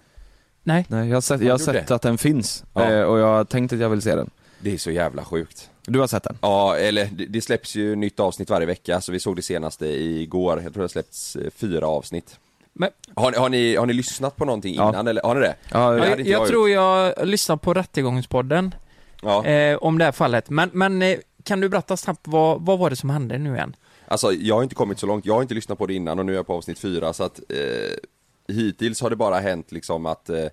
Nej. 0.62 0.84
Nej, 0.88 1.08
jag 1.08 1.16
har 1.16 1.20
sett, 1.20 1.40
jag 1.40 1.52
har 1.54 1.58
sett 1.58 1.90
att 1.90 2.02
den 2.02 2.18
finns 2.18 2.64
Ja. 2.74 2.92
eh, 2.92 3.02
och 3.02 3.18
jag 3.18 3.26
har 3.26 3.44
tänkt 3.44 3.72
att 3.72 3.78
jag 3.78 3.88
vill 3.88 4.02
se 4.02 4.14
den. 4.14 4.30
Det 4.60 4.72
är 4.74 4.78
så 4.78 4.90
jävla 4.90 5.24
sjukt. 5.24 5.70
Du 5.86 5.98
har 5.98 6.06
sett 6.06 6.22
den? 6.22 6.38
Ja, 6.40 6.76
eller 6.76 7.04
det, 7.12 7.26
det 7.26 7.40
släpps 7.40 7.74
ju 7.76 7.96
nytt 7.96 8.20
avsnitt 8.20 8.50
varje 8.50 8.66
vecka, 8.66 9.00
så 9.00 9.12
vi 9.12 9.20
såg 9.20 9.36
det 9.36 9.42
senaste 9.42 9.86
igår. 9.86 10.52
Jag 10.62 10.72
tror 10.72 10.80
det 10.80 10.84
har 10.84 10.88
släppts 10.88 11.36
eh, 11.36 11.50
fyra 11.50 11.86
avsnitt. 11.86 12.38
Men, 12.72 12.90
Har, 13.14 13.30
ni- 13.30 13.36
har, 13.38 13.48
ni, 13.48 13.76
har 13.76 13.86
ni 13.86 13.92
lyssnat 13.92 14.36
på 14.36 14.44
någonting 14.44 14.74
Ja. 14.74 14.88
innan 14.88 15.06
eller 15.08 15.22
har 15.22 15.34
ni 15.34 15.40
det? 15.40 15.54
Ja, 15.72 15.90
det 15.90 15.98
jag, 16.08 16.20
jag 16.20 16.26
jag 16.28 16.48
tror 16.48 16.70
jag 16.70 17.14
lyssnar 17.28 17.56
på 17.56 17.74
Rättegångspodden 17.74 18.74
Ja. 19.22 19.44
eh, 19.46 19.76
om 19.76 19.98
det 19.98 20.04
här 20.04 20.12
fallet. 20.12 20.50
Men, 20.50 20.70
men 20.72 21.02
eh, 21.02 21.18
kan 21.44 21.60
du 21.60 21.68
berätta 21.68 21.96
snabbt, 21.96 22.20
vad, 22.24 22.60
vad 22.60 22.78
var 22.78 22.90
det 22.90 22.96
som 22.96 23.10
hände 23.10 23.38
nu 23.38 23.54
igen? 23.54 23.76
Alltså 24.08 24.32
jag 24.32 24.54
har 24.54 24.62
inte 24.62 24.74
kommit 24.74 24.98
så 24.98 25.06
långt, 25.06 25.26
jag 25.26 25.34
har 25.34 25.42
inte 25.42 25.54
lyssnat 25.54 25.78
på 25.78 25.86
det 25.86 25.94
innan 25.94 26.18
och 26.18 26.26
nu 26.26 26.32
är 26.32 26.36
jag 26.36 26.46
på 26.46 26.54
avsnitt 26.54 26.78
fyra 26.78 27.12
så 27.12 27.24
att 27.24 27.40
eh, 27.48 28.54
Hittills 28.54 29.00
har 29.00 29.10
det 29.10 29.16
bara 29.16 29.38
hänt 29.38 29.72
liksom 29.72 30.06
att 30.06 30.30
eh, 30.30 30.48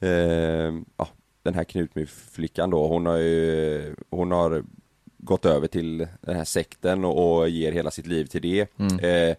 eh, 0.00 0.74
ja, 0.96 1.08
Den 1.42 1.54
här 1.54 1.64
Knutmy-flickan 1.64 2.70
då, 2.70 2.86
hon 2.86 3.06
har 3.06 3.16
ju 3.16 3.94
Hon 4.10 4.30
har 4.32 4.64
gått 5.18 5.44
över 5.44 5.66
till 5.66 5.98
den 6.20 6.36
här 6.36 6.44
sekten 6.44 7.04
och, 7.04 7.38
och 7.38 7.48
ger 7.48 7.72
hela 7.72 7.90
sitt 7.90 8.06
liv 8.06 8.24
till 8.24 8.42
det. 8.42 8.60
Eh, 9.04 9.36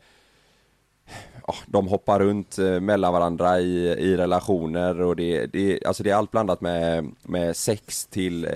ja, 1.48 1.56
De 1.66 1.88
hoppar 1.88 2.20
runt 2.20 2.58
eh, 2.58 2.80
mellan 2.80 3.14
varandra 3.14 3.60
i, 3.60 3.88
i 3.88 4.18
relationer 4.18 5.02
och 5.02 5.16
det, 5.16 5.46
det, 5.46 5.86
alltså 5.86 6.04
det 6.04 6.10
är 6.10 6.16
allt 6.16 6.32
blandat 6.32 6.62
med, 6.62 7.12
med 7.24 7.56
sex 7.56 8.06
till, 8.06 8.46
eh, 8.46 8.52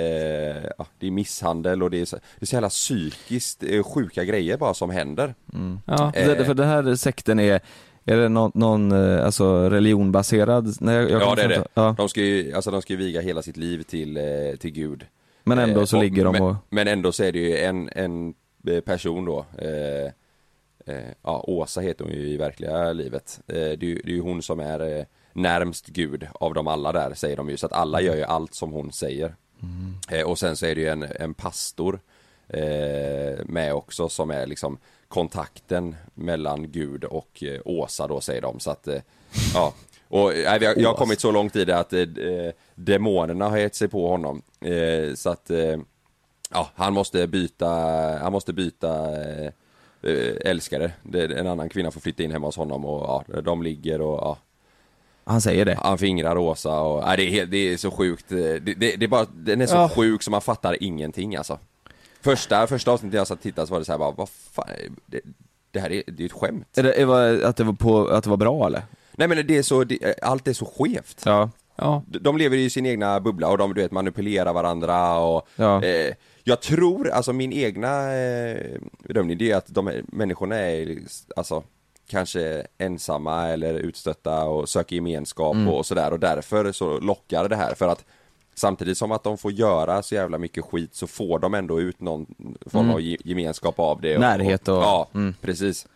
det 0.99 1.07
är 1.07 1.11
misshandel 1.11 1.83
och 1.83 1.91
det 1.91 2.01
är 2.01 2.05
så, 2.05 2.15
det 2.15 2.43
är 2.43 2.45
så 2.45 2.55
jävla 2.55 2.69
psykiskt 2.69 3.63
eh, 3.63 3.83
sjuka 3.83 4.23
grejer 4.23 4.57
bara 4.57 4.73
som 4.73 4.89
händer. 4.89 5.35
Ja. 5.85 6.11
Eh. 6.15 6.27
Det, 6.27 6.45
för 6.45 6.53
den 6.53 6.67
här 6.67 6.95
sekten 6.95 7.39
är 7.39 7.59
Är 8.05 8.17
det 8.17 8.29
någon, 8.29 8.51
någon 8.53 8.91
eh, 8.91 9.25
alltså 9.25 9.69
religionbaserad? 9.69 10.75
Nej, 10.79 10.95
jag, 10.95 11.11
jag 11.11 11.21
Ja 11.21 11.35
det 11.35 11.41
är 11.41 11.49
det. 11.49 11.67
Ja. 11.73 11.95
De 11.97 12.09
ska 12.09 12.21
ju, 12.21 12.53
alltså 12.53 12.71
de 12.71 12.81
ska 12.81 12.93
ju 12.93 12.99
viga 12.99 13.21
hela 13.21 13.41
sitt 13.41 13.57
liv 13.57 13.83
till, 13.83 14.19
till 14.59 14.71
Gud. 14.71 15.05
Men 15.43 15.59
ändå 15.59 15.79
Eh, 15.79 15.85
så 15.85 16.01
ligger 16.01 16.25
de 16.25 16.31
men, 16.31 16.41
och, 16.41 16.55
Men 16.69 16.87
ändå 16.87 17.11
så 17.11 17.23
är 17.23 17.31
det 17.31 17.39
ju 17.39 17.57
en, 17.57 17.89
en 17.95 18.33
person 18.85 19.25
då 19.25 19.45
eh, 19.57 20.11
Ja, 21.23 21.43
Åsa 21.47 21.81
heter 21.81 22.05
hon 22.05 22.13
ju 22.13 22.27
i 22.27 22.37
verkliga 22.37 22.93
livet. 22.93 23.39
Eh, 23.47 23.53
det, 23.55 23.61
är 23.63 23.83
ju, 23.83 24.01
det 24.03 24.11
är 24.11 24.15
ju 24.15 24.21
hon 24.21 24.41
som 24.41 24.59
är 24.59 24.97
eh, 24.99 25.05
närmst 25.33 25.87
Gud 25.87 26.27
av 26.33 26.53
dem 26.53 26.67
alla 26.67 26.91
där 26.91 27.13
säger 27.13 27.37
de 27.37 27.49
ju. 27.49 27.57
Så 27.57 27.65
att 27.65 27.73
alla 27.73 28.01
gör 28.01 28.15
ju 28.15 28.23
allt 28.23 28.53
som 28.55 28.71
hon 28.71 28.91
säger. 28.91 29.35
Eh, 30.11 30.21
Och 30.27 30.39
sen 30.39 30.55
så 30.57 30.65
är 30.65 30.75
det 30.75 30.81
ju 30.81 30.87
en, 30.87 31.03
en 31.19 31.33
pastor 31.33 31.99
eh, 32.47 33.45
med 33.45 33.73
också 33.73 34.09
som 34.09 34.31
är 34.31 34.45
liksom 34.47 34.77
kontakten 35.07 35.95
mellan 36.13 36.71
Gud 36.71 37.03
och 37.03 37.43
eh, 37.43 37.61
Åsa 37.65 38.07
då 38.07 38.21
säger 38.21 38.41
de. 38.41 38.59
Så 38.59 38.71
att 38.71 38.87
eh, 38.87 39.01
Ja. 39.53 39.73
Och 40.07 40.31
nej, 40.45 40.59
vi 40.59 40.65
har, 40.65 40.73
jag 40.77 40.89
har 40.89 40.97
kommit 40.97 41.19
så 41.19 41.31
långt 41.31 41.55
i 41.55 41.65
det 41.65 41.77
att 41.77 41.93
eh, 41.93 42.05
demonerna 42.75 43.49
har 43.49 43.57
gett 43.57 43.75
sig 43.75 43.87
på 43.87 44.07
honom. 44.07 44.41
Eh, 44.61 45.13
Så 45.15 45.29
att 45.29 45.49
eh, 45.49 45.77
Ja, 46.53 46.69
han 46.75 46.93
måste 46.93 47.27
byta, 47.27 47.67
han 48.21 48.31
måste 48.31 48.53
byta 48.53 49.21
eh, 49.23 49.51
eh, 50.03 50.49
älskare. 50.51 50.91
Det, 51.03 51.25
en 51.39 51.47
annan 51.47 51.69
kvinna 51.69 51.91
får 51.91 52.01
flytta 52.01 52.23
in 52.23 52.31
hemma 52.31 52.47
hos 52.47 52.55
honom 52.57 52.85
och 52.85 53.23
ja, 53.33 53.41
de 53.41 53.63
ligger 53.63 54.01
och 54.01 54.17
ja, 54.21 54.37
han 55.23 55.41
säger 55.41 55.65
det. 55.65 55.77
han 55.81 55.97
fingrar 55.97 56.37
Åsa 56.37 56.79
och 56.79 57.03
nej, 57.05 57.17
det, 57.17 57.23
är, 57.23 57.29
helt- 57.31 57.51
det 57.51 57.57
är 57.73 57.77
så 57.77 57.91
sjukt. 57.91 58.25
Det, 58.27 58.59
det, 58.59 58.73
det 58.73 59.03
är 59.03 59.07
bara, 59.07 59.25
den 59.33 59.61
är 59.61 59.65
så 59.67 59.75
Ja. 59.75 59.89
sjuk 59.89 60.23
så 60.23 60.31
man 60.31 60.41
fattar 60.41 60.83
ingenting 60.83 61.35
alltså. 61.35 61.59
Första, 62.21 62.67
första 62.67 62.91
avsnittet 62.91 63.17
jag 63.17 63.27
satt 63.27 63.37
och 63.37 63.43
tittade 63.43 63.67
så 63.67 63.71
var 63.73 63.79
det 63.79 63.85
så 63.85 63.91
här 63.91 63.99
bara, 63.99 64.11
vad 64.11 64.29
fan, 64.29 64.65
det, 65.05 65.21
det 65.71 65.79
här 65.79 65.91
är, 65.91 66.03
det 66.07 66.23
är 66.23 66.25
ett 66.25 66.31
skämt. 66.31 66.77
Är 66.77 66.83
det, 66.83 66.93
är 66.93 67.05
det 67.07 67.47
att, 67.47 67.57
det 67.57 67.63
var 67.63 67.73
på, 67.73 68.07
att 68.07 68.23
det 68.23 68.29
var 68.29 68.37
bra 68.37 68.67
eller? 68.67 68.81
Nej 69.11 69.27
men 69.27 69.47
det 69.47 69.57
är 69.57 69.63
så, 69.63 69.83
det, 69.83 70.15
allt 70.21 70.47
är 70.47 70.53
så 70.53 70.65
skevt. 70.65 71.21
Ja. 71.25 71.49
Ja. 71.75 72.03
De 72.07 72.19
de 72.19 72.37
lever 72.37 72.57
i 72.57 72.69
sin 72.69 72.85
egna 72.85 73.19
bubbla 73.19 73.47
och 73.49 73.57
de 73.57 73.73
du 73.73 73.81
vet 73.81 73.91
manipulerar 73.91 74.53
varandra 74.53 75.17
och 75.19 75.47
Ja. 75.55 75.83
eh, 75.83 76.13
Jag 76.43 76.61
tror, 76.61 77.09
alltså 77.09 77.33
min 77.33 77.53
egna 77.53 78.13
eh, 78.15 78.79
bedömning 79.07 79.37
det 79.37 79.51
är 79.51 79.55
att 79.55 79.67
de 79.67 79.87
här 79.87 80.03
människorna 80.07 80.55
är 80.55 80.97
alltså 81.35 81.63
Kanske 82.07 82.67
ensamma 82.77 83.47
eller 83.47 83.73
utstötta 83.73 84.43
och 84.43 84.69
söker 84.69 84.95
gemenskap 84.95 85.55
Mm. 85.55 85.67
och 85.67 85.85
sådär 85.85 86.11
och 86.13 86.19
därför 86.19 86.71
så 86.71 86.99
lockar 86.99 87.49
det 87.49 87.55
här 87.55 87.73
för 87.75 87.87
att 87.87 88.05
Samtidigt 88.55 88.97
som 88.97 89.11
att 89.11 89.23
de 89.23 89.37
får 89.37 89.51
göra 89.51 90.03
så 90.03 90.15
jävla 90.15 90.37
mycket 90.37 90.65
skit 90.65 90.95
så 90.95 91.07
får 91.07 91.39
de 91.39 91.53
ändå 91.53 91.79
ut 91.81 91.99
någon 92.01 92.25
form 92.65 92.81
Mm. 92.83 92.93
av 92.93 93.01
ge- 93.01 93.17
gemenskap 93.23 93.79
av 93.79 94.01
det 94.01 94.19
Närhet 94.19 94.67
och- 94.67 94.75
Ja, 94.75 95.07
mm. 95.13 95.33
precis 95.41 95.87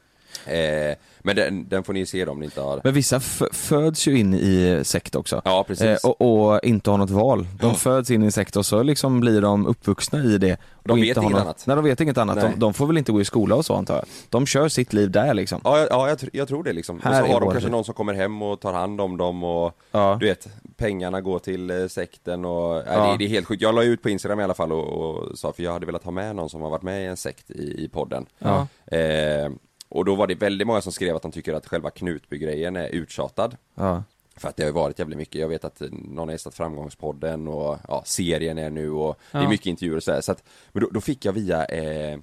eh, 0.46 0.96
Men 1.20 1.36
den, 1.36 1.70
den 1.70 1.84
får 1.84 1.94
ni 1.94 2.06
se 2.06 2.26
om 2.26 2.40
ni 2.40 2.46
inte 2.46 2.62
har 2.62 2.82
Men 2.84 2.94
vissa 2.94 3.20
föds 3.52 4.08
ju 4.08 4.20
in 4.20 4.34
i 4.34 4.82
sekt 4.84 5.16
också. 5.16 5.42
Ja 5.46 5.64
precis 5.68 5.86
Eh, 5.86 6.10
och, 6.10 6.52
och 6.54 6.60
inte 6.64 6.92
har 6.92 6.98
något 6.98 7.10
val. 7.10 7.48
De 7.60 7.76
föds 7.76 8.12
in 8.12 8.24
i 8.24 8.32
sekt 8.32 8.56
och 8.56 8.66
så 8.66 8.84
liksom 8.84 9.20
blir 9.20 9.42
de 9.42 9.68
uppvuxna 9.68 10.20
i 10.24 10.38
det. 10.38 10.58
De 10.84 11.02
vet 11.02 11.18
inget 11.18 11.32
något, 11.32 11.42
annat. 11.42 11.64
Nej 11.68 11.76
de 11.76 11.86
vet 11.86 12.02
inget 12.02 12.18
annat. 12.18 12.42
De, 12.42 12.60
de 12.60 12.74
får 12.74 12.88
väl 12.88 12.98
inte 12.98 13.12
gå 13.12 13.22
i 13.22 13.26
skola 13.26 13.56
och 13.56 13.66
så 13.66 13.74
antar 13.76 13.96
jag. 13.96 14.06
De 14.30 14.46
kör 14.46 14.68
sitt 14.70 14.94
liv 14.94 15.12
där 15.12 15.34
liksom. 15.34 15.62
Ja, 15.64 15.80
jag- 15.80 15.88
ja 15.92 16.10
jag, 16.10 16.20
jag 16.34 16.48
tror 16.48 16.64
det 16.64 16.74
liksom. 16.74 17.00
Här 17.04 17.22
och 17.22 17.28
så 17.28 17.34
har 17.34 17.40
de 17.40 17.46
kanske 17.50 17.60
liv. 17.68 17.72
någon 17.72 17.84
som 17.86 17.94
kommer 17.94 18.14
hem 18.14 18.42
och 18.42 18.60
tar 18.60 18.74
hand 18.74 19.02
om 19.02 19.18
dem 19.18 19.44
och 19.44 19.78
Ja. 19.92 20.18
du 20.20 20.26
vet, 20.26 20.48
pengarna 20.78 21.22
går 21.22 21.40
till 21.40 21.70
eh, 21.70 21.88
sekten 21.88 22.46
och, 22.46 22.74
nej, 22.76 22.84
Ja. 22.88 23.12
det, 23.12 23.18
det 23.18 23.26
är 23.26 23.30
helt 23.30 23.48
sjukt. 23.48 23.62
Jag 23.62 23.76
la 23.76 23.84
ut 23.84 24.02
på 24.02 24.10
Instagram 24.10 24.40
i 24.40 24.44
alla 24.44 24.54
fall 24.54 24.72
och, 24.72 24.88
och 24.88 25.38
sa, 25.38 25.54
för 25.54 25.64
jag 25.64 25.72
hade 25.74 25.86
velat 25.86 26.04
ha 26.04 26.12
med 26.12 26.36
någon 26.36 26.50
som 26.50 26.62
har 26.62 26.70
varit 26.70 26.82
med 26.84 27.04
i 27.04 27.06
en 27.06 27.18
sekt 27.18 27.52
i, 27.52 27.84
i 27.86 27.90
podden. 27.94 28.26
Ja. 28.40 28.68
Eh, 28.98 29.50
och 29.90 30.06
då 30.06 30.16
var 30.16 30.28
det 30.28 30.36
väldigt 30.36 30.68
många 30.68 30.82
som 30.82 30.92
skrev 30.92 31.16
att 31.16 31.22
de 31.22 31.32
tycker 31.32 31.54
att 31.54 31.68
själva 31.68 31.90
Knutby-grejen 31.90 32.76
är 32.76 32.88
uttjatad. 32.90 33.58
Ja. 33.76 34.04
För 34.38 34.50
att 34.50 34.56
det 34.56 34.64
har 34.64 34.68
ju 34.68 34.74
varit 34.74 35.00
jävligt 35.00 35.18
mycket, 35.18 35.42
jag 35.42 35.48
vet 35.48 35.66
att 35.66 35.82
eh, 35.82 35.88
någon 35.92 36.28
har 36.28 36.32
gästat 36.34 36.56
Framgångspodden 36.56 37.48
och 37.48 37.78
ja, 37.88 38.04
serien 38.06 38.58
är 38.58 38.70
nu 38.70 38.92
och 38.92 39.18
det 39.32 39.38
är 39.38 39.42
Ja. 39.44 39.50
mycket 39.50 39.66
intervjuer 39.66 39.98
och 39.98 40.04
sådär. 40.04 40.22
Så 40.22 40.32
att, 40.32 40.44
men 40.72 40.84
då, 40.84 40.90
då 40.92 41.02
fick 41.02 41.26
jag 41.26 41.34
via 41.34 41.66
eh, 41.66 42.14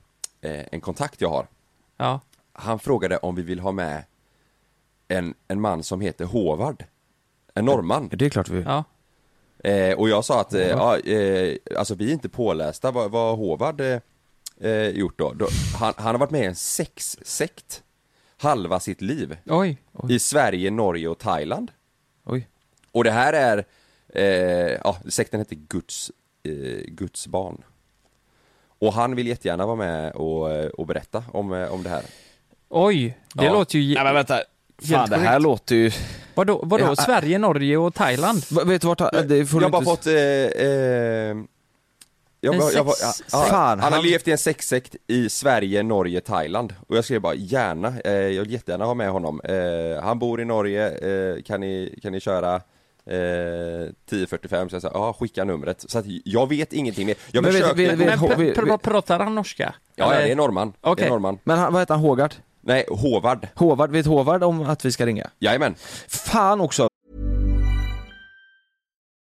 eh, 0.41 0.65
en 0.73 0.81
kontakt 0.81 1.21
jag 1.21 1.29
har 1.29 1.47
Ja. 1.97 2.21
han 2.53 2.79
frågade 2.79 3.17
om 3.19 3.35
vi 3.35 3.43
vill 3.43 3.61
ha 3.61 3.73
med 3.73 4.05
en, 5.09 5.35
en 5.49 5.61
man 5.61 5.83
som 5.83 6.01
heter 6.01 6.25
Håvard. 6.25 6.85
En 7.55 7.65
norrman. 7.65 8.09
Det 8.13 8.25
är 8.27 8.31
klart 8.31 8.49
vi 8.49 8.63
Ja. 8.63 8.85
Eh, 9.71 9.99
och 9.99 10.09
jag 10.09 10.25
sa 10.25 10.41
att, 10.41 10.55
eh, 10.55 10.69
ja, 10.69 10.99
eh, 10.99 11.57
alltså 11.77 11.95
vi 11.95 12.09
är 12.09 12.13
inte 12.13 12.29
pålästa, 12.29 12.91
vad, 12.91 13.11
vad 13.11 13.39
Håvard 13.39 13.83
eh, 14.63 14.89
gjort 14.89 15.19
då? 15.19 15.33
då 15.33 15.49
han, 15.79 15.95
han 15.97 16.15
har 16.15 16.19
varit 16.19 16.31
med 16.31 16.43
i 16.43 16.47
en 16.47 16.55
sexsekt 16.55 17.83
halva 18.37 18.81
sitt 18.81 19.01
liv. 19.01 19.37
Oj. 19.47 19.79
I 20.09 20.19
Sverige, 20.19 20.71
Norge 20.71 21.09
och 21.09 21.19
Thailand. 21.19 21.71
Oj. 22.25 22.49
Och 22.93 23.05
det 23.05 23.11
här 23.11 23.33
är, 23.33 23.65
eh, 24.15 24.79
ja, 24.85 24.97
sekten 25.09 25.41
heter 25.41 25.57
Guds, 25.57 26.11
eh, 26.43 26.85
Guds 26.87 27.27
barn. 27.27 27.63
Och 28.79 28.93
han 28.93 29.15
vill 29.17 29.27
jättegärna 29.27 29.67
vara 29.67 29.77
med 29.77 30.13
och, 30.13 30.51
eh, 30.53 30.67
och 30.69 30.87
berätta 30.87 31.25
om, 31.33 31.53
eh, 31.53 31.73
om 31.73 31.83
det 31.83 31.91
här. 31.91 32.03
Oj. 32.69 33.19
Det 33.35 33.45
Ja. 33.45 33.53
låter 33.53 33.79
ju... 33.79 33.95
Nej 33.95 34.05
men 34.05 34.15
vänta. 34.15 34.41
Fan 34.79 35.11
det 35.11 35.17
här 35.17 35.41
låter 35.41 35.75
ju... 35.77 35.91
Vadå, 36.35 36.61
vadå? 36.65 36.85
Ja, 36.85 36.91
äh- 36.95 37.05
Sverige, 37.05 37.39
Norge 37.39 37.77
och 37.77 37.95
Thailand? 37.95 38.43
Vet 38.67 38.83
du 38.83 38.89
vart. 38.89 38.99
Det 38.99 39.47
får 39.47 39.63
jag 39.63 39.67
har 39.67 39.71
bara 39.71 39.79
inte... 39.79 39.91
fått, 39.91 40.07
eh, 40.07 40.67
eh, 40.67 41.37
jag, 42.45 42.73
jag, 42.75 42.87
bara- 42.87 42.95
sex- 42.95 43.23
ja, 43.33 43.47
Fan, 43.51 43.81
han, 43.81 43.93
har 43.93 44.03
levt 44.03 44.29
i 44.29 44.33
en 44.33 44.39
sexsekt 44.39 44.97
i 45.07 45.29
Sverige, 45.29 45.83
Norge, 45.83 46.21
Thailand 46.21 46.75
och 46.89 46.97
jag 46.97 47.05
skrev 47.05 47.21
bara 47.21 47.35
gärna, 47.35 47.95
eh, 48.05 48.13
jag 48.13 48.43
vill 48.43 48.53
jättegärna 48.53 48.85
ha 48.85 48.95
med 48.95 49.11
honom 49.11 49.41
eh, 49.45 50.03
Han 50.05 50.19
bor 50.19 50.41
i 50.41 50.45
Norge, 50.45 50.89
eh, 50.91 51.43
kan, 51.43 51.61
ni, 51.61 51.99
kan 52.03 52.13
ni 52.13 52.21
köra 52.21 52.55
eh, 53.07 53.91
1045? 54.07 54.69
Så 54.69 54.75
jag 54.77 54.83
sa, 54.83 54.91
ja 54.95 55.13
skicka 55.13 55.45
numret 55.45 55.85
Så 55.91 55.99
att 55.99 56.05
jag 56.25 56.49
vet 56.49 56.73
ingenting 56.73 57.07
mer 57.07 57.15
Jag 57.33 57.43
Men 57.43 57.53
försökte 57.53 57.75
vet- 57.75 57.91
vet- 57.99 58.21
Men 58.21 58.39
vi- 58.39 58.53
pr- 58.53 58.65
pr- 58.67 58.77
pratar 58.79 59.19
han 59.21 59.35
norska? 59.35 59.75
Ja, 59.97 60.05
ja 60.07 60.13
Eller- 60.15 60.27
det 60.27 60.33
är 60.33 60.37
norrman, 60.37 60.73
det 60.81 60.89
Okej. 60.91 61.07
är 61.07 61.11
norrman 61.11 61.39
Men 61.45 61.59
han, 61.59 61.73
vad 61.73 61.83
heter 61.83 61.95
han? 61.95 62.03
Hågard? 62.03 62.35
Nej, 62.65 62.85
Håvard, 62.91 63.49
Håvard, 63.55 63.91
vet 63.91 64.07
Håvard 64.07 64.43
om 64.43 64.63
att 64.63 64.85
vi 64.85 64.93
ska 64.93 65.07
ringa? 65.07 65.31
jajamän 65.39 65.75
Fan 66.09 66.61
också! 66.61 66.89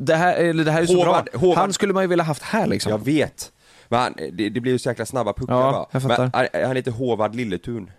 Det 0.00 0.14
här, 0.14 0.34
eller 0.36 0.64
det 0.64 0.70
här 0.70 0.82
är 0.82 0.86
så 0.86 0.92
Håvard- 1.04 1.24
bra. 1.32 1.40
Håvard- 1.40 1.56
Han 1.56 1.72
skulle 1.72 1.92
man 1.92 2.02
ju 2.02 2.06
vilja 2.08 2.24
haft 2.24 2.42
här 2.42 2.66
liksom. 2.66 2.90
Jag 2.92 3.04
vet 3.04 3.52
Men 3.88 4.00
han, 4.00 4.14
det, 4.32 4.48
det 4.48 4.60
blir 4.60 4.72
ju 4.72 4.78
så 4.78 4.88
jäkla 4.88 5.06
snabba 5.06 5.32
puckar 5.32 5.54
Ja, 5.54 5.88
jag 5.92 6.02
fattar. 6.02 6.30
Men 6.52 6.64
han, 6.66 6.76
heter 6.76 6.90
Håvard 6.90 7.34
Lilletun 7.34 7.90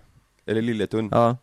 Eller 0.45 0.62
Lilletun 0.62 1.10
Ja. 1.12 1.38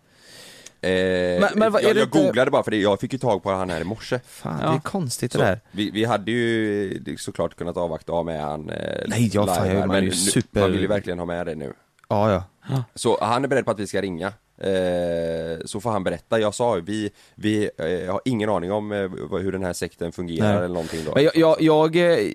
Eh, 0.80 0.90
Men- 0.90 1.40
men 1.54 1.62
är 1.62 1.64
jag, 1.64 1.72
det 1.82 1.86
jag 1.88 1.96
inte- 2.08 2.18
googlade 2.22 2.50
bara 2.50 2.62
för 2.62 2.70
det, 2.70 2.76
jag 2.76 3.00
fick 3.00 3.12
ju 3.12 3.18
tag 3.18 3.42
på 3.42 3.50
han 3.50 3.70
här 3.70 3.80
i 3.80 3.84
morse 3.84 4.20
Fan, 4.26 4.58
Ja. 4.62 4.68
det 4.70 4.76
är 4.76 4.80
konstigt 4.80 5.32
det 5.32 5.38
Så, 5.38 5.44
där. 5.44 5.60
vi, 5.72 5.90
vi 5.90 6.04
hade 6.04 6.30
ju 6.30 7.16
såklart 7.18 7.54
kunnat 7.56 7.76
avvakta 7.76 8.12
av 8.12 8.26
med 8.26 8.40
han 8.42 8.70
eh, 8.70 9.04
Nej, 9.08 9.30
ja, 9.32 9.46
fan, 9.46 9.66
jag- 9.68 9.74
man 9.76 9.82
är 9.82 9.86
men 9.94 10.04
ju 10.04 10.10
nu- 10.10 10.16
super- 10.16 10.60
Man 10.60 10.72
vill 10.72 10.80
ju 10.80 10.86
verkligen 10.86 11.18
ha 11.18 11.26
med 11.26 11.46
det 11.46 11.54
nu 11.54 11.72
Ja, 12.08 12.44
ja. 12.68 12.84
Så 12.94 13.18
han 13.24 13.44
är 13.44 13.48
beredd 13.48 13.64
på 13.64 13.70
att 13.70 13.80
vi 13.80 13.86
ska 13.86 14.02
ringa 14.02 14.32
Så 15.64 15.80
får 15.80 15.90
han 15.90 16.04
berätta, 16.04 16.40
jag 16.40 16.54
sa 16.54 16.76
ju, 16.76 16.82
vi, 16.82 17.10
vi 17.34 17.70
eh, 17.78 18.12
har 18.12 18.20
ingen 18.24 18.50
aning 18.50 18.72
om 18.72 18.92
eh, 18.92 18.98
hur 19.40 19.52
den 19.52 19.64
här 19.64 19.72
sekten 19.72 20.12
fungerar 20.12 20.48
Nej. 20.48 20.56
eller 20.56 20.68
någonting 20.74 21.00
då. 21.04 21.12
Men 21.14 21.24
jag, 21.24 21.36
jag, 21.36 21.60
jag 21.62 21.96
eh, 21.96 22.32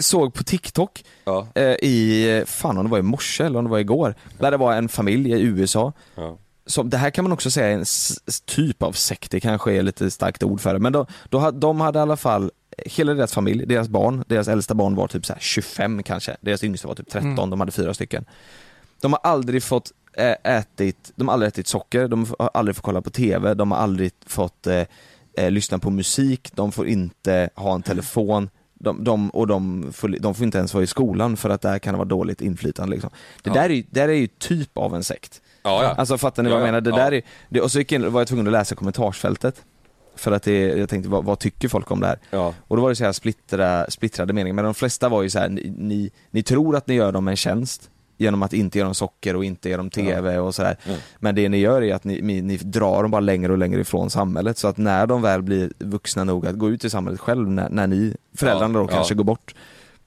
såg 0.00 0.34
på 0.34 0.44
TikTok 0.44 1.04
Ja, 1.24 1.46
eh, 1.54 1.62
i, 1.82 2.42
fan 2.46 2.78
om 2.78 2.84
det 2.84 2.90
var 2.90 2.98
i 2.98 3.02
morse 3.02 3.44
eller 3.44 3.58
om 3.58 3.64
det 3.64 3.70
var 3.70 3.78
igår, 3.78 4.14
där 4.38 4.50
det 4.50 4.56
var 4.56 4.72
en 4.74 4.88
familj 4.88 5.32
i 5.32 5.42
USA 5.42 5.92
ja, 6.14 6.38
som, 6.66 6.90
det 6.90 6.96
här 6.96 7.10
kan 7.10 7.24
man 7.24 7.32
också 7.32 7.50
säga 7.50 7.66
är 7.68 7.72
en 7.72 7.84
typ 8.44 8.82
av 8.82 8.92
sekt, 8.92 9.30
det 9.30 9.40
kanske 9.40 9.72
är 9.72 9.82
lite 9.82 10.10
starkt 10.10 10.42
ord 10.42 10.60
för 10.60 10.72
det, 10.74 10.78
men 10.80 10.92
då, 10.92 11.06
då, 11.28 11.50
de 11.50 11.80
hade 11.80 11.98
i 11.98 12.02
alla 12.02 12.16
fall, 12.16 12.50
hela 12.86 13.14
deras 13.14 13.32
familj, 13.32 13.66
deras 13.66 13.88
barn, 13.88 14.24
deras 14.26 14.48
äldsta 14.48 14.74
barn 14.74 14.94
var 14.94 15.08
typ 15.08 15.26
så 15.26 15.32
här 15.32 15.40
25 15.40 16.02
kanske, 16.02 16.36
deras 16.40 16.64
yngsta 16.64 16.88
var 16.88 16.94
typ 16.94 17.10
13, 17.10 17.28
Mm. 17.38 17.50
de 17.50 17.60
hade 17.60 17.72
fyra 17.72 17.94
stycken. 17.94 18.24
De 19.00 19.12
har 19.12 19.20
aldrig 19.22 19.62
fått 19.62 19.92
ätit, 20.44 21.12
de 21.16 21.28
har 21.28 21.32
aldrig 21.32 21.48
ätit 21.48 21.66
socker, 21.66 22.08
de 22.08 22.26
har 22.38 22.50
aldrig 22.54 22.76
fått 22.76 22.84
kolla 22.84 23.02
på 23.02 23.10
TV, 23.10 23.54
de 23.54 23.70
har 23.70 23.78
aldrig 23.78 24.12
fått 24.26 24.66
eh, 24.66 25.50
lyssna 25.50 25.78
på 25.78 25.90
musik, 25.90 26.50
de 26.54 26.72
får 26.72 26.86
inte 26.88 27.50
ha 27.54 27.74
en 27.74 27.82
telefon, 27.82 28.50
de, 28.74 29.04
de, 29.04 29.30
och 29.30 29.46
de 29.46 29.92
får, 29.92 30.08
de 30.08 30.34
får 30.34 30.44
inte 30.44 30.58
ens 30.58 30.74
vara 30.74 30.84
i 30.84 30.86
skolan 30.86 31.36
för 31.36 31.50
att 31.50 31.60
där 31.60 31.78
kan 31.78 31.94
det 31.94 31.98
vara 31.98 32.08
dåligt 32.08 32.40
inflytande 32.40 32.92
liksom. 32.92 33.10
Det 33.42 33.50
Ja. 33.50 33.54
där 33.54 33.70
är 33.70 33.84
där 33.90 34.08
är 34.08 34.12
ju 34.12 34.26
typ 34.26 34.78
av 34.78 34.94
en 34.94 35.04
sekt. 35.04 35.42
Ja, 35.62 35.82
ja. 35.82 35.88
Alltså 35.94 36.18
fattar 36.18 36.42
ni 36.42 36.48
vad 36.48 36.56
Ja, 36.56 36.60
jag 36.60 36.68
ja. 36.68 36.72
menar? 36.72 36.80
Det 36.80 36.90
där 36.90 37.12
är, 37.12 37.22
det, 37.48 37.60
och 37.60 37.72
så 37.72 37.80
in, 37.80 38.12
var 38.12 38.20
jag 38.20 38.28
tvungen 38.28 38.46
att 38.46 38.52
läsa 38.52 38.74
kommentarsfältet. 38.74 39.64
För 40.16 40.32
att 40.32 40.42
det, 40.42 40.60
jag 40.60 40.88
tänkte, 40.88 41.08
vad, 41.10 41.24
vad 41.24 41.38
tycker 41.38 41.68
folk 41.68 41.90
om 41.90 42.00
det 42.00 42.06
här? 42.06 42.18
Ja. 42.30 42.54
Och 42.60 42.76
då 42.76 42.82
var 42.82 42.88
det 42.88 42.96
så 42.96 43.04
här 43.04 43.12
splittra, 43.12 43.90
splittrade 43.90 44.32
meningar, 44.32 44.54
men 44.54 44.64
de 44.64 44.74
flesta 44.74 45.08
var 45.08 45.22
ju 45.22 45.30
så 45.30 45.38
här, 45.38 45.48
ni, 45.48 45.74
ni, 45.78 46.10
ni 46.30 46.42
tror 46.42 46.76
att 46.76 46.86
ni 46.86 46.94
gör 46.94 47.12
dem 47.12 47.28
en 47.28 47.36
tjänst 47.36 47.90
genom 48.16 48.42
att 48.42 48.52
inte 48.52 48.78
ge 48.78 48.84
dem 48.84 48.94
socker 48.94 49.36
och 49.36 49.44
inte 49.44 49.68
ge 49.68 49.76
dem 49.76 49.90
TV 49.90 50.38
och 50.38 50.54
sådär. 50.54 50.76
Men 51.18 51.34
det 51.34 51.48
ni 51.48 51.58
gör 51.58 51.82
är 51.82 51.94
att 51.94 52.04
ni, 52.04 52.22
ni, 52.22 52.42
ni 52.42 52.56
drar 52.56 53.02
dem 53.02 53.10
bara 53.10 53.20
längre 53.20 53.52
och 53.52 53.58
längre 53.58 53.80
ifrån 53.80 54.10
samhället 54.10 54.58
så 54.58 54.68
att 54.68 54.76
när 54.76 55.06
de 55.06 55.22
väl 55.22 55.42
blir 55.42 55.72
vuxna 55.78 56.24
nog 56.24 56.46
att 56.46 56.58
gå 56.58 56.70
ut 56.70 56.84
i 56.84 56.90
samhället 56.90 57.20
själv, 57.20 57.48
när, 57.48 57.70
när 57.70 57.86
ni, 57.86 58.16
föräldrarna 58.36 58.78
Ja, 58.78 58.78
då 58.78 58.90
ja. 58.90 58.96
kanske 58.96 59.14
går 59.14 59.24
bort, 59.24 59.54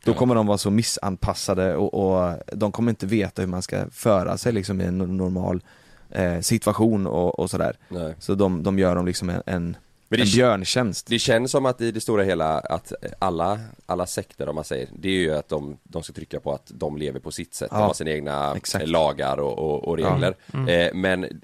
då 0.04 0.14
kommer 0.14 0.36
de 0.36 0.48
vara 0.48 0.58
så 0.58 0.72
missanpassade 0.72 1.76
och, 1.76 1.94
och 1.94 2.34
de 2.54 2.72
kommer 2.72 2.90
inte 2.90 3.06
veta 3.06 3.42
hur 3.42 3.50
man 3.50 3.62
ska 3.62 3.86
föra 3.92 4.38
sig 4.38 4.54
liksom 4.54 4.82
i 4.82 4.86
en 4.86 4.98
normal 4.98 5.62
eh, 6.10 6.40
situation 6.40 7.08
och, 7.08 7.40
och 7.40 7.50
sådär. 7.50 7.78
Nej. 7.90 8.16
Så 8.20 8.36
de, 8.36 8.64
de 8.64 8.80
gör 8.80 8.96
dem 8.96 9.06
liksom 9.06 9.30
en, 9.30 9.42
en, 9.46 9.78
Men 10.10 10.20
det- 10.20 10.24
en 10.26 10.32
björntjänst. 10.32 11.08
Det 11.08 11.20
känns 11.20 11.52
som 11.52 11.66
att 11.66 11.82
i 11.82 11.92
det 11.92 12.02
stora 12.02 12.24
hela 12.24 12.60
att 12.60 12.94
alla, 13.20 13.60
alla 13.86 14.06
sekter 14.06 14.50
om 14.50 14.56
man 14.56 14.64
säger, 14.64 14.90
det 15.00 15.10
är 15.10 15.14
ju 15.14 15.36
att 15.36 15.50
de, 15.50 15.78
de 15.84 16.04
ska 16.04 16.14
trycka 16.14 16.40
på 16.40 16.54
att 16.54 16.72
de 16.74 16.98
lever 16.98 17.20
på 17.20 17.32
sitt 17.32 17.54
sätt, 17.54 17.70
de 17.72 17.80
Ja, 17.80 17.86
har 17.86 17.94
sina 17.94 18.12
egna 18.12 18.56
exakt. 18.56 18.88
lagar 18.88 19.38
och, 19.38 19.60
och, 19.60 19.88
och 19.88 19.98
regler. 19.98 20.36
Eh, 20.70 20.94
men 20.94 21.42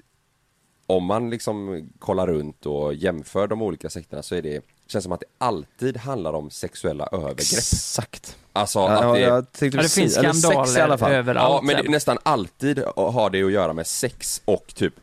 om 0.86 1.04
man 1.04 1.30
liksom 1.30 1.88
kollar 1.98 2.26
runt 2.26 2.66
och 2.66 2.94
jämför 2.94 3.46
de 3.46 3.62
olika 3.62 3.90
sekterna 3.90 4.22
så 4.22 4.34
är 4.34 4.42
det 4.42 4.64
känns 4.88 5.02
som 5.02 5.12
att 5.12 5.20
det 5.20 5.26
alltid 5.38 5.96
handlar 5.96 6.32
om 6.32 6.50
sexuella 6.50 7.08
övergrepp. 7.12 7.32
Exakt. 7.40 8.36
Alltså 8.52 8.78
Ja, 8.78 8.88
att 8.88 9.14
det, 9.14 9.20
jag 9.20 9.38
Ja, 9.38 9.44
det 9.80 9.88
finns 9.88 10.16
eller 10.16 10.32
sex 10.32 10.46
i 10.46 10.50
alla 10.50 10.64
skandaler 10.64 10.96
fall. 10.96 11.12
överallt. 11.12 11.52
Ja, 11.54 11.60
men 11.62 11.76
det, 11.76 11.82
sen. 11.82 11.90
nästan 11.92 12.18
alltid 12.22 12.78
har 12.96 13.30
det 13.30 13.42
att 13.42 13.52
göra 13.52 13.72
med 13.72 13.86
sex 13.86 14.42
och 14.44 14.66
typ 14.74 14.94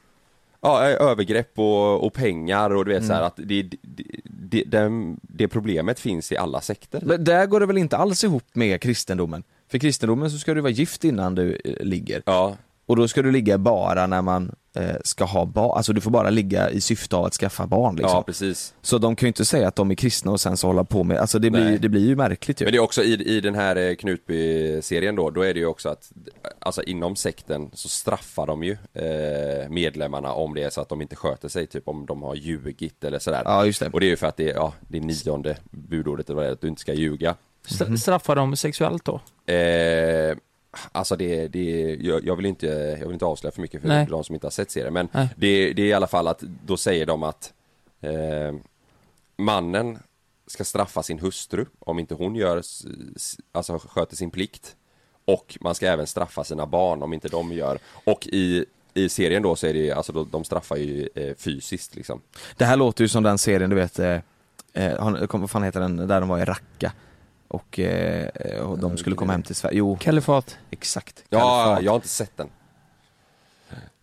Ja, 0.64 0.84
övergrepp 0.86 1.60
och, 1.60 2.06
och 2.06 2.14
pengar 2.14 2.70
och 2.70 2.86
du 2.86 2.92
vet 2.92 2.98
Mm. 3.04 3.08
så 3.08 3.14
här 3.14 3.22
att 3.22 3.36
det, 3.36 3.64
det, 3.64 3.78
det, 4.24 4.64
det, 4.64 5.16
det 5.22 5.48
problemet 5.48 6.00
finns 6.00 6.32
i 6.32 6.38
alla 6.38 6.62
sekter. 6.62 7.02
Men 7.06 7.24
där 7.24 7.46
går 7.46 7.60
det 7.60 7.66
väl 7.66 7.78
inte 7.78 7.98
alls 7.98 8.24
ihop 8.24 8.44
med 8.54 8.82
kristendomen? 8.82 9.44
För 9.72 9.78
kristendomen 9.78 10.32
så 10.32 10.38
ska 10.38 10.54
du 10.54 10.62
vara 10.62 10.72
gift 10.72 11.04
innan 11.04 11.36
du 11.36 11.58
eh, 11.66 11.86
ligger. 11.86 12.22
Ja, 12.26 12.58
Och 12.86 12.96
då 12.96 13.08
ska 13.08 13.22
du 13.22 13.32
ligga 13.32 13.58
bara 13.58 14.08
när 14.08 14.22
man 14.22 14.56
eh, 14.76 14.96
ska 15.04 15.24
ha 15.24 15.46
barn, 15.46 15.78
alltså 15.78 15.94
du 15.94 16.02
får 16.02 16.12
bara 16.12 16.30
ligga 16.30 16.70
i 16.70 16.82
syfte 16.82 17.16
av 17.16 17.26
att 17.26 17.34
skaffa 17.34 17.68
barn 17.68 17.96
liksom. 17.96 18.16
ja 18.16 18.24
precis. 18.24 18.74
Så 18.82 18.98
de 18.98 19.16
kan 19.16 19.28
ju 19.28 19.30
inte 19.30 19.46
säga 19.46 19.68
att 19.68 19.76
de 19.76 19.92
är 19.92 19.96
kristna 19.96 20.32
och 20.32 20.42
sen 20.42 20.58
så 20.58 20.68
hålla 20.68 20.84
på 20.84 21.04
med, 21.04 21.18
alltså 21.18 21.40
det 21.40 21.50
blir, 21.50 21.64
Nej. 21.64 21.80
det 21.80 21.90
blir 21.90 22.08
ju 22.08 22.16
märkligt 22.16 22.62
ju. 22.62 22.66
Men 22.66 22.72
det 22.72 22.78
är 22.78 22.82
också 22.84 23.04
i, 23.04 23.14
i 23.38 23.42
den 23.42 23.56
här 23.56 23.76
eh, 23.76 23.96
Knutby-serien 23.96 25.16
då, 25.16 25.30
då 25.30 25.42
är 25.42 25.54
det 25.54 25.60
ju 25.60 25.66
också 25.66 25.90
att 25.90 26.12
Alltså 26.60 26.84
inom 26.84 27.16
sekten 27.16 27.70
så 27.74 27.90
straffar 27.90 28.48
de 28.48 28.64
ju 28.64 28.72
eh, 28.94 29.70
medlemmarna 29.70 30.34
om 30.34 30.54
det 30.54 30.64
är 30.64 30.70
så 30.70 30.82
att 30.82 30.90
de 30.90 31.02
inte 31.02 31.16
sköter 31.16 31.50
sig, 31.50 31.68
typ 31.68 31.88
om 31.88 32.06
de 32.06 32.22
har 32.24 32.36
ljugit 32.36 33.04
eller 33.04 33.20
sådär 33.20 33.42
Ja 33.46 33.66
just 33.66 33.80
det. 33.80 33.90
Och 33.90 34.00
det 34.00 34.06
är 34.06 34.10
ju 34.10 34.16
för 34.18 34.28
att 34.28 34.38
det 34.38 34.50
är, 34.50 34.54
ja, 34.54 34.74
det 34.88 34.98
är 34.98 35.02
nionde 35.02 35.58
budordet 35.72 36.30
eller 36.30 36.36
vad 36.36 36.46
det 36.46 36.50
är, 36.50 36.54
att 36.54 36.62
du 36.62 36.68
inte 36.68 36.82
ska 36.82 36.94
ljuga 36.94 37.36
Stra- 37.68 37.98
Straffar 37.98 38.36
de 38.36 38.56
sexuellt 38.56 39.06
då? 39.06 39.22
Eh, 39.54 40.36
alltså 40.92 41.16
det, 41.16 41.48
det 41.48 41.96
jag, 42.02 42.26
jag 42.26 42.36
vill 42.36 42.46
inte, 42.46 42.68
jag 43.00 43.06
vill 43.08 43.14
inte 43.14 43.26
avslöja 43.26 43.52
för 43.52 43.62
mycket 43.62 43.82
för 43.82 43.88
Nej. 43.88 44.08
de 44.10 44.24
som 44.24 44.36
inte 44.36 44.48
har 44.48 44.52
sett 44.52 44.72
serien 44.72 44.94
men 44.94 45.08
Nej. 45.12 45.30
det, 45.38 45.74
det 45.74 45.82
är 45.82 45.86
i 45.88 45.94
alla 45.94 46.08
fall 46.08 46.28
att 46.28 46.40
då 46.66 46.78
säger 46.78 47.06
de 47.06 47.24
att 47.24 47.54
eh, 48.02 48.56
mannen 49.38 50.00
ska 50.48 50.64
straffa 50.64 51.04
sin 51.04 51.20
hustru 51.20 51.66
om 51.80 52.00
inte 52.00 52.14
hon 52.16 52.36
gör, 52.36 52.62
alltså 53.52 53.80
sköter 53.80 54.16
sin 54.16 54.32
plikt 54.32 54.76
och 55.26 55.58
man 55.62 55.76
ska 55.76 55.88
även 55.88 56.08
straffa 56.08 56.44
sina 56.44 56.66
barn 56.66 57.04
om 57.04 57.14
inte 57.14 57.28
de 57.30 57.52
gör 57.54 57.80
och 58.04 58.28
i 58.28 58.66
i 58.96 59.10
serien 59.10 59.44
då 59.44 59.56
så 59.56 59.68
är 59.68 59.74
det 59.74 59.92
alltså 59.92 60.24
de, 60.24 60.44
straffar 60.44 60.76
ju 60.76 61.10
eh, 61.16 61.36
fysiskt 61.36 61.96
liksom. 61.96 62.22
Det 62.58 62.66
här 62.66 62.78
låter 62.78 63.04
ju 63.04 63.08
som 63.08 63.24
den 63.24 63.38
serien 63.38 63.70
du 63.70 63.76
vet, 63.76 64.00
eh, 64.00 64.20
eh, 64.74 65.00
han- 65.00 65.28
vad 65.32 65.50
fan 65.50 65.64
heter 65.64 65.80
den, 65.80 65.96
där 66.08 66.20
de 66.20 66.30
var 66.30 66.40
i 66.40 66.46
Raqqa 66.46 66.92
och, 67.54 67.80
eh, 67.80 68.60
och 68.60 68.80
de 68.80 68.98
skulle 68.98 69.16
komma 69.16 69.32
hem 69.32 69.44
till 69.44 69.56
Sverige, 69.56 69.78
jo 69.78 69.98
Kalifat? 70.02 70.58
exakt. 70.72 71.24
Ja, 71.30 71.40
Kalifat. 71.66 71.84
jag 71.84 71.92
har 71.92 71.96
inte 71.96 72.08
sett 72.08 72.38
den. 72.38 72.50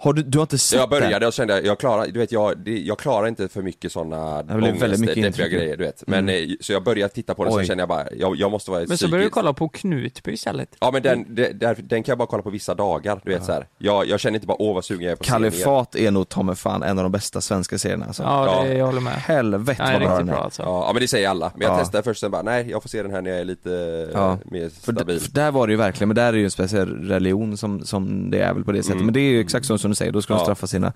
Har 0.02 0.12
du, 0.12 0.22
du 0.22 0.38
har 0.38 0.42
inte 0.42 0.58
sett 0.58 0.78
Jag 0.78 0.90
den? 0.90 1.00
började 1.00 1.26
och 1.26 1.32
kände, 1.32 1.60
jag 1.60 1.78
klarar, 1.78 2.06
du 2.06 2.18
vet 2.18 2.32
jag, 2.32 2.68
jag 2.68 2.98
klarar 2.98 3.26
inte 3.28 3.48
för 3.48 3.62
mycket 3.62 3.92
sådana 3.92 4.42
Det 4.42 4.54
blev 4.54 4.76
väldigt 4.76 5.00
mycket 5.00 5.14
deppiga 5.14 5.26
intryck. 5.26 5.52
grejer 5.52 5.76
du 5.76 5.84
vet. 5.84 6.02
Men 6.06 6.28
eh, 6.28 6.34
så 6.60 6.72
jag 6.72 6.84
började 6.84 7.14
titta 7.14 7.34
på 7.34 7.44
den 7.44 7.52
så 7.52 7.58
Oj. 7.58 7.66
kände 7.66 7.80
jag 7.82 7.88
bara, 7.88 8.06
jag, 8.16 8.36
jag 8.36 8.50
måste 8.50 8.70
vara 8.70 8.84
Men 8.88 8.98
så 8.98 9.08
börjar 9.08 9.24
du 9.24 9.30
kolla 9.30 9.52
på 9.52 9.68
Knutby 9.68 10.32
istället. 10.32 10.76
Ja 10.80 10.90
men 10.90 11.02
den, 11.02 11.34
den, 11.34 11.58
den, 11.58 12.02
kan 12.02 12.12
jag 12.12 12.18
bara 12.18 12.26
kolla 12.26 12.42
på 12.42 12.50
vissa 12.50 12.74
dagar, 12.74 13.20
du 13.24 13.32
vet 13.32 13.44
så 13.44 13.52
här. 13.52 13.66
Jag, 13.78 14.06
jag 14.08 14.20
känner 14.20 14.34
inte 14.34 14.46
bara 14.46 14.62
åh 14.62 14.74
vad 14.74 14.84
sugen 14.84 15.02
jag 15.04 15.12
är 15.12 15.16
på. 15.16 15.24
Kalifat 15.24 15.94
är 15.96 16.10
nog 16.10 16.28
ta 16.28 16.54
fan 16.54 16.82
en 16.82 16.98
av 16.98 17.02
de 17.02 17.12
bästa 17.12 17.40
svenska 17.40 17.78
serierna 17.78 18.06
alltså. 18.06 18.22
Ja, 18.22 18.62
det, 18.64 18.68
Ja. 18.72 18.74
jag 18.78 18.86
håller 18.86 19.00
med. 19.00 19.12
Helvete 19.12 19.82
Nej, 19.84 19.92
vad 19.92 20.02
bra 20.08 20.16
den 20.16 20.26
bra 20.26 20.36
är. 20.36 20.40
alltså. 20.40 20.62
Ja, 20.62 20.84
ja 20.86 20.92
men 20.92 21.00
det 21.02 21.08
säger 21.08 21.28
alla, 21.28 21.52
men 21.54 21.66
jag 21.68 21.74
Ja. 21.74 21.78
testade 21.78 22.02
först 22.04 22.20
sen 22.20 22.30
bara 22.30 22.42
nej 22.42 22.70
jag 22.70 22.82
får 22.82 22.88
se 22.88 23.02
den 23.02 23.10
här 23.12 23.22
när 23.22 23.30
jag 23.30 23.40
är 23.40 23.44
lite 23.44 23.70
Ja. 24.14 24.32
eh, 24.32 24.38
mer 24.52 24.68
För, 24.68 24.92
stabil. 24.92 25.20
för 25.20 25.30
där 25.32 25.50
var 25.50 25.66
det 25.66 25.70
ju 25.72 25.76
verkligen, 25.76 26.08
men 26.08 26.14
där 26.14 26.32
är 26.32 26.36
ju 26.36 26.44
en 26.44 26.50
speciell 26.50 27.08
religion 27.08 27.56
som, 27.56 27.84
som 27.84 28.30
det 28.30 28.40
är 28.40 28.54
väl 28.54 28.64
på 28.64 28.72
det 28.72 28.82
sättet. 28.82 28.94
Mm. 28.94 29.06
Men 29.06 29.14
det 29.14 29.20
är 29.20 29.30
ju 29.30 29.40
exakt 29.40 29.66
så 29.66 29.78
som 29.90 29.92
du 29.92 29.94
säger, 29.96 30.12
då 30.12 30.22
ska 30.22 30.34
de 30.34 30.40
straffa 30.40 30.66
sina, 30.66 30.92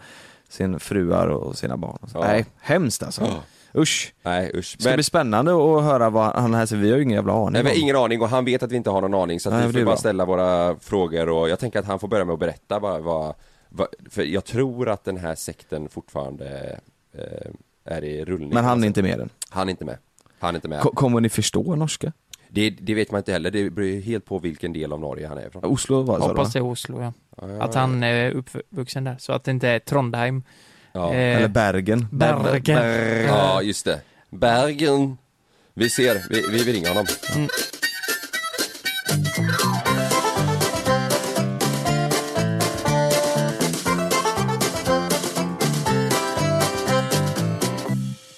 sin 0.48 0.80
fruar 0.80 1.26
och 1.26 1.58
sina 1.58 1.76
barn. 1.76 1.98
Och. 2.14 2.20
Nej, 2.20 2.46
hemskt 2.60 3.02
alltså. 3.02 3.42
Usch. 3.76 4.14
Nej 4.22 4.50
usch. 4.54 4.74
Det 4.76 4.82
ska 4.82 4.90
Men, 4.90 4.96
bli 4.96 5.04
spännande 5.04 5.52
att 5.52 5.82
höra 5.84 6.10
vad 6.10 6.34
han 6.34 6.54
här 6.54 6.66
säger, 6.66 6.82
vi 6.82 6.90
har 6.90 6.96
ju 6.96 7.02
ingen 7.02 7.14
jävla 7.16 7.32
aning 7.32 7.52
nej, 7.52 7.62
men 7.64 7.72
ingen 7.76 7.96
aning 7.96 8.20
och 8.22 8.28
han 8.28 8.44
vet 8.44 8.62
att 8.62 8.72
vi 8.72 8.76
inte 8.76 8.90
har 8.90 9.00
någon 9.00 9.14
aning 9.14 9.40
så 9.40 9.48
att 9.48 9.54
Nej, 9.54 9.66
vi 9.66 9.72
får 9.72 9.84
bara 9.86 9.96
ställa 9.96 10.24
våra 10.24 10.76
frågor 10.78 11.28
och 11.28 11.48
jag 11.48 11.58
tänker 11.58 11.78
att 11.78 11.86
han 11.86 11.98
får 11.98 12.08
börja 12.08 12.24
med 12.24 12.32
att 12.32 12.38
berätta 12.38 12.80
bara 12.80 12.98
vad, 12.98 13.34
vad 13.68 13.88
för 14.10 14.22
jag 14.22 14.44
tror 14.44 14.88
att 14.88 15.04
den 15.04 15.16
här 15.16 15.34
sekten 15.34 15.88
fortfarande 15.88 16.78
eh, 17.14 17.94
är 17.94 18.04
i 18.04 18.24
rullning. 18.24 18.54
Men 18.54 18.64
han 18.64 18.82
är 18.82 18.86
inte 18.86 19.02
med 19.02 19.18
den. 19.18 19.30
Han 19.48 19.68
är 19.68 19.70
inte 19.70 19.84
med. 19.84 19.98
Han 20.38 20.54
är 20.54 20.58
inte 20.58 20.68
med. 20.68 20.80
Ko- 20.80 20.94
Kommer 20.94 21.20
ni 21.20 21.28
förstå 21.28 21.76
norska? 21.76 22.12
Det, 22.54 22.70
det 22.70 22.94
vet 22.94 23.10
man 23.10 23.18
inte 23.18 23.32
heller, 23.32 23.50
det 23.50 23.70
beror 23.70 23.88
ju 23.88 24.00
helt 24.00 24.24
på 24.24 24.38
vilken 24.38 24.72
del 24.72 24.92
av 24.92 25.00
Norge 25.00 25.26
han 25.26 25.38
är 25.38 25.46
ifrån. 25.46 25.64
Oslo 25.64 26.02
var 26.02 26.18
det 26.18 26.24
Hoppas 26.24 26.52
det 26.52 26.58
är 26.58 26.62
Oslo 26.64 27.02
ja. 27.02 27.12
Ja, 27.40 27.48
ja, 27.50 27.62
Att 27.62 27.74
han 27.74 28.02
är 28.02 28.30
uppvuxen 28.30 29.04
där, 29.04 29.16
så 29.18 29.32
att 29.32 29.44
det 29.44 29.50
inte 29.50 29.68
är 29.68 29.78
Trondheim. 29.78 30.42
Ja, 30.92 31.14
Eh, 31.14 31.36
Eller 31.36 31.48
Bergen. 31.48 32.08
Bergen. 32.12 32.78
Ber- 32.78 33.26
ja 33.26 33.62
just 33.62 33.84
det. 33.84 34.00
Bergen. 34.30 35.18
Vi 35.74 35.90
ser, 35.90 36.22
vi, 36.30 36.42
vi 36.64 36.72
ringer 36.72 36.88
honom. 36.88 37.06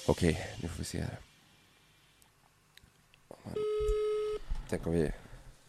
Okej, 0.05 0.47
nu 0.61 0.67
får 0.67 0.77
vi 0.77 0.83
se 0.83 0.97
här. 1.01 1.17
Tänk 4.69 4.87
om 4.87 4.93
vi, 4.93 5.11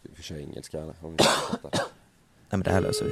vi 0.01 0.23
kör 0.23 0.35
engelska 0.37 0.77
om 0.77 1.15
vi. 1.17 1.23
Nej 1.73 1.79
men 2.49 2.59
det 2.63 2.71
här 2.71 2.81
löser 2.81 3.05
vi. 3.05 3.11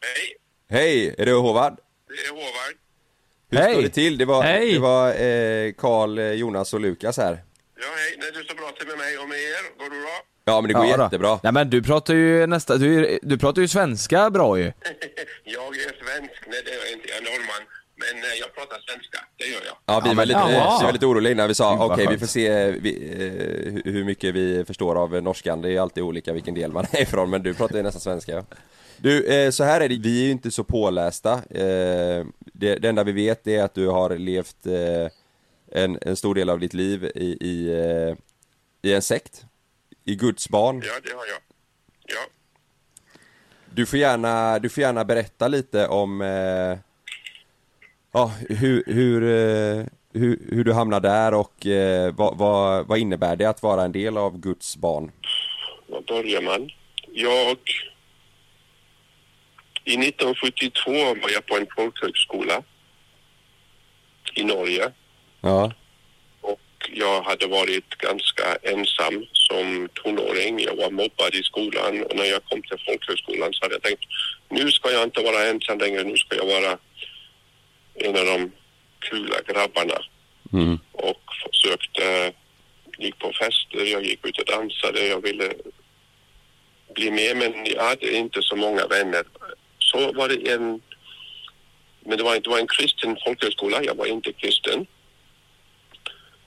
Hej, 0.00 0.36
Hej, 0.68 1.14
är 1.18 1.26
det 1.26 1.32
Håvard? 1.32 1.76
det 2.08 2.14
är 2.14 2.30
Håvard. 2.30 2.74
Hur 3.50 3.58
Hej. 3.58 3.72
står 3.74 3.82
det 3.82 3.88
till? 3.88 4.18
Det 4.18 4.24
var, 4.24 4.42
Hej. 4.42 4.72
det 4.72 4.78
var 4.78 5.08
eh, 5.08 5.72
Karl, 5.72 6.18
eh, 6.18 6.32
Jonas 6.32 6.74
och 6.74 6.80
Lukas 6.80 7.16
här. 7.16 7.44
Ja, 7.80 7.86
hej. 7.96 8.16
Nej, 8.18 8.30
det 8.34 8.44
står 8.44 8.54
bra 8.54 8.70
till 8.78 8.86
med 8.86 8.98
mig 8.98 9.18
och 9.18 9.28
med 9.28 9.38
er. 9.38 9.78
Går 9.78 9.84
det 9.84 9.90
bra? 10.00 10.22
Ja 10.44 10.60
men 10.60 10.68
det 10.68 10.74
går 10.74 10.86
Ja 10.86 10.96
då. 10.96 11.02
jättebra. 11.02 11.40
Nej 11.42 11.52
men 11.52 11.70
du 11.70 11.82
pratar 11.82 12.14
ju 12.14 12.46
nästa, 12.46 12.76
du, 12.76 13.18
du 13.22 13.38
pratar 13.38 13.62
ju 13.62 13.68
svenska 13.68 14.30
bra 14.30 14.58
ju. 14.58 14.64
jag 15.44 15.76
är 15.76 16.04
svensk. 16.04 16.32
Nej, 16.46 16.62
det 16.64 16.70
är 16.70 16.78
jag 16.78 16.92
inte. 16.92 17.08
Jag 17.08 17.16
är 17.18 17.22
norrman. 17.22 17.67
Men 18.14 18.24
eh, 18.24 18.30
jag 18.40 18.54
pratar 18.54 18.78
svenska. 18.78 19.18
Det 19.36 19.44
gör 19.44 19.60
jag. 19.66 19.76
Ja, 19.86 20.02
vi, 20.04 20.14
var 20.14 20.26
lite, 20.26 20.40
vi 20.48 20.84
var 20.84 20.92
lite 20.92 21.06
oroliga 21.06 21.32
innan 21.32 21.48
vi 21.48 21.54
sa 21.54 21.86
okej 21.86 21.96
vi 21.98 22.06
skönt. 22.06 22.20
får 22.20 22.26
se 22.26 22.70
vi, 22.70 22.94
eh, 23.12 23.92
hur- 23.92 24.04
mycket 24.04 24.34
vi 24.34 24.64
förstår 24.64 24.94
av 25.02 25.22
norskan. 25.22 25.62
Det 25.62 25.72
är 25.72 25.80
alltid 25.80 26.02
olika 26.02 26.32
vilken 26.32 26.54
del 26.54 26.72
man 26.72 26.86
är 26.92 27.02
ifrån 27.02 27.30
men 27.30 27.42
du 27.42 27.54
pratar 27.54 27.76
ju 27.76 27.82
nästan 27.82 28.00
svenska. 28.00 28.32
Ja. 28.32 28.44
Du, 28.96 29.24
eh, 29.26 29.50
så 29.50 29.64
här 29.64 29.80
är 29.80 29.88
det, 29.88 29.98
vi 29.98 30.20
är 30.20 30.24
ju 30.24 30.30
inte 30.30 30.50
så 30.50 30.64
pålästa. 30.64 31.32
Eh, 31.34 32.26
det, 32.52 32.74
det 32.78 32.88
enda 32.88 33.04
vi 33.04 33.12
vet 33.12 33.46
är 33.46 33.62
att 33.62 33.74
du 33.74 33.86
har 33.88 34.18
levt 34.18 34.66
en, 35.72 35.98
en 36.02 36.16
stor 36.16 36.34
del 36.34 36.50
av 36.50 36.58
ditt 36.60 36.74
liv 36.74 37.04
i, 37.14 37.24
i, 37.40 37.70
i 38.82 38.94
en 38.94 39.02
sekt. 39.02 39.44
I 40.04 40.14
Guds 40.14 40.48
barn. 40.48 40.82
Ja, 40.86 40.92
det 41.02 41.10
har 41.16 41.26
jag. 41.26 41.38
Ja. 42.06 42.20
Du 43.74 43.86
får 43.86 43.98
gärna, 43.98 44.58
du 44.58 44.68
får 44.68 44.80
gärna 44.82 45.04
berätta 45.04 45.48
lite 45.48 45.86
om 45.86 46.20
eh, 46.20 46.78
ja, 48.18 48.32
hur, 48.48 48.82
hur, 48.86 49.22
eh, 49.22 49.86
hur, 50.12 50.38
hur 50.50 50.64
du 50.64 50.72
hamnar 50.72 51.00
där 51.00 51.34
och 51.34 51.66
eh, 51.66 52.14
vad, 52.14 52.38
vad, 52.38 52.86
vad 52.86 52.98
innebär 52.98 53.36
det 53.36 53.44
att 53.44 53.62
vara 53.62 53.82
en 53.82 53.92
del 53.92 54.16
av 54.16 54.40
Guds 54.40 54.76
barn? 54.76 55.12
Var 55.86 56.00
börjar 56.00 56.42
man? 56.42 56.70
Jag... 57.12 57.58
I 59.84 59.94
1972 59.94 60.90
var 61.22 61.30
jag 61.32 61.46
på 61.46 61.56
en 61.56 61.66
folkhögskola 61.76 62.62
i 64.34 64.44
Norge. 64.44 64.92
Ja, 65.40 65.72
Och 66.40 66.90
jag 66.92 67.22
hade 67.22 67.46
varit 67.46 67.88
ganska 67.88 68.44
ensam 68.62 69.24
som 69.32 69.88
tonåring. 69.94 70.60
Jag 70.60 70.76
var 70.76 70.90
mobbad 70.90 71.34
i 71.34 71.42
skolan 71.42 72.02
och 72.02 72.16
när 72.16 72.24
jag 72.24 72.44
kom 72.44 72.62
till 72.62 72.78
folkhögskolan 72.86 73.52
så 73.52 73.64
hade 73.64 73.74
jag 73.74 73.82
tänkt 73.82 74.04
nu 74.48 74.70
ska 74.70 74.90
jag 74.90 75.04
inte 75.04 75.22
vara 75.22 75.44
ensam 75.44 75.78
längre, 75.78 76.02
nu 76.04 76.16
ska 76.16 76.36
jag 76.36 76.46
vara 76.46 76.78
en 78.00 78.16
av 78.16 78.24
de 78.26 78.52
kula 78.98 79.36
grabbarna 79.46 79.98
Mm. 80.52 80.78
och 80.92 81.22
försökte, 81.52 82.32
gick 82.98 83.18
på 83.18 83.32
fester, 83.32 83.84
jag 83.84 84.04
gick 84.04 84.26
ut 84.26 84.38
och 84.38 84.44
dansade, 84.46 85.06
jag 85.06 85.20
ville 85.22 85.54
bli 86.94 87.10
med 87.10 87.36
men 87.36 87.66
jag 87.66 87.82
hade 87.84 88.16
inte 88.16 88.42
så 88.42 88.56
många 88.56 88.86
vänner. 88.86 89.24
Så 89.78 90.12
var 90.12 90.28
det 90.28 90.50
en, 90.52 90.82
men 92.00 92.18
det 92.18 92.24
var, 92.24 92.40
det 92.40 92.50
var 92.50 92.58
en 92.58 92.66
kristen 92.66 93.16
folkhögskola, 93.24 93.82
jag 93.82 93.94
var 93.94 94.06
inte 94.06 94.32
kristen. 94.32 94.86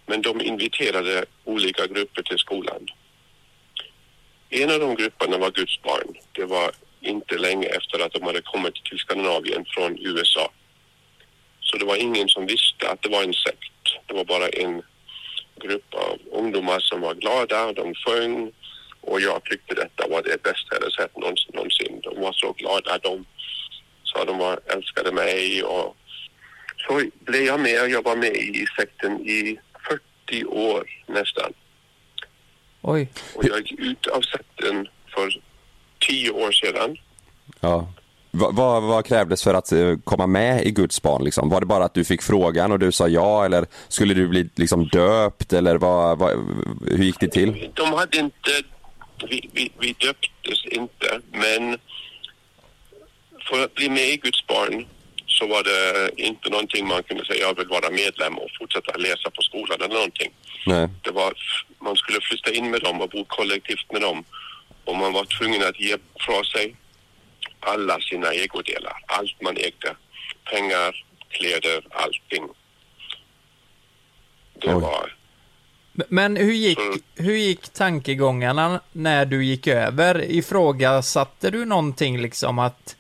Men 0.06 0.22
de 0.22 0.41
inviterade 0.41 1.26
olika 1.43 1.88
grupper 1.88 2.22
till 2.24 2.38
skolan. 2.38 2.88
En 4.49 4.72
av 4.72 4.80
de 4.80 4.95
grupperna 4.95 5.38
var 5.38 5.52
Guds 5.52 5.82
barn. 5.82 6.16
Det 6.32 6.45
var 6.45 6.72
inte 7.02 7.38
länge 7.38 7.68
efter 7.68 7.99
att 7.99 8.14
de 8.14 8.24
hade 8.24 8.41
kommit 8.41 8.76
till 8.86 8.97
Skandinavien 8.99 9.66
från 9.68 9.97
USA. 9.99 10.52
Så 11.72 11.78
det 11.78 11.86
var 11.86 11.96
ingen 11.96 12.28
som 12.30 12.46
visste 12.46 12.90
att 12.90 13.02
det 13.02 13.10
var 13.10 13.24
en 13.24 13.34
sekt. 13.34 14.08
Det 14.08 14.14
var 14.14 14.26
bara 14.26 14.50
en 14.50 14.82
grupp 15.62 15.94
av 15.94 16.20
ungdomar 16.32 16.80
som 16.80 17.02
var 17.02 17.14
glada, 17.14 17.74
de 17.74 17.96
sjöng 17.96 18.52
och 19.02 19.22
jag 19.22 19.44
tyckte 19.44 19.76
detta 19.76 20.08
var 20.08 20.22
det 20.22 20.44
bästa 20.44 20.68
jag 20.70 20.82
hade 20.82 20.92
sett 20.92 21.18
någonsin. 21.18 22.00
De 22.04 22.22
var 22.22 22.34
så 22.34 22.52
glada, 22.52 22.98
de 22.98 23.26
sa 24.04 24.26
de 24.26 24.38
var, 24.38 24.60
älskade 24.66 25.12
mig 25.12 25.64
och 25.64 25.98
så 26.78 27.02
blev 27.20 27.44
jag 27.44 27.60
med 27.60 27.82
och 27.82 27.90
jag 27.90 28.04
var 28.04 28.16
med 28.16 28.36
i 28.36 28.66
sekten 28.78 29.28
i 29.28 29.60
40 30.28 30.46
år 30.46 30.84
nästan. 31.08 31.54
Oj. 32.82 33.10
Och 33.36 33.46
jag 33.46 33.60
gick 33.60 33.80
ut 33.80 34.08
av 34.08 34.22
sekten 34.22 34.88
för 35.14 35.42
10 36.00 36.32
år 36.32 36.52
sedan. 36.52 36.98
Ja. 37.60 37.94
Va, 38.32 38.50
vad, 38.52 38.84
vad 38.84 39.06
krävdes 39.06 39.44
för 39.44 39.54
att 39.54 39.72
eh, 39.72 39.96
komma 40.04 40.28
med 40.28 40.66
i 40.66 40.72
Guds 40.72 41.02
barn 41.02 41.24
liksom? 41.24 41.50
Var 41.50 41.60
det 41.60 41.66
bara 41.66 41.86
att 41.86 41.94
du 41.94 42.04
fick 42.04 42.22
frågan 42.22 42.72
och 42.72 42.80
du 42.80 42.92
sa 42.92 43.08
ja 43.08 43.46
eller 43.46 43.66
skulle 43.88 44.14
du 44.14 44.28
bli 44.28 44.50
liksom 44.56 44.88
döpt 44.88 45.54
eller 45.54 45.78
vad, 45.78 46.18
vad, 46.18 46.32
hur 46.88 47.04
gick 47.04 47.20
det 47.20 47.28
till? 47.28 47.70
De 47.74 47.94
hade 47.94 48.18
inte, 48.18 48.52
vi, 49.30 49.50
vi, 49.54 49.72
vi 49.80 49.96
döptes 50.00 50.66
inte, 50.66 51.22
men 51.32 51.78
för 53.50 53.64
att 53.64 53.74
bli 53.74 53.90
med 53.90 54.10
i 54.10 54.18
Guds 54.18 54.48
barn 54.48 54.86
så 55.28 55.48
var 55.48 55.64
det 55.64 56.12
inte 56.22 56.50
någonting 56.50 56.88
man 56.88 57.04
kunde 57.04 57.26
säga 57.26 57.48
jag 57.48 57.58
vill 57.58 57.68
vara 57.68 57.90
medlem 57.90 58.38
och 58.38 58.50
fortsätta 58.60 58.98
läsa 58.98 59.30
på 59.30 59.42
skolan 59.42 59.82
eller 59.82 59.96
någonting. 59.96 60.32
Nej. 60.66 60.90
Det 61.02 61.12
var, 61.12 61.34
man 61.80 61.96
skulle 61.96 62.20
flytta 62.22 62.52
in 62.52 62.72
med 62.72 62.82
dem 62.82 63.02
och 63.02 63.10
bo 63.10 63.26
kollektivt 63.26 63.92
med 63.92 64.02
dem 64.02 64.24
och 64.86 64.96
man 64.96 65.14
var 65.14 65.26
tvungen 65.26 65.64
att 65.68 65.80
ge 65.80 65.98
från 66.20 66.46
sig 66.46 66.76
alla 67.62 67.99
sina 67.99 68.28
ägodelar, 68.28 69.03
allt 69.07 69.41
man 69.41 69.57
ägde. 69.57 69.95
Pengar, 70.51 71.05
kläder, 71.30 71.88
allting. 71.91 72.47
Det 74.62 74.74
Oj. 74.76 74.82
var 74.82 75.14
Men 75.93 76.36
hur 76.38 76.53
gick, 76.53 76.80
Mm. 76.80 76.99
hur 77.16 77.36
gick 77.36 77.70
tankegångarna 77.70 78.82
när 78.91 79.26
du 79.26 79.45
gick 79.45 79.68
över? 79.68 80.32
Ifrågasatte 80.32 81.49
du 81.49 81.66
någonting 81.66 82.22
liksom 82.22 82.59
att 82.59 82.95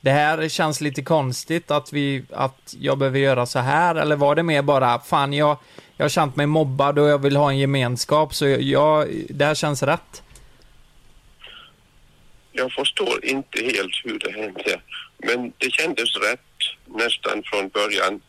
det 0.00 0.10
här 0.10 0.48
känns 0.48 0.80
lite 0.80 1.02
konstigt 1.02 1.70
att 1.70 1.92
vi, 1.92 2.24
att 2.32 2.74
jag 2.80 2.98
behöver 2.98 3.18
göra 3.18 3.46
så 3.46 3.58
här? 3.58 3.94
Eller 3.94 4.16
var 4.16 4.34
det 4.34 4.42
mer 4.42 4.62
bara, 4.62 4.98
fan 4.98 5.32
jag, 5.32 5.56
jag 5.96 6.04
har 6.04 6.08
känt 6.10 6.36
mig 6.36 6.46
mobbad 6.46 6.98
och 6.98 7.08
jag 7.08 7.18
vill 7.18 7.36
ha 7.36 7.50
en 7.50 7.58
gemenskap 7.58 8.34
så 8.34 8.46
jag, 8.46 8.62
jag 8.62 9.08
det 9.30 9.44
här 9.44 9.54
känns 9.54 9.82
rätt? 9.82 10.22
Jag 12.52 12.72
förstår 12.72 13.24
inte 13.24 13.62
helt 13.62 13.94
hur 14.04 14.18
det 14.18 14.32
hände, 14.32 14.80
men 15.18 15.52
det 15.58 15.70
kändes 15.72 16.16
rätt 16.16 16.40
nästan 16.84 17.42
från 17.42 17.68
början. 17.68 18.22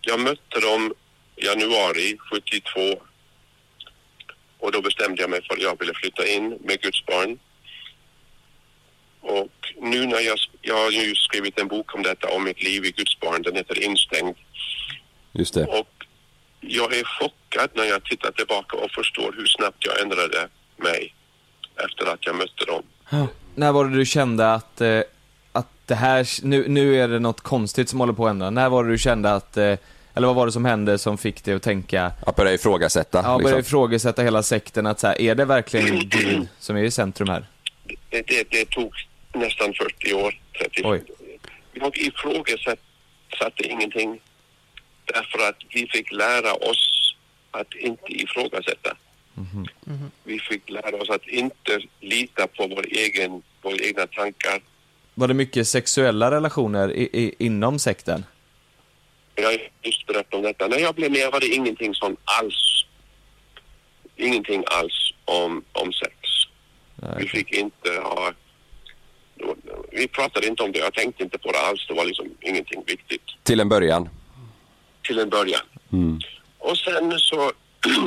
Jag 0.00 0.20
mötte 0.20 0.60
dem 0.60 0.94
januari 1.36 2.18
72 2.30 3.02
och 4.58 4.72
då 4.72 4.82
bestämde 4.82 5.22
jag 5.22 5.30
mig 5.30 5.42
för 5.46 5.54
att 5.54 5.62
jag 5.62 5.78
ville 5.78 5.94
flytta 5.94 6.26
in 6.26 6.58
med 6.64 6.80
Guds 6.80 7.06
barn. 7.06 7.38
Och 9.20 9.74
nu 9.80 10.06
när 10.06 10.20
jag, 10.20 10.38
jag 10.62 10.76
har 10.76 10.90
ju 10.90 11.14
skrivit 11.14 11.58
en 11.58 11.68
bok 11.68 11.94
om 11.94 12.02
detta, 12.02 12.28
om 12.30 12.44
mitt 12.44 12.62
liv 12.62 12.84
i 12.84 12.90
Guds 12.90 13.20
barn, 13.20 13.42
den 13.42 13.56
heter 13.56 13.82
Instängd. 13.84 14.36
Just 15.32 15.54
det. 15.54 15.64
Och 15.64 16.04
jag 16.60 16.94
är 16.94 17.04
chockad 17.04 17.70
när 17.74 17.84
jag 17.84 18.04
tittar 18.04 18.32
tillbaka 18.32 18.76
och 18.76 18.90
förstår 18.90 19.34
hur 19.36 19.46
snabbt 19.46 19.86
jag 19.86 20.00
ändrade 20.00 20.48
mig 20.76 21.14
efter 21.76 22.06
att 22.06 22.26
jag 22.26 22.34
mötte 22.34 22.64
dem. 22.64 22.82
När 23.58 23.72
var 23.72 23.84
det 23.84 23.96
du 23.96 24.06
kände 24.06 24.52
att, 24.54 24.80
eh, 24.80 25.00
att 25.52 25.66
det 25.86 25.94
här, 25.94 26.26
nu, 26.46 26.68
nu 26.68 26.96
är 27.00 27.08
det 27.08 27.18
något 27.18 27.40
konstigt 27.40 27.88
som 27.88 28.00
håller 28.00 28.12
på 28.12 28.24
att 28.26 28.30
hända? 28.30 28.50
När 28.50 28.68
var 28.68 28.84
det 28.84 28.90
du 28.90 28.98
kände 28.98 29.34
att, 29.34 29.56
eh, 29.56 29.78
eller 30.14 30.26
vad 30.26 30.36
var 30.36 30.46
det 30.46 30.52
som 30.52 30.64
hände 30.64 30.98
som 30.98 31.18
fick 31.18 31.44
dig 31.44 31.54
att 31.54 31.62
tänka, 31.62 32.12
Att 32.26 32.36
börja 32.36 32.52
ifrågasätta. 32.52 33.18
ja, 33.24 33.38
börja 33.38 33.56
liksom. 33.56 33.60
ifrågasätta 33.60 34.22
hela 34.22 34.42
sekten, 34.42 34.86
att 34.86 35.00
så 35.00 35.06
här, 35.06 35.20
är 35.20 35.34
det 35.34 35.44
verkligen 35.44 35.98
Gud 36.08 36.48
som 36.58 36.76
är 36.76 36.82
i 36.82 36.90
centrum 36.90 37.28
här? 37.28 37.46
det, 38.10 38.22
det, 38.26 38.46
det 38.50 38.70
tog 38.70 38.92
nästan 39.34 39.72
40 39.74 40.14
år. 40.14 40.40
30. 40.62 40.82
Oj. 40.84 41.02
Jag 41.72 41.96
ifrågasatte 41.98 43.62
ingenting 43.62 44.20
därför 45.04 45.48
att 45.48 45.56
vi 45.74 45.86
fick 45.86 46.12
lära 46.12 46.52
oss 46.54 47.14
att 47.50 47.74
inte 47.74 48.12
ifrågasätta. 48.22 48.96
Vi 50.24 50.38
fick 50.40 50.70
lära 50.70 50.96
oss 50.96 51.10
att 51.10 51.28
inte 51.28 51.80
lita 52.00 52.46
på 52.46 52.66
vår 52.66 52.86
egen, 52.86 53.42
våra 53.62 53.76
egna 53.76 54.06
tankar. 54.06 54.62
Var 55.14 55.28
det 55.28 55.34
mycket 55.34 55.68
sexuella 55.68 56.30
relationer 56.30 56.92
i, 56.92 57.02
i, 57.02 57.34
inom 57.38 57.78
sekten? 57.78 58.24
Jag 59.34 59.44
har 59.44 59.58
just 59.82 60.06
berättat 60.06 60.34
om 60.34 60.42
detta. 60.42 60.66
När 60.66 60.78
jag 60.78 60.94
blev 60.94 61.10
med 61.12 61.32
var 61.32 61.40
det 61.40 61.46
ingenting 61.46 61.94
sånt 61.94 62.20
alls. 62.24 62.84
Ingenting 64.16 64.64
alls 64.66 65.12
om, 65.24 65.64
om 65.72 65.92
sex. 65.92 66.14
Vi 67.18 67.28
fick 67.28 67.52
inte 67.52 67.90
ha... 68.02 68.32
Vi 69.92 70.08
pratade 70.08 70.46
inte 70.46 70.62
om 70.62 70.72
det. 70.72 70.78
Jag 70.78 70.94
tänkte 70.94 71.22
inte 71.22 71.38
på 71.38 71.52
det 71.52 71.58
alls. 71.58 71.86
Det 71.88 71.94
var 71.94 72.04
liksom 72.04 72.28
ingenting 72.40 72.82
viktigt. 72.86 73.22
Till 73.42 73.60
en 73.60 73.68
början. 73.68 74.08
till 75.02 75.18
en 75.18 75.28
början. 75.30 75.60
Och 76.58 76.78
sen 76.78 77.18
så, 77.18 77.52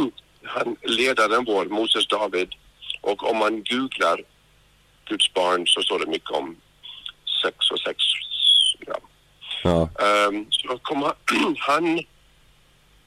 han 0.44 0.76
ledaren 0.84 1.46
vår, 1.46 1.66
Moses 1.66 2.08
David, 2.08 2.50
och 3.02 3.30
om 3.32 3.38
man 3.38 3.64
googlar 3.64 4.24
Guds 5.06 5.34
barn 5.34 5.68
så 5.68 5.82
står 5.82 6.00
det 6.00 6.08
mycket 6.08 6.32
om 6.32 6.58
sex 7.44 7.72
och 7.72 7.80
sex. 7.80 7.98
Ja. 8.88 8.98
Ja. 9.64 9.90
Ehm, 10.06 10.46
så 10.50 10.78
kom 10.78 11.04
han, 11.04 11.16
han 11.58 12.00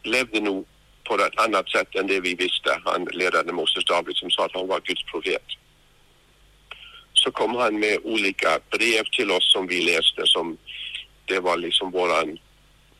levde 0.02 0.40
nog 0.40 0.66
på 1.04 1.14
ett 1.14 1.38
annat 1.38 1.68
sätt 1.68 1.94
än 1.94 2.06
det 2.06 2.20
vi 2.20 2.34
visste. 2.34 2.80
Han 2.84 3.04
ledaren 3.04 3.54
Moses 3.54 3.84
David 3.84 4.16
som 4.16 4.30
sa 4.30 4.44
att 4.44 4.54
han 4.54 4.66
var 4.66 4.80
Guds 4.80 5.04
profet. 5.04 5.46
Så 7.12 7.30
kom 7.30 7.54
han 7.54 7.78
med 7.80 7.98
olika 8.04 8.58
brev 8.70 9.04
till 9.12 9.30
oss 9.30 9.52
som 9.52 9.66
vi 9.66 9.80
läste 9.80 10.26
som 10.26 10.58
det 11.24 11.40
var 11.40 11.56
liksom 11.56 11.90
våran 11.90 12.38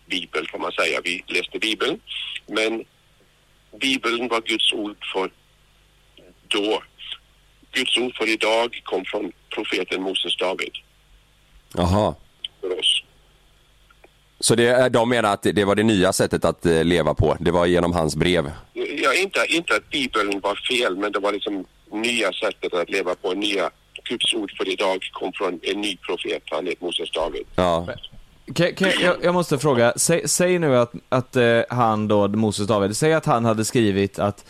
bibel 0.07 0.47
kan 0.47 0.61
man 0.61 0.73
säga. 0.73 1.01
Vi 1.05 1.25
läste 1.27 1.59
bibeln. 1.59 2.01
Men 2.47 2.85
bibeln 3.81 4.29
var 4.29 4.41
Guds 4.41 4.73
ord 4.73 4.97
för 5.13 5.31
då. 6.49 6.83
Guds 7.75 7.97
ord 7.99 8.17
för 8.17 8.29
idag 8.29 8.81
kom 8.85 9.05
från 9.05 9.33
profeten 9.55 10.03
Moses 10.03 10.37
David 10.37 10.73
Jaha. 11.75 12.15
för 12.61 12.79
oss. 12.79 13.03
Så 14.41 14.55
det, 14.55 14.89
de 14.89 15.09
menar 15.09 15.33
att 15.35 15.43
det- 15.43 15.53
det 15.53 15.65
var 15.65 15.75
det 15.75 15.83
nya 15.83 16.13
sättet 16.13 16.45
att 16.45 16.67
eh, 16.67 16.85
leva 16.85 17.15
på, 17.15 17.37
det 17.41 17.51
var 17.51 17.67
genom 17.67 17.93
hans 17.93 18.17
brev? 18.17 18.51
Ja, 19.03 19.15
inte, 19.15 19.47
inte 19.49 19.77
att 19.77 19.91
bibeln 19.91 20.41
var 20.41 20.55
fel 20.69 20.97
men 20.97 21.13
det 21.13 21.19
var 21.19 21.33
liksom 21.33 21.65
nya 21.93 22.33
sättet 22.33 22.75
att 22.75 22.91
leva 22.91 23.15
på. 23.15 23.33
Nya 23.35 23.71
Guds 24.09 24.35
ord 24.35 24.53
för 24.57 24.69
idag 24.73 24.99
kom 25.13 25.33
från 25.33 25.61
en 25.63 25.81
ny 25.81 25.97
profet. 25.97 26.43
Han 26.51 26.67
heter 26.67 26.85
Moses 26.85 27.11
David. 27.11 27.43
Ja. 27.57 27.89
Kan, 28.55 28.75
kan, 28.75 28.91
jag, 29.01 29.17
jag 29.25 29.35
måste 29.35 29.59
fråga, 29.59 29.93
säg, 29.97 30.29
säg 30.29 30.59
nu 30.59 30.77
att, 30.77 30.93
att 31.09 31.37
eh, 31.37 31.61
han 31.71 32.09
då, 32.09 32.29
Moses 32.29 32.67
David, 32.67 32.97
säg 32.97 33.13
att 33.15 33.27
han 33.27 33.45
hade 33.45 33.65
skrivit 33.65 34.19
att 34.19 34.45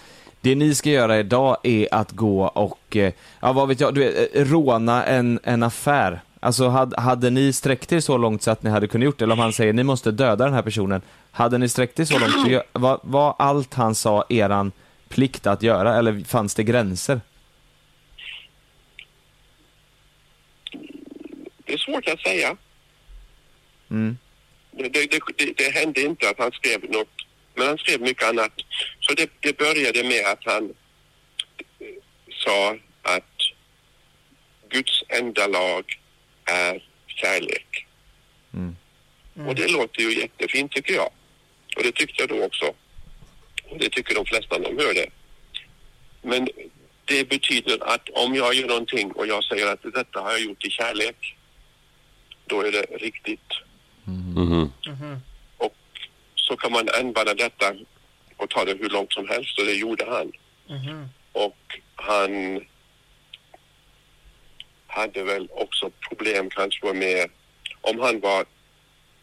det 0.45 0.55
ni 0.55 0.74
ska 0.74 0.90
göra 0.90 1.18
idag 1.18 1.57
är 1.62 1.88
att 1.90 2.12
gå 2.12 2.45
och, 2.47 2.97
eh, 2.97 3.12
ja 3.40 3.53
vad 3.53 3.68
vet 3.68 3.80
jag, 3.80 3.95
du 3.95 4.01
vet, 4.01 4.36
eh, 4.36 4.45
råna 4.45 5.05
en, 5.05 5.40
en 5.42 5.62
affär. 5.62 6.20
Alltså 6.40 6.68
hade, 6.68 7.01
hade 7.01 7.30
ni 7.30 7.53
sträckt 7.53 7.92
er 7.92 8.01
så 8.01 8.18
långt 8.18 8.42
så 8.42 8.51
att 8.51 8.62
ni 8.62 8.70
hade 8.70 8.88
kunnat 8.88 9.05
gjort 9.05 9.18
det, 9.18 9.24
eller 9.24 9.32
om 9.32 9.38
han 9.38 9.53
säger 9.53 9.72
ni 9.72 9.82
måste 9.82 10.11
döda 10.11 10.45
den 10.45 10.55
här 10.55 10.62
personen, 10.62 11.03
hade 11.30 11.59
ni 11.59 11.68
sträckt 11.68 12.01
er 12.01 12.05
så 12.05 12.18
långt, 12.18 12.32
så 12.32 12.62
var, 12.72 13.01
var 13.03 13.34
allt 13.38 13.74
han 13.74 13.95
sa 13.95 14.24
eran 14.28 14.72
plikt 15.09 15.47
att 15.47 15.62
göra, 15.62 15.99
eller 15.99 16.24
fanns 16.24 16.55
det 16.55 16.62
gränser? 16.62 17.20
Det 21.64 21.72
är 21.72 21.78
svårt 21.78 22.09
att 22.09 22.20
säga. 22.20 22.57
Mm. 23.90 24.18
Det, 24.70 24.88
det, 24.88 25.20
det, 25.38 25.55
det 25.57 25.70
hände 25.74 26.01
inte 26.01 26.28
att 26.28 26.38
han 26.38 26.51
skrev 26.53 26.90
något, 26.90 27.23
men 27.55 27.66
han 27.66 27.78
skrev 27.78 28.00
mycket 28.00 28.28
annat. 28.28 28.52
Så 29.00 29.14
det, 29.14 29.30
det 29.40 29.59
började 29.59 30.05
med 30.05 30.26
att 30.26 30.44
han, 30.44 30.74
sa 32.44 32.76
att 33.02 33.34
Guds 34.68 35.02
enda 35.09 35.46
lag 35.46 35.84
är 36.44 36.82
kärlek. 37.07 37.86
Och 39.46 39.55
det 39.55 39.68
låter 39.68 40.00
ju 40.00 40.20
jättefint 40.20 40.72
tycker 40.72 40.94
jag. 40.94 41.11
Och 41.76 41.82
det 41.82 41.92
tyckte 41.92 42.22
jag 42.22 42.28
då 42.28 42.44
också. 42.44 42.74
Och 43.64 43.78
det 43.78 43.88
tycker 43.88 44.14
de 44.14 44.24
flesta 44.24 44.59
när 44.59 44.72
de 44.72 44.84
hör 44.84 44.94
det. 44.94 45.11
Men 46.22 46.48
det 47.05 47.28
betyder 47.28 47.94
att 47.94 48.09
om 48.09 48.34
jag 48.34 48.55
gör 48.55 48.68
någonting 48.68 49.12
och 49.12 49.26
jag 49.26 49.44
säger 49.44 49.72
att 49.72 49.82
detta 49.82 50.20
har 50.20 50.30
jag 50.30 50.40
gjort 50.40 50.64
i 50.64 50.70
kärlek, 50.70 51.36
då 52.46 52.61
är 52.61 52.72
det 52.72 52.82
riktigt. 52.82 53.50
Mhm. 54.05 54.62
Och 54.62 54.70
så 56.47 56.57
kan 56.57 56.72
man 56.72 56.88
använda 57.01 57.34
detta 57.34 57.74
och 58.36 58.51
ta 58.51 58.64
det 58.64 58.78
hur 58.80 58.88
långt 58.88 59.12
som 59.12 59.28
helst 59.28 59.59
och 59.59 59.64
det 59.64 59.74
gjorde 59.74 60.05
han. 60.05 60.32
Och 61.32 61.80
han 61.95 62.61
hade 64.86 65.22
väl 65.24 65.49
också 65.51 65.90
problem 66.09 66.51
kanske 66.51 66.92
med 66.92 67.30
om 67.80 68.01
han 68.01 68.20
var 68.20 68.45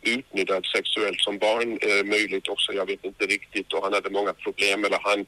utnyttjad 0.02 0.66
sexuellt 0.66 1.22
som 1.22 1.38
barn 1.38 1.78
det 1.82 2.04
möjligt 2.04 2.48
också, 2.48 2.74
jag 2.74 2.86
vet 2.86 3.06
inte 3.06 3.26
riktigt 3.26 3.74
och 3.74 3.84
han 3.84 3.94
hade 3.94 4.10
många 4.10 4.34
problem 4.34 4.86
eller 4.86 5.00
han 5.04 5.26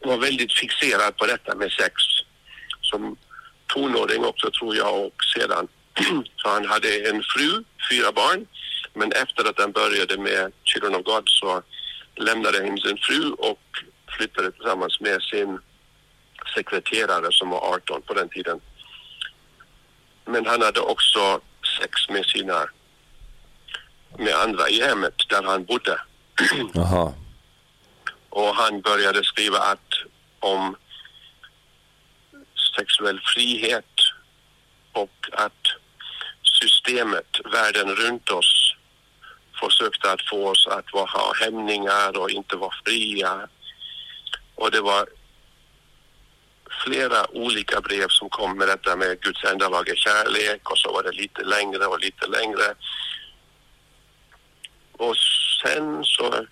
var 0.00 0.18
väldigt 0.18 0.52
fixerad 0.52 1.16
på 1.16 1.26
detta 1.26 1.54
med 1.54 1.72
sex 1.72 1.94
som 2.80 3.16
tonåring 3.66 4.24
också 4.24 4.50
tror 4.50 4.76
jag 4.76 5.06
och 5.06 5.24
sedan 5.36 5.68
så 6.36 6.48
han 6.48 6.66
hade 6.66 7.08
en 7.10 7.22
fru, 7.22 7.64
fyra 7.90 8.12
barn 8.12 8.46
men 8.98 9.12
efter 9.12 9.48
att 9.48 9.60
han 9.60 9.72
började 9.72 10.18
med 10.18 10.52
Children 10.64 10.94
of 10.94 11.04
God 11.04 11.28
så 11.28 11.62
lämnade 12.16 12.58
han 12.58 12.78
sin 12.78 12.98
fru 12.98 13.32
och 13.32 13.60
flyttade 14.16 14.52
tillsammans 14.52 15.00
med 15.00 15.22
sin 15.22 15.58
sekreterare 16.54 17.28
som 17.30 17.50
var 17.50 17.74
18 17.74 18.02
på 18.02 18.14
den 18.14 18.28
tiden. 18.28 18.60
Men 20.24 20.46
han 20.46 20.62
hade 20.62 20.80
också 20.80 21.40
sex 21.80 22.08
med 22.08 22.26
sina 22.26 22.66
med 24.18 24.34
andra 24.34 24.68
i 24.68 24.82
hemmet 24.82 25.14
där 25.28 25.42
han 25.42 25.64
bodde. 25.64 26.00
Jaha. 26.74 27.12
Och 28.30 28.54
han 28.54 28.80
började 28.80 29.24
skriva 29.24 29.58
att 29.58 29.92
om 30.40 30.76
sexuell 32.76 33.20
frihet 33.34 33.94
och 34.92 35.28
att 35.32 35.62
systemet, 36.42 37.40
världen 37.52 37.94
runt 37.94 38.30
oss 38.30 38.57
försökte 39.60 40.12
att 40.12 40.28
få 40.30 40.48
oss 40.48 40.66
att 40.66 40.90
ha 40.90 41.32
hämningar 41.40 42.18
och 42.18 42.30
inte 42.30 42.56
vara 42.56 42.74
fria. 42.84 43.48
Och 44.54 44.70
det 44.70 44.80
var 44.80 45.08
flera 46.84 47.30
olika 47.36 47.80
brev 47.80 48.08
som 48.08 48.28
kom 48.30 48.58
med 48.58 48.68
detta 48.68 48.96
med 48.96 49.20
Guds 49.20 49.44
enda 49.44 49.68
lag 49.68 49.88
är 49.88 49.94
kärlek 49.96 50.70
och 50.70 50.78
så 50.78 50.92
var 50.92 51.02
det 51.02 51.12
lite 51.12 51.42
längre 51.44 51.86
och 51.86 52.00
lite 52.00 52.26
längre. 52.26 52.74
Och 54.92 55.16
sen 55.62 56.04
så 56.04 56.46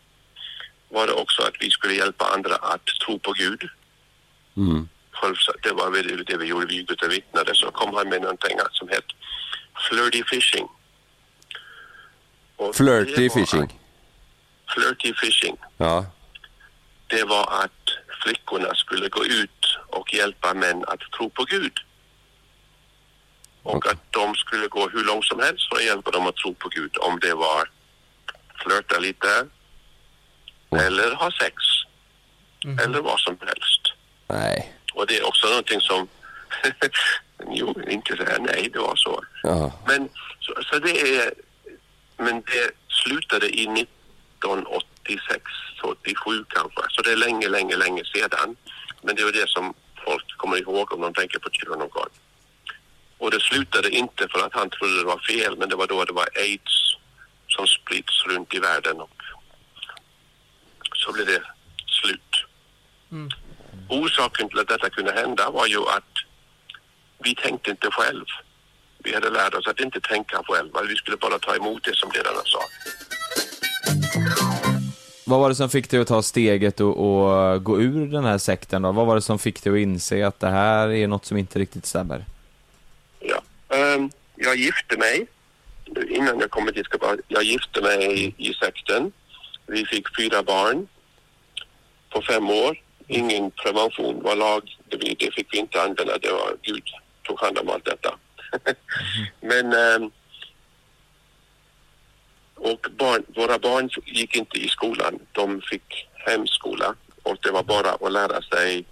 var 0.89 1.07
det 1.07 1.13
också 1.13 1.43
att 1.43 1.55
vi 1.61 1.71
skulle 1.71 1.95
hjälpa 1.95 2.25
andra 2.25 2.55
att 2.55 2.87
tro 2.87 3.19
på 3.19 3.33
Gud. 3.33 3.69
Mm. 4.57 4.89
Det 5.63 5.73
var 5.73 5.91
det 6.27 6.37
vi 6.37 6.47
gjorde, 6.47 6.67
vi 6.67 6.77
gick 6.77 6.91
ut 6.91 7.03
och 7.03 7.13
vittnade. 7.13 7.55
Så 7.55 7.71
kom 7.71 7.95
han 7.95 8.09
med 8.09 8.23
någonting 8.23 8.59
som 8.71 8.89
hette 8.89 9.15
flirty 9.89 10.25
fishing. 10.25 10.69
Och 12.57 12.77
Flirty 12.77 13.31
fishing. 13.31 13.63
Att, 13.63 14.75
flirty 14.75 15.15
fishing. 15.15 15.57
Ja. 15.77 16.07
Det 17.07 17.25
var 17.25 17.65
att 17.65 17.73
flickorna 18.23 18.75
skulle 18.75 19.09
gå 19.09 19.25
ut 19.25 19.79
och 19.87 20.15
hjälpa 20.15 20.55
män 20.55 20.85
att 20.87 21.01
tro 21.01 21.31
på 21.31 21.45
Gud. 21.45 21.73
Och 23.63 23.87
att 23.87 24.13
de 24.13 24.35
skulle 24.35 24.67
gå 24.67 24.89
hur 24.89 25.05
långt 25.05 25.25
som 25.25 25.41
helst 25.41 25.69
för 25.69 25.77
att 25.77 25.85
hjälpa 25.85 26.11
dem 26.11 26.27
att 26.27 26.37
tro 26.37 26.55
på 26.55 26.69
Gud. 26.69 26.97
Om 26.99 27.21
det 27.21 27.35
var 27.35 27.71
flirta 28.63 28.99
lite 28.99 29.47
eller 30.71 31.15
ha 31.15 31.31
sex 31.31 31.55
eller 32.85 33.01
vad 33.01 33.21
som 33.21 33.37
helst. 33.41 33.83
Nej. 34.27 34.73
Och 34.95 35.07
det 35.07 35.19
är 35.19 35.27
också 35.27 35.47
någonting 35.47 35.81
som 35.81 36.09
jo, 37.51 37.75
inte 37.89 38.17
säga 38.17 38.39
nej, 38.41 38.71
det 38.73 38.79
var 38.79 38.97
så. 38.97 39.25
Ja. 39.43 39.73
Men 39.87 40.09
så, 40.41 40.55
så 40.63 40.79
det 40.79 41.01
är 41.01 41.33
men 42.17 42.35
det 42.41 42.71
slutade 42.89 43.47
i 43.49 43.63
1986, 43.63 45.43
87 45.83 46.45
kanske. 46.49 46.83
Så 46.89 47.03
det 47.03 47.13
är 47.13 47.17
länge, 47.17 47.49
länge, 47.49 47.77
länge 47.77 48.05
sedan. 48.05 48.57
Men 49.03 49.17
det 49.17 49.23
är 49.23 49.33
det 49.33 49.49
som 49.49 49.75
folk 50.05 50.37
kommer 50.37 50.57
ihåg 50.57 50.93
om 50.93 51.01
de 51.01 51.15
tänker 51.15 51.39
på 51.39 51.49
God. 51.89 52.09
Och 53.19 53.31
det 53.31 53.41
slutade 53.41 53.91
inte 53.91 54.29
för 54.29 54.47
att 54.47 54.55
han 54.55 54.71
trodde 54.71 54.99
det 54.99 55.05
var 55.05 55.19
fel, 55.19 55.57
men 55.59 55.69
det 55.69 55.77
var 55.77 55.87
då 55.87 56.05
det 56.05 56.13
var 56.13 56.29
aids 56.35 56.97
som 57.49 57.67
sprids 57.67 58.27
runt 58.27 58.55
i 58.55 58.59
världen 58.59 59.01
och 59.01 59.23
så 60.95 61.13
blev 61.13 61.27
det 61.27 61.43
slut. 61.87 62.45
Orsaken 63.89 64.49
till 64.49 64.59
att 64.59 64.69
detta 64.69 64.91
kunde 64.91 65.13
hända 65.13 65.51
var 65.51 65.67
ju 65.67 65.79
att 65.89 66.15
vi 67.19 67.35
tänkte 67.35 67.71
inte 67.71 67.91
själv. 67.91 68.25
Vi 69.07 69.15
hade 69.15 69.31
lärt 69.31 69.55
oss 69.55 69.67
att 69.67 69.81
inte 69.81 70.01
tänka 70.01 70.43
själva. 70.49 70.83
Vi 70.83 70.97
skulle 70.97 71.17
bara 71.17 71.39
ta 71.39 71.57
emot 71.57 71.85
det 71.85 71.97
som 71.97 72.11
ledarna 72.15 72.43
sa. 72.45 72.61
Vad 75.27 75.41
var 75.41 75.49
det 75.49 75.55
som 75.55 75.71
fick 75.71 75.91
dig 75.91 76.01
att 76.01 76.09
ta 76.09 76.23
steget 76.23 76.81
och, 76.81 76.97
och 77.07 77.65
gå 77.65 77.81
ur 77.81 78.07
den 78.07 78.25
här 78.25 78.39
sekten 78.39 78.83
då? 78.83 78.93
Vad 78.93 79.07
var 79.07 79.15
det 79.15 79.23
som 79.23 79.39
fick 79.39 79.63
dig 79.65 79.73
att 79.73 79.79
inse 79.79 80.27
att 80.27 80.41
det 80.41 80.49
här 80.49 80.89
är 80.89 81.07
något 81.07 81.25
som 81.25 81.37
inte 81.37 81.59
riktigt 81.59 81.87
stämmer? 81.87 82.25
Ja. 83.21 83.43
Ehm, 83.69 84.11
jag 84.37 84.57
gifte 84.57 84.97
mig. 84.99 85.27
Innan 86.09 86.41
jag 86.41 86.51
kom 86.51 86.67
dit 86.67 86.87
ska 86.87 86.99
jag 87.29 87.43
gifte 87.43 87.83
mig 87.83 88.25
i, 88.25 88.35
i 88.37 88.55
sekten. 88.55 89.13
Vi 89.67 89.87
fick 89.87 90.17
fyra 90.17 90.43
barn 90.43 90.87
på 92.11 92.23
fem 92.23 92.51
år. 92.51 92.83
Ingen 93.09 93.51
prevention 93.51 94.23
var 94.23 94.37
lag. 94.37 94.77
Det, 94.89 94.97
det 94.97 95.35
fick 95.35 95.55
vi 95.55 95.59
inte 95.59 95.83
använda. 95.83 96.19
Det 96.19 96.33
var 96.33 96.57
Gud 96.63 96.83
tog 97.23 97.41
hand 97.41 97.59
om 97.59 97.69
allt 97.69 97.85
detta. 97.85 98.19
Men 99.41 99.73
ehm, 99.73 100.11
och 102.55 102.87
barn, 102.99 103.25
våra 103.37 103.59
barn 103.59 103.91
gick 104.05 104.37
inte 104.37 104.59
i 104.59 104.69
skolan. 104.69 105.19
De 105.33 105.61
fick 105.61 106.09
hemskola 106.15 106.95
och 107.23 107.37
det 107.43 107.51
var 107.51 107.63
bara 107.63 107.91
att 107.91 108.13
lära 108.13 108.43
sig 108.43 108.85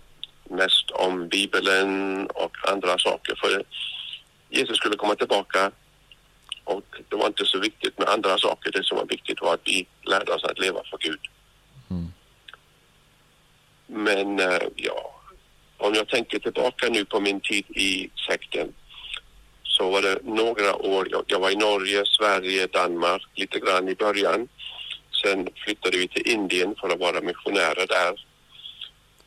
mest 0.50 0.90
om 0.90 1.28
Bibeln 1.28 2.26
och 2.26 2.56
andra 2.68 2.98
saker. 2.98 3.34
För 3.34 3.64
Jesus 4.48 4.76
skulle 4.76 4.96
komma 4.96 5.14
tillbaka 5.14 5.70
och 6.64 6.84
det 7.08 7.16
var 7.16 7.26
inte 7.26 7.44
så 7.46 7.58
viktigt 7.58 7.98
med 7.98 8.08
andra 8.08 8.38
saker. 8.38 8.72
Det 8.72 8.84
som 8.84 8.98
var 8.98 9.06
viktigt 9.06 9.40
var 9.40 9.54
att 9.54 9.60
vi 9.64 9.86
lärde 10.02 10.32
oss 10.32 10.44
att 10.44 10.58
leva 10.58 10.80
för 10.90 10.98
Gud. 10.98 11.20
Men 13.86 14.40
eh, 14.40 14.62
ja, 14.76 15.14
om 15.76 15.94
jag 15.94 16.08
tänker 16.08 16.38
tillbaka 16.38 16.88
nu 16.88 17.04
på 17.04 17.20
min 17.20 17.40
tid 17.40 17.64
i 17.70 18.10
sekten 18.28 18.72
så 19.76 19.90
var 19.90 20.02
det 20.02 20.18
några 20.24 20.76
år, 20.76 21.08
jag, 21.10 21.24
jag 21.26 21.40
var 21.40 21.50
i 21.50 21.56
Norge, 21.56 22.02
Sverige, 22.06 22.66
Danmark 22.66 23.22
lite 23.34 23.58
grann 23.58 23.88
i 23.88 23.94
början. 23.94 24.48
Sen 25.22 25.48
flyttade 25.64 25.96
vi 25.98 26.08
till 26.08 26.28
Indien 26.28 26.74
för 26.80 26.88
att 26.88 27.00
vara 27.00 27.20
missionärer 27.20 27.86
där. 27.86 28.26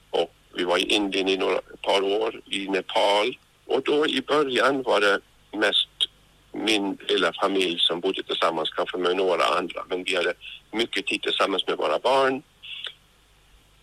Och 0.09 0.33
vi 0.53 0.63
var 0.63 0.77
i 0.77 0.81
Indien 0.81 1.27
i 1.27 1.37
några 1.37 1.57
ett 1.57 1.81
par 1.81 2.01
år, 2.01 2.41
i 2.45 2.67
Nepal. 2.67 3.37
Och 3.65 3.81
då 3.83 4.07
i 4.07 4.21
början 4.21 4.83
var 4.83 5.01
det 5.01 5.19
mest 5.57 5.89
min 6.51 6.97
lilla 7.07 7.33
familj 7.41 7.79
som 7.79 7.99
bodde 7.99 8.23
tillsammans, 8.23 8.69
kanske 8.69 8.97
med 8.97 9.15
några 9.15 9.45
andra. 9.45 9.81
Men 9.89 10.03
vi 10.03 10.15
hade 10.15 10.33
mycket 10.71 11.07
tid 11.07 11.21
tillsammans 11.21 11.67
med 11.67 11.77
våra 11.77 11.99
barn. 11.99 12.41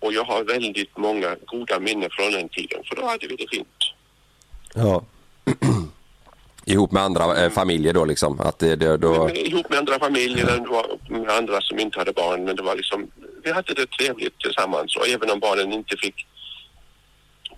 Och 0.01 0.13
jag 0.13 0.25
har 0.25 0.45
väldigt 0.45 0.97
många 0.97 1.37
goda 1.47 1.81
minnen 1.81 2.11
från 2.11 2.33
den 2.33 2.49
tiden, 2.49 2.85
för 2.85 2.97
då 2.97 3.07
hade 3.07 3.27
vi 3.27 3.37
det 3.37 3.47
fint. 3.51 3.79
Ja. 4.75 5.05
Ihop 6.67 6.93
med 6.93 7.03
andra 7.03 7.45
eh, 7.45 7.51
familjer 7.51 7.93
då 7.93 8.05
liksom? 8.05 8.41
Att 8.41 8.59
det, 8.59 8.77
det, 8.77 8.97
då... 8.97 9.31
Ihop 9.31 9.69
med 9.71 9.79
andra 9.79 9.99
familjer, 9.99 10.47
det 10.47 10.69
var 10.69 10.87
med 11.09 11.31
andra 11.31 11.61
som 11.61 11.79
inte 11.79 11.99
hade 11.99 12.13
barn. 12.13 12.45
Men 12.45 12.57
det 12.57 12.63
var 12.63 12.77
liksom, 12.77 13.11
vi 13.45 13.53
hade 13.53 13.75
det 13.75 13.87
trevligt 13.87 14.39
tillsammans. 14.39 14.97
Och 14.97 15.09
även 15.09 15.31
om 15.31 15.41
barnen 15.41 15.73
inte 15.73 15.97
fick 15.97 16.27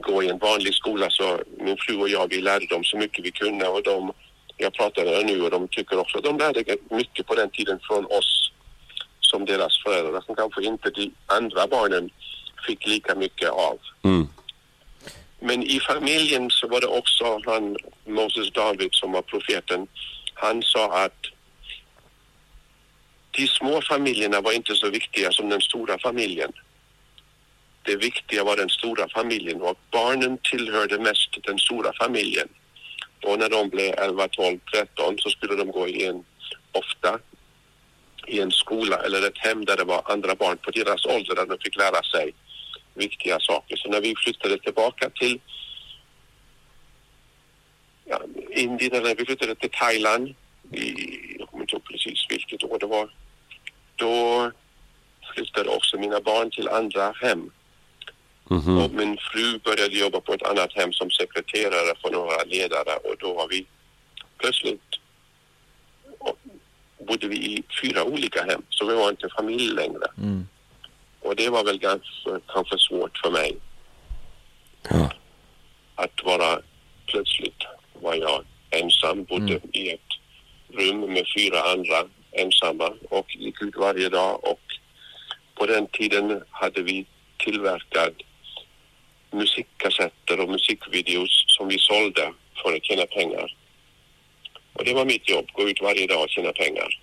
gå 0.01 0.23
i 0.23 0.29
en 0.29 0.39
vanlig 0.39 0.75
skola 0.75 1.07
så 1.11 1.41
min 1.61 1.77
fru 1.77 1.97
och 1.97 2.09
jag, 2.09 2.29
vi 2.29 2.41
lärde 2.41 2.67
dem 2.67 2.85
så 2.85 2.97
mycket 2.99 3.25
vi 3.25 3.31
kunde. 3.31 3.69
Och 3.69 3.83
de, 3.83 4.13
jag 4.57 4.73
pratar 4.73 5.05
med 5.05 5.27
nu 5.27 5.43
och 5.43 5.51
de 5.51 5.69
tycker 5.69 5.99
också 5.99 6.19
att 6.19 6.25
de 6.25 6.39
lärde 6.39 6.77
mycket 6.91 7.27
på 7.27 7.35
den 7.35 7.51
tiden 7.51 7.79
från 7.83 8.05
oss 8.07 8.51
som 9.21 9.45
deras 9.45 9.83
föräldrar 9.83 10.21
som 10.21 10.35
kanske 10.35 10.65
inte 10.65 10.91
de 10.91 11.13
andra 11.27 11.67
barnen 11.67 12.11
fick 12.67 12.87
lika 12.87 13.15
mycket 13.15 13.51
av. 13.51 13.79
Mm. 14.03 14.29
Men 15.41 15.63
i 15.63 15.81
familjen 15.81 16.51
så 16.51 16.69
var 16.69 16.81
det 16.81 16.87
också 16.87 17.41
han, 17.47 17.77
Moses 18.05 18.51
David 18.53 18.89
som 18.93 19.13
var 19.13 19.23
profeten. 19.23 19.87
Han 20.35 20.63
sa 20.63 21.05
att 21.05 21.27
de 23.31 23.47
små 23.47 23.83
familjerna 23.83 24.41
var 24.41 24.53
inte 24.53 24.75
så 24.75 24.91
viktiga 24.91 25.33
som 25.33 25.49
den 25.49 25.61
stora 25.61 25.99
familjen. 25.99 26.53
det 27.83 27.97
viktiga 27.97 28.45
var 28.45 28.57
den 28.57 28.69
stora 28.69 29.09
familjen 29.09 29.63
och 29.63 29.79
barnen 29.91 30.39
tillhörde 30.43 30.99
mest 30.99 31.31
den 31.43 31.59
stora 31.59 31.93
familjen. 31.93 32.49
Och 33.23 33.39
när 33.39 33.49
de 33.49 33.69
blev 33.69 33.95
11, 33.99 34.29
12, 34.29 34.59
13 34.75 35.19
så 35.19 35.31
skulle 35.31 35.55
de 35.55 35.71
gå 35.71 35.89
i 35.89 36.07
en, 36.07 36.25
ofta 36.73 37.19
i 38.27 38.41
en 38.41 38.51
skola 38.51 38.97
eller 38.97 39.29
ett 39.29 39.39
hem 39.39 39.65
där 39.65 39.77
det 39.77 39.85
var 39.85 40.03
andra 40.05 40.35
barn 40.35 40.59
på 40.59 40.71
deras 40.71 41.05
ålder 41.07 41.35
där 41.35 41.47
de 41.47 41.59
fick 41.59 41.77
lära 41.77 42.03
sig 42.03 42.35
viktiga 42.97 43.41
saker. 43.41 43.77
Så 43.77 43.89
när 43.89 44.01
vi 44.01 44.15
flyttade 44.17 44.59
tillbaka 44.59 45.11
till 45.11 45.41
ja, 48.05 48.21
Indien, 48.51 48.93
eller 48.93 49.09
när 49.09 49.15
vi 49.15 49.25
flyttade 49.25 49.55
till 49.55 49.71
Thailand, 49.71 50.35
i, 50.73 51.37
jag 51.39 51.49
kommer 51.49 51.63
inte 51.63 51.75
ihåg 51.77 51.85
precis 51.85 52.27
vilket 52.29 52.65
år 52.65 52.79
det 52.79 52.87
var, 52.87 53.11
då 53.97 54.53
flyttade 55.35 55.69
också 55.69 55.99
mina 55.99 56.21
barn 56.21 56.51
till 56.51 56.69
andra 56.69 57.13
hem. 57.23 57.51
Mhm. 58.49 58.79
Och 58.79 58.91
min 58.91 59.19
fru 59.19 59.59
började 59.59 59.97
jobba 59.97 60.21
på 60.21 60.33
ett 60.33 60.43
annat 60.43 60.73
hem 60.73 60.93
som 60.93 61.11
sekreterare 61.11 61.95
för 62.03 62.11
några 62.11 62.45
ledare 62.45 62.97
och 62.97 63.17
då 63.19 63.35
var 63.35 63.49
vi 63.49 63.67
plötsligt 64.39 64.83
bodde 67.07 67.29
vi 67.29 67.37
i 67.37 67.63
fyra 67.83 68.05
olika 68.05 68.45
hem 68.45 68.63
så 68.69 68.87
vi 68.87 68.95
var 68.95 69.11
inte 69.11 69.29
familj 69.37 69.75
längre. 69.75 70.07
Mm. 70.19 70.47
Och 71.27 71.37
det 71.37 71.49
var 71.51 71.65
väl 71.65 71.79
ganska, 71.79 72.41
kanske 72.47 72.79
svårt 72.79 73.19
för 73.19 73.31
mig 73.31 73.57
Ja. 74.91 75.11
att 75.95 76.25
vara 76.25 76.61
plötsligt 77.07 77.63
var 78.03 78.15
jag 78.15 78.45
ensam, 78.71 79.25
bodde 79.25 79.61
i 79.73 79.91
ett 79.91 80.01
rum 80.73 81.01
med 81.01 81.25
fyra 81.37 81.61
andra 81.73 81.97
ensamma 82.33 82.93
och 83.11 83.37
gick 83.37 83.63
ut 83.63 83.77
varje 83.77 84.09
dag 84.09 84.45
och 84.45 84.61
på 85.55 85.67
den 85.67 85.87
tiden 85.87 86.43
hade 86.51 86.83
vi 86.83 87.07
tillverkat 87.39 88.13
musikkassetter 89.31 90.41
och 90.41 90.49
musikvideos 90.49 91.45
som 91.47 91.69
vi 91.69 91.79
sålde 91.79 92.33
för 92.63 92.77
att 92.77 92.85
tjäna 92.85 93.07
pengar. 93.07 93.57
Och 94.73 94.85
det 94.85 94.95
var 94.95 95.05
mitt 95.05 95.29
jobb, 95.31 95.47
gå 95.53 95.69
ut 95.69 95.81
varje 95.83 96.07
dag 96.07 96.23
och 96.23 96.31
tjäna 96.31 96.53
pengar. 96.53 97.01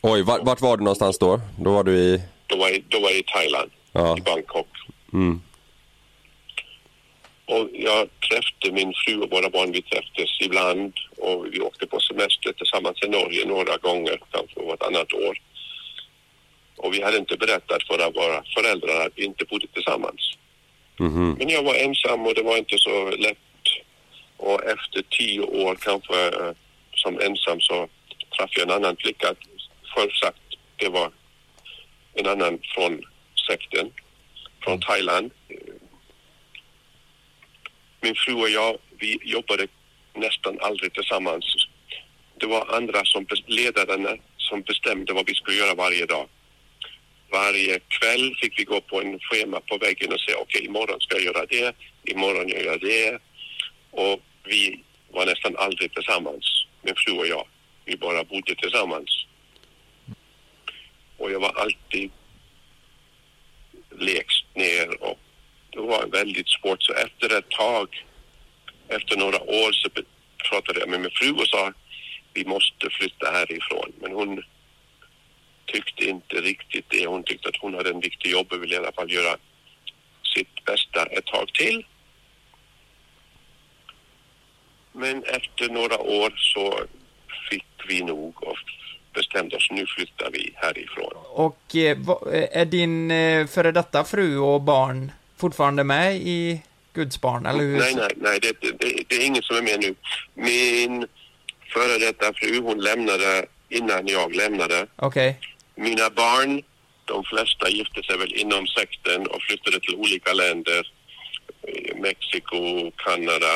Oj, 0.00 0.22
vart, 0.22 0.42
vart 0.42 0.60
var 0.60 0.76
du 0.76 0.84
någonstans 0.84 1.18
då? 1.18 1.40
Då 1.58 1.72
var 1.72 1.84
du 1.84 1.92
i... 1.98 2.22
Då 2.52 2.58
var 2.58 2.68
jag, 2.68 2.82
då 2.88 3.00
var 3.00 3.10
jag 3.10 3.18
i 3.18 3.22
Thailand, 3.22 3.70
Ja. 3.92 4.18
i 4.18 4.20
Bangkok. 4.20 4.68
Mm. 5.12 5.40
Och 7.44 7.68
jag 7.72 8.08
träffade 8.28 8.72
min 8.72 8.92
fru 9.04 9.20
och 9.20 9.30
våra 9.30 9.50
barn, 9.50 9.72
vi 9.72 9.82
träffades 9.82 10.40
ibland 10.40 10.92
och 11.18 11.46
vi 11.54 11.60
åkte 11.60 11.86
på 11.86 12.00
semester 12.00 12.52
tillsammans 12.52 13.02
i 13.02 13.08
Norge 13.08 13.46
några 13.46 13.76
gånger, 13.76 14.20
kanske 14.30 14.60
vartannat 14.60 15.12
år. 15.12 15.38
Och 16.76 16.94
vi 16.94 17.02
hade 17.02 17.16
inte 17.18 17.36
berättat 17.36 17.82
för 17.82 18.12
våra 18.12 18.42
föräldrar 18.54 19.06
att 19.06 19.12
vi 19.16 19.24
inte 19.24 19.44
bodde 19.44 19.66
tillsammans. 19.66 20.32
Mhm. 20.98 21.34
Men 21.38 21.48
jag 21.48 21.62
var 21.62 21.74
ensam 21.74 22.26
och 22.26 22.34
det 22.34 22.42
var 22.42 22.56
inte 22.56 22.78
så 22.78 23.10
lätt. 23.10 23.38
Och 24.36 24.64
efter 24.64 25.02
tio 25.10 25.40
år 25.40 25.74
kanske 25.74 26.26
eh, 26.28 26.52
som 26.94 27.20
ensam 27.20 27.60
så 27.60 27.88
träffade 28.36 28.60
jag 28.60 28.68
en 28.68 28.74
annan 28.74 28.96
flicka. 28.96 29.34
Förr 29.94 30.10
sagt, 30.10 30.42
det 30.76 30.88
var 30.88 31.10
en 32.14 32.26
annan 32.26 32.58
från 32.74 33.02
sekten, 33.46 33.90
från 34.64 34.80
Thailand. 34.80 35.30
Min 38.00 38.14
fru 38.14 38.34
och 38.34 38.48
jag, 38.50 38.78
vi 38.98 39.18
jobbade 39.22 39.66
nästan 40.14 40.58
aldrig 40.60 40.92
tillsammans. 40.92 41.44
Det 42.40 42.46
var 42.46 42.76
andra 42.76 43.04
som 43.04 43.26
ledarna 43.46 44.16
som 44.36 44.62
bestämde 44.62 45.12
vad 45.12 45.26
vi 45.26 45.34
skulle 45.34 45.56
göra 45.56 45.74
varje 45.74 46.06
dag. 46.06 46.28
Varje 47.30 47.78
kväll 47.78 48.34
fick 48.40 48.58
vi 48.58 48.64
gå 48.64 48.80
på 48.80 49.00
en 49.00 49.18
schema 49.20 49.60
på 49.60 49.78
väggen 49.78 50.12
och 50.12 50.20
säga 50.20 50.36
okej, 50.38 50.64
imorgon 50.64 51.00
ska 51.00 51.16
jag 51.16 51.24
göra 51.24 51.46
det, 51.46 51.76
imorgon 52.04 52.48
gör 52.48 52.64
jag 52.64 52.80
det. 52.80 53.18
Och 53.90 54.20
vi 54.44 54.84
var 55.10 55.26
nästan 55.26 55.56
aldrig 55.56 55.94
tillsammans, 55.94 56.66
min 56.82 56.94
fru 56.96 57.12
och 57.12 57.26
jag. 57.26 57.46
Vi 57.84 57.96
bara 57.96 58.24
bodde 58.24 58.54
tillsammans. 58.54 59.26
Och 61.22 61.32
jag 61.32 61.40
var 61.40 61.52
alltid 61.52 62.10
lägst 63.90 64.46
ner 64.54 65.02
och 65.02 65.18
det 65.70 65.80
var 65.80 66.06
väldigt 66.06 66.48
svårt. 66.48 66.82
Så 66.82 66.92
efter 66.92 67.38
ett 67.38 67.50
tag, 67.50 68.04
efter 68.88 69.16
några 69.16 69.40
år 69.40 69.72
så 69.72 69.88
pratade 70.48 70.80
jag 70.80 70.88
med 70.88 71.00
min 71.00 71.10
fru 71.10 71.32
och 71.32 71.46
sa 71.46 71.72
vi 72.34 72.44
måste 72.44 72.90
flytta 72.90 73.30
härifrån. 73.30 73.92
Men 74.00 74.12
hon 74.12 74.42
tyckte 75.66 76.04
inte 76.04 76.36
riktigt 76.40 76.86
det. 76.88 77.06
Hon 77.06 77.22
tyckte 77.22 77.48
att 77.48 77.60
hon 77.60 77.74
hade 77.74 77.90
en 77.90 78.00
viktig 78.00 78.30
jobb 78.30 78.52
och 78.52 78.62
ville 78.62 78.74
i 78.74 78.78
alla 78.78 78.92
fall 78.92 79.12
göra 79.12 79.36
sitt 80.34 80.64
bästa 80.64 81.06
ett 81.06 81.26
tag 81.26 81.52
till. 81.52 81.86
Men 84.92 85.24
efter 85.24 85.68
några 85.68 85.98
år 85.98 86.32
så 86.36 86.80
fick 87.50 87.64
vi 87.88 88.02
nog 88.02 88.42
och 88.42 88.58
bestämde 89.12 89.56
oss 89.56 89.68
nu 89.70 89.86
flyttar 89.86 90.30
vi 90.32 90.52
härifrån. 90.54 91.12
Och 91.24 91.76
eh, 91.76 91.98
eh, 92.32 92.60
är 92.60 92.64
din 92.64 93.10
eh, 93.10 93.46
före 93.46 93.72
detta 93.72 94.04
fru 94.04 94.38
och 94.38 94.60
barn 94.60 95.12
fortfarande 95.36 95.84
med 95.84 96.16
i 96.16 96.62
Guds 96.92 97.20
barn, 97.20 97.46
eller 97.46 97.60
hur? 97.60 97.78
Nej, 97.78 97.94
nej, 97.94 98.12
nej, 98.16 98.38
det, 98.42 98.60
det, 98.60 99.02
det 99.08 99.14
är 99.16 99.26
ingen 99.26 99.42
som 99.42 99.56
är 99.56 99.62
med 99.62 99.80
nu. 99.80 99.94
Min 100.34 101.06
före 101.72 101.98
detta 101.98 102.32
fru, 102.34 102.60
hon 102.60 102.80
lämnade 102.80 103.46
innan 103.68 104.06
jag 104.06 104.34
lämnade. 104.34 104.86
Okej. 104.96 105.38
Mina 105.74 106.10
barn, 106.10 106.62
de 107.04 107.24
flesta 107.24 107.68
gifte 107.68 108.02
sig 108.02 108.18
väl 108.18 108.34
inom 108.34 108.66
sekten 108.66 109.26
och 109.26 109.42
flyttade 109.42 109.80
till 109.80 109.94
olika 109.94 110.32
länder. 110.32 110.92
Mexiko, 111.96 112.90
Kanada, 112.96 113.54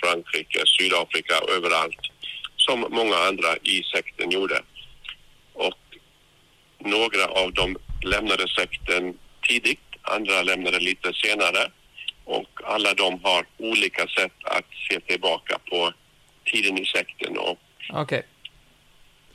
Frankrike, 0.00 0.62
Sydafrika 0.66 1.34
överallt. 1.56 2.00
Som 2.66 2.80
många 2.90 3.16
andra 3.28 3.50
i 3.62 3.82
sekten 3.94 4.30
gjorde. 4.30 4.58
Och 5.54 5.74
några 6.78 7.24
av 7.42 7.52
dem 7.52 7.76
lämnade 8.04 8.48
sekten 8.48 9.18
tidigt, 9.48 9.80
andra 10.02 10.42
lämnade 10.42 10.78
lite 10.80 11.12
senare. 11.24 11.70
Och 12.24 12.48
alla 12.64 12.94
de 12.94 13.20
har 13.22 13.46
olika 13.58 14.06
sätt 14.08 14.32
att 14.44 14.64
se 14.88 15.00
tillbaka 15.00 15.58
på 15.70 15.92
tiden 16.52 16.78
i 16.78 16.86
sekten 16.86 17.38
och 17.38 17.58
Okej. 17.92 18.22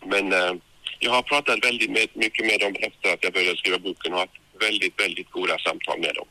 men 0.05 0.34
eh, 0.34 0.53
jag 0.99 1.11
har 1.11 1.21
pratat 1.21 1.65
väldigt 1.65 1.91
med, 1.91 2.07
mycket 2.13 2.45
med 2.45 2.59
dem 2.59 2.75
efter 2.82 3.13
att 3.13 3.23
jag 3.23 3.34
började 3.34 3.57
skriva 3.57 3.77
boken 3.80 4.13
och 4.13 4.19
haft 4.19 4.32
väldigt, 4.59 4.99
väldigt 5.03 5.32
goda 5.32 5.57
samtal 5.59 5.99
med 5.99 6.15
dem. 6.15 6.27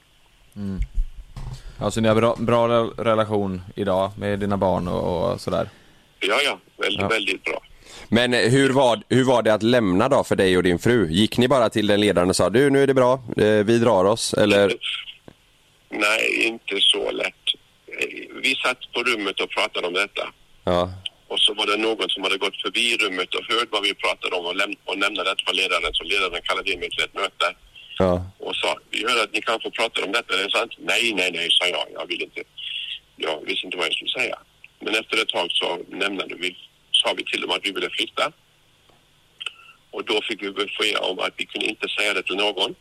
Alltså 1.81 2.01
ni 2.01 2.09
har 2.09 2.15
bra, 2.15 2.37
bra 2.39 2.69
re- 2.69 3.03
relation 3.05 3.63
idag 3.77 4.11
med 4.19 4.39
dina 4.39 4.57
barn 4.57 4.89
och, 4.89 5.33
och 5.33 5.41
sådär? 5.41 5.69
Ja, 6.21 6.41
ja, 6.45 6.59
väldigt, 6.77 7.01
Ja. 7.01 7.09
väldigt 7.09 7.45
bra. 7.45 7.63
Men 8.09 8.35
eh, 8.35 8.41
hur 8.51 8.71
var, 8.73 9.03
hur 9.09 9.25
var 9.25 9.43
det 9.43 9.55
att 9.55 9.63
lämna 9.63 10.09
då 10.09 10.25
för 10.25 10.37
dig 10.37 10.57
och 10.57 10.63
din 10.63 10.79
fru? 10.79 11.09
Gick 11.11 11.39
ni 11.39 11.49
bara 11.49 11.71
till 11.71 11.87
den 11.87 12.01
ledaren 12.01 12.29
och 12.29 12.37
sa 12.37 12.51
du 12.51 12.71
nu 12.71 12.83
är 12.83 12.87
det 12.87 12.95
bra, 12.95 13.13
eh, 13.37 13.65
vi 13.65 13.79
drar 13.79 14.05
oss 14.05 14.35
eller? 14.35 14.75
Nej, 15.91 16.45
inte 16.47 16.75
så 16.81 17.11
lätt. 17.11 17.35
Eh, 17.87 18.07
Vi 18.43 18.55
satt 18.55 18.79
på 18.95 19.03
rummet 19.03 19.41
och 19.41 19.51
pratade 19.51 19.87
om 19.87 19.93
detta. 19.95 20.29
Ja, 20.65 20.91
Och 21.29 21.41
så 21.41 21.55
var 21.55 21.67
det 21.67 21.77
någon 21.77 22.09
som 22.09 22.23
hade 22.23 22.39
gått 22.39 22.63
förbi 22.63 22.97
rummet 22.97 23.35
och 23.35 23.45
hört 23.55 23.69
vad 23.71 23.83
vi 23.83 23.95
pratade 23.95 24.37
om 24.37 24.47
och, 24.47 24.55
läm- 24.57 24.79
och 24.85 24.99
nämnde 24.99 25.25
det 25.25 25.35
för 25.47 25.55
ledaren. 25.55 25.91
Så 25.95 26.05
ledaren 26.05 26.43
kallade 26.45 26.73
in 26.73 26.81
mig 26.81 26.91
till 26.91 27.05
ett 27.05 27.15
möte 27.15 27.47
ja, 27.99 28.31
och 28.39 28.57
sa, 28.57 28.79
vi 28.91 28.99
hör 29.09 29.23
att 29.25 29.33
ni 29.33 29.41
kan 29.43 29.61
få 29.61 29.71
prata 29.71 30.05
om 30.05 30.13
detta, 30.13 30.35
är 30.35 30.45
det 30.45 30.51
sant? 30.51 30.73
Nej, 30.79 31.13
nej, 31.15 31.31
nej, 31.33 31.49
sa 31.51 31.67
jag. 31.67 31.87
Jag 31.95 32.07
vill 32.07 32.23
inte. 32.23 32.43
Jag 33.17 33.45
visste 33.47 33.67
inte 33.67 33.77
vad 33.77 33.87
jag 33.87 33.95
skulle 33.95 34.11
säga. 34.11 34.39
Men 34.79 34.95
efter 34.95 35.23
ett 35.23 35.29
tag 35.29 35.49
så 35.53 35.81
nämnde 35.89 36.35
vi, 36.39 36.57
sa 36.93 37.15
vi 37.17 37.25
till 37.25 37.41
dem 37.41 37.51
att 37.51 37.67
vi 37.67 37.73
ville 37.73 37.91
flytta. 37.91 38.33
Och 39.91 40.05
då 40.05 40.23
fick 40.23 40.43
vi 40.43 40.51
besked 40.51 40.97
om 41.01 41.19
att 41.19 41.35
vi 41.37 41.47
kunde 41.47 41.67
inte 41.67 41.89
säga 41.89 42.15
det 42.15 42.23
till 42.23 42.37
någon. 42.37 42.75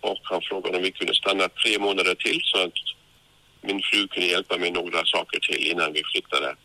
Och 0.00 0.20
han 0.22 0.42
frågade 0.42 0.76
om 0.76 0.82
vi 0.82 0.92
kunde 0.92 1.14
stanna 1.14 1.48
tre 1.48 1.78
månader 1.78 2.14
till 2.14 2.40
så 2.42 2.58
att 2.64 2.72
min 3.60 3.82
fru 3.82 4.08
kunde 4.08 4.28
hjälpa 4.28 4.58
mig 4.58 4.70
några 4.70 5.04
saker 5.04 5.38
till 5.40 5.66
innan 5.70 5.92
vi 5.92 6.02
flyttade. 6.12 6.56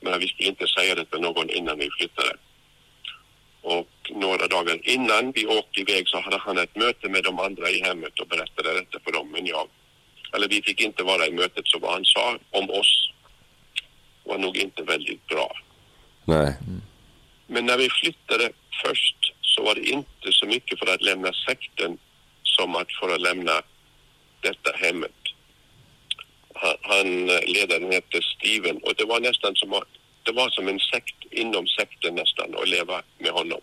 Men 0.00 0.20
vi 0.20 0.28
skulle 0.28 0.48
inte 0.48 0.66
säga 0.66 0.94
det 0.94 1.04
till 1.04 1.20
någon 1.20 1.50
innan 1.50 1.78
vi 1.78 1.88
flyttade. 1.98 2.36
Och 3.62 3.88
några 4.10 4.46
dagar 4.46 4.78
innan 4.82 5.32
vi 5.32 5.46
åkte 5.46 5.80
iväg 5.80 6.08
så 6.08 6.20
hade 6.20 6.38
han 6.38 6.58
ett 6.58 6.76
möte 6.76 7.08
med 7.08 7.24
de 7.24 7.38
andra 7.38 7.70
i 7.70 7.82
hemmet 7.82 8.20
och 8.20 8.26
berättade 8.26 8.74
detta 8.74 8.98
för 9.04 9.12
dem. 9.12 9.30
Men 9.32 9.46
jag, 9.46 9.68
eller 10.34 10.48
vi 10.48 10.62
fick 10.62 10.80
inte 10.80 11.02
vara 11.02 11.26
i 11.26 11.30
mötet 11.30 11.68
så 11.68 11.78
vad 11.78 11.92
han 11.92 12.04
sa 12.04 12.38
om 12.50 12.70
oss 12.70 13.12
var 14.30 14.38
nog 14.38 14.56
inte 14.56 14.82
väldigt 14.82 15.26
bra. 15.26 15.48
nej, 16.24 16.54
Men 17.46 17.66
när 17.66 17.78
vi 17.78 17.88
flyttade 17.90 18.46
först 18.84 19.20
så 19.40 19.62
var 19.62 19.74
det 19.74 19.84
inte 19.98 20.28
så 20.30 20.46
mycket 20.46 20.78
för 20.78 20.94
att 20.94 21.02
lämna 21.02 21.30
sekten 21.48 21.98
som 22.42 22.76
att 22.76 22.92
för 23.00 23.14
att 23.14 23.20
lämna 23.20 23.52
detta 24.40 24.70
hemmet. 24.86 25.20
Han, 26.54 26.76
han 26.82 27.26
ledaren 27.26 27.92
hette 27.92 28.20
Steven 28.34 28.76
och 28.76 28.92
det 28.98 29.04
var 29.04 29.20
nästan 29.20 29.52
som 29.56 29.70
det 30.22 30.32
var 30.32 30.48
som 30.50 30.68
en 30.68 30.78
sekt 30.78 31.20
inom 31.30 31.66
sekten 31.66 32.14
nästan 32.14 32.54
att 32.62 32.68
leva 32.68 33.02
med 33.18 33.32
honom. 33.32 33.60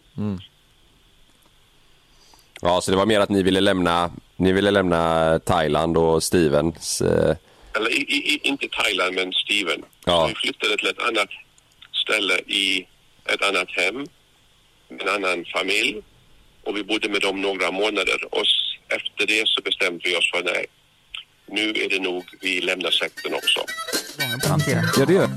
ja 2.62 2.82
så 2.82 2.92
det 2.92 2.98
var 2.98 3.06
mer 3.06 3.20
att 3.20 3.30
ni 3.30 3.44
ville 3.44 3.62
lämna 3.62 4.12
Ni 4.40 4.52
ville 4.52 4.72
lämna 4.72 5.40
Thailand 5.40 5.98
och 5.98 6.24
Stevens 6.24 7.02
eh, 7.02 7.36
Eller 7.78 7.92
i, 7.92 8.02
i, 8.02 8.40
inte 8.44 8.68
Thailand, 8.68 9.16
men 9.16 9.34
Steven. 9.34 9.82
Ja. 10.06 10.28
Vi 10.28 10.36
flyttade 10.36 10.78
till 10.78 10.88
ett 10.88 11.00
annat 11.00 11.30
ställe 12.04 12.38
i 12.38 12.88
ett 13.26 13.44
annat 13.44 13.72
hem 13.72 13.96
med 14.90 15.02
en 15.02 15.10
annan 15.10 15.46
familj. 15.46 16.02
Och 16.64 16.78
vi 16.78 16.84
bodde 16.84 17.10
med 17.10 17.22
dem 17.22 17.42
några 17.42 17.72
månader. 17.72 18.20
Och 18.32 18.46
efter 18.90 19.28
det 19.28 19.48
så 19.48 19.62
bestämde 19.62 20.10
vi 20.10 20.16
oss 20.16 20.32
för 20.32 20.44
nej, 20.44 20.66
nu 21.48 21.70
är 21.70 21.90
det 21.90 22.00
nog 22.00 22.26
vi 22.42 22.62
lämnar 22.62 22.92
sekten 22.92 23.34
också. 23.34 23.60
Ja 24.98 25.06
det 25.06 25.14
gör 25.14 25.30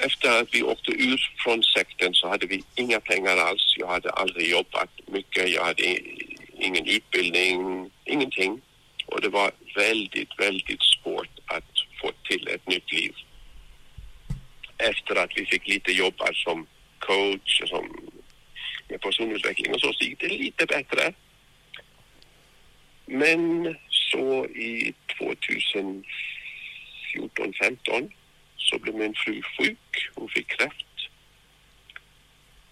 Efter 0.00 0.40
att 0.40 0.48
vi 0.52 0.62
åkte 0.62 0.90
ur 0.90 1.20
från 1.44 1.62
sekten 1.62 2.14
så 2.14 2.28
hade 2.28 2.46
vi 2.46 2.64
inga 2.74 3.00
pengar 3.00 3.36
alls. 3.36 3.74
Jag 3.76 3.86
hade 3.86 4.10
aldrig 4.10 4.50
jobbat 4.50 4.90
mycket. 5.06 5.52
Jag 5.52 5.64
hade 5.64 5.82
ingen 6.58 6.86
utbildning, 6.86 7.90
ingenting. 8.04 8.60
Och 9.06 9.20
det 9.20 9.28
var 9.28 9.50
väldigt, 9.74 10.38
väldigt 10.38 10.82
svårt 10.82 11.38
att 11.46 11.70
få 12.00 12.12
till 12.28 12.48
ett 12.48 12.68
nytt 12.68 12.92
liv. 12.92 13.14
Efter 14.78 15.16
att 15.16 15.30
vi 15.36 15.46
fick 15.46 15.68
lite 15.68 15.92
jobba 15.92 16.26
som 16.34 16.66
coach 16.98 17.60
och 17.62 17.68
som 17.68 18.10
med 18.88 19.00
personutveckling 19.00 19.74
och 19.74 19.80
så, 19.80 19.92
så 19.92 20.04
gick 20.04 20.20
det 20.20 20.28
lite 20.28 20.66
bättre. 20.66 21.12
Men 23.06 23.76
så 23.90 24.46
i 24.46 24.94
2014-15 25.20 28.10
så 28.56 28.78
blev 28.78 28.94
min 28.94 29.14
fru 29.14 29.42
sjuk. 29.42 30.10
Hon 30.14 30.28
fick 30.28 30.46
kräft 30.46 30.86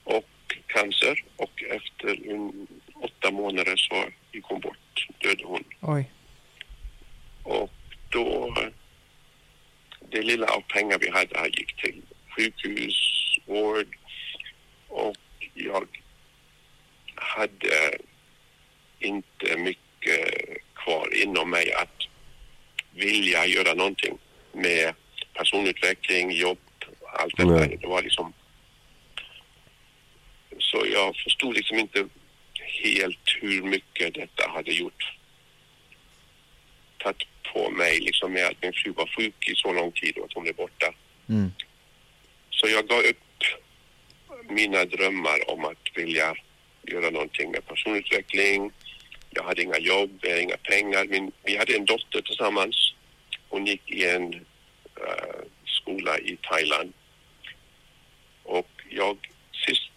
och 0.05 0.59
cancer 0.66 1.24
och 1.37 1.62
efter 1.62 2.30
en, 2.30 2.66
åtta 2.95 3.30
månader 3.30 3.76
så 3.76 4.05
gick 4.32 4.45
hon 4.45 4.61
bort, 4.61 5.09
döde 5.18 5.45
hon. 5.45 5.64
Oj. 5.80 6.11
Och 7.45 7.70
då, 8.09 8.55
det 10.11 10.22
lilla 10.22 10.47
av 10.47 10.61
pengar 10.61 10.99
vi 10.99 11.11
hade 11.11 11.49
gick 11.49 11.76
till 11.76 12.03
sjukhus, 12.36 12.97
vård 13.47 13.97
och 14.88 15.16
jag 15.55 15.86
hade 17.14 17.99
inte 18.99 19.57
mycket 19.57 20.34
kvar 20.74 21.22
inom 21.22 21.51
mig 21.51 21.72
att 21.72 22.03
vilja 22.90 23.47
göra 23.47 23.74
någonting 23.74 24.18
med 24.53 24.95
personutveckling, 25.32 26.30
jobb, 26.30 26.59
allt 27.18 27.36
det 27.36 27.45
där. 27.45 27.76
Det 27.80 27.86
var 27.86 28.03
liksom 28.03 28.32
så 30.59 30.86
jag 30.92 31.16
förstod 31.16 31.55
liksom 31.55 31.78
inte 31.78 32.09
helt 32.82 33.38
hur 33.40 33.62
mycket 33.62 34.14
detta 34.14 34.51
hade 34.51 34.72
gjort 34.72 35.12
tagit 37.05 37.28
på 37.52 37.70
mig 37.70 38.00
liksom 38.00 38.32
med 38.32 38.46
att 38.46 38.62
min 38.62 38.72
fru 38.72 38.92
var 38.92 39.07
sjuk 39.16 39.48
i 39.48 39.55
så 39.55 39.72
lång 39.72 39.92
tid 39.92 40.18
och 40.18 40.24
att 40.24 40.32
hon 40.32 40.48
är 40.48 40.52
borta. 40.52 40.94
Mm. 41.28 41.52
Så 42.50 42.68
jag 42.68 42.88
gav 42.88 43.00
upp 43.00 43.16
mina 44.48 44.84
drömmar 44.84 45.50
om 45.50 45.64
att 45.64 45.84
vilja 45.94 46.34
göra 46.82 47.11
någonting 47.11 47.50
med 47.50 47.66
personutveckling. 47.66 48.72
Jag 49.30 49.42
hade 49.42 49.62
inga 49.62 49.78
jobb, 49.78 50.18
jag 50.22 50.30
hade 50.30 50.42
inga 50.42 50.57
pengar. 50.57 51.05
Min, 51.05 51.32
vi 51.42 51.57
hade 51.57 51.76
en 51.76 51.84
dotter 51.84 52.20
tillsammans. 52.20 52.94
Hon 53.48 53.66
gick 53.66 53.90
i 53.90 54.09
en 54.09 54.34
eh, 55.07 55.40
skola 55.64 56.18
i 56.18 56.36
Thailand. 56.42 56.92
Och 58.42 58.70
jag 58.90 59.16
sist, 59.66 59.90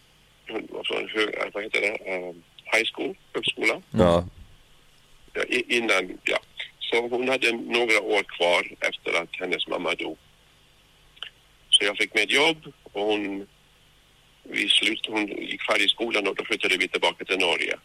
var 0.48 0.84
från 0.84 1.10
hög, 1.10 1.36
eh, 1.36 1.48
vad 1.54 1.64
heter 1.64 1.82
det, 1.82 1.98
Eh, 2.12 2.34
high 2.74 2.90
school, 2.94 3.16
högskola. 3.34 3.82
Ja, 3.92 4.26
innan, 5.68 6.18
ja. 6.24 6.40
Så 6.90 7.08
hon 7.08 7.30
hade 7.30 7.52
några 7.52 8.02
år 8.02 8.24
kvar 8.24 8.68
efter 8.80 9.22
att 9.22 9.36
hennes 9.36 9.68
mamma 9.68 9.94
dog. 9.94 10.18
Så 11.70 11.86
jag 11.86 11.98
fick 11.98 12.14
med 12.14 12.32
jobb 12.32 12.74
och 12.84 13.02
hon, 13.02 13.48
vi 14.44 14.70
slut, 14.70 15.06
hon 15.08 15.28
gick 15.28 15.62
färdig 15.62 15.90
skolan 15.90 16.28
och 16.28 16.36
då 16.36 16.46
flyttade 16.46 16.78
vi 16.78 16.88
tillbaka 16.88 17.26
till 17.26 17.40
Norge. 17.40 17.76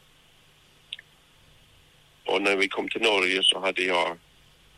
Och 2.24 2.42
när 2.42 2.56
vi 2.56 2.68
kom 2.68 2.88
till 2.88 3.02
Norge 3.02 3.42
så 3.42 3.60
hade 3.60 3.82
jag, 3.82 4.18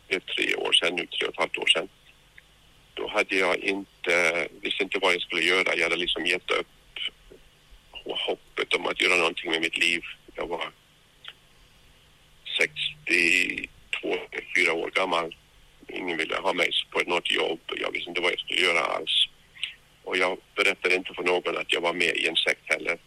det 0.07 0.15
är 0.15 0.19
tre 0.19 0.55
år 0.55 0.73
sedan 0.73 0.95
nu, 0.95 1.05
tre 1.05 1.27
och 1.27 1.33
ett 1.33 1.39
halvt 1.39 1.57
år 1.57 1.67
sedan. 1.67 1.87
Då 2.93 3.07
hade 3.07 3.35
jag 3.35 3.57
inte, 3.57 4.47
visste 4.61 4.83
inte 4.83 4.99
vad 4.99 5.13
jag 5.13 5.21
skulle 5.21 5.41
göra. 5.41 5.75
Jag 5.75 5.83
hade 5.83 5.95
liksom 5.95 6.25
gett 6.25 6.51
upp 6.51 6.67
hoppet 8.27 8.73
om 8.73 8.87
att 8.87 9.01
göra 9.01 9.17
någonting 9.17 9.51
med 9.51 9.61
mitt 9.61 9.77
liv. 9.77 10.01
Jag 10.35 10.47
var 10.47 10.71
62, 14.05 14.17
4 14.55 14.73
år 14.73 14.91
gammal. 14.91 15.35
Ingen 15.87 16.17
ville 16.17 16.35
ha 16.35 16.53
mig 16.53 16.69
på 16.91 16.99
något 17.09 17.31
jobb. 17.31 17.59
Jag 17.77 17.91
visste 17.91 18.09
inte 18.09 18.21
vad 18.21 18.31
jag 18.31 18.39
skulle 18.39 18.61
göra 18.61 18.79
alls. 18.79 19.27
Och 20.03 20.17
jag 20.17 20.37
berättade 20.55 20.95
inte 20.95 21.13
för 21.13 21.23
någon 21.23 21.57
att 21.57 21.73
jag 21.73 21.81
var 21.81 21.93
med 21.93 22.15
i 22.15 22.27
en 22.27 22.35
sekt 22.35 22.73
heller. 22.73 22.97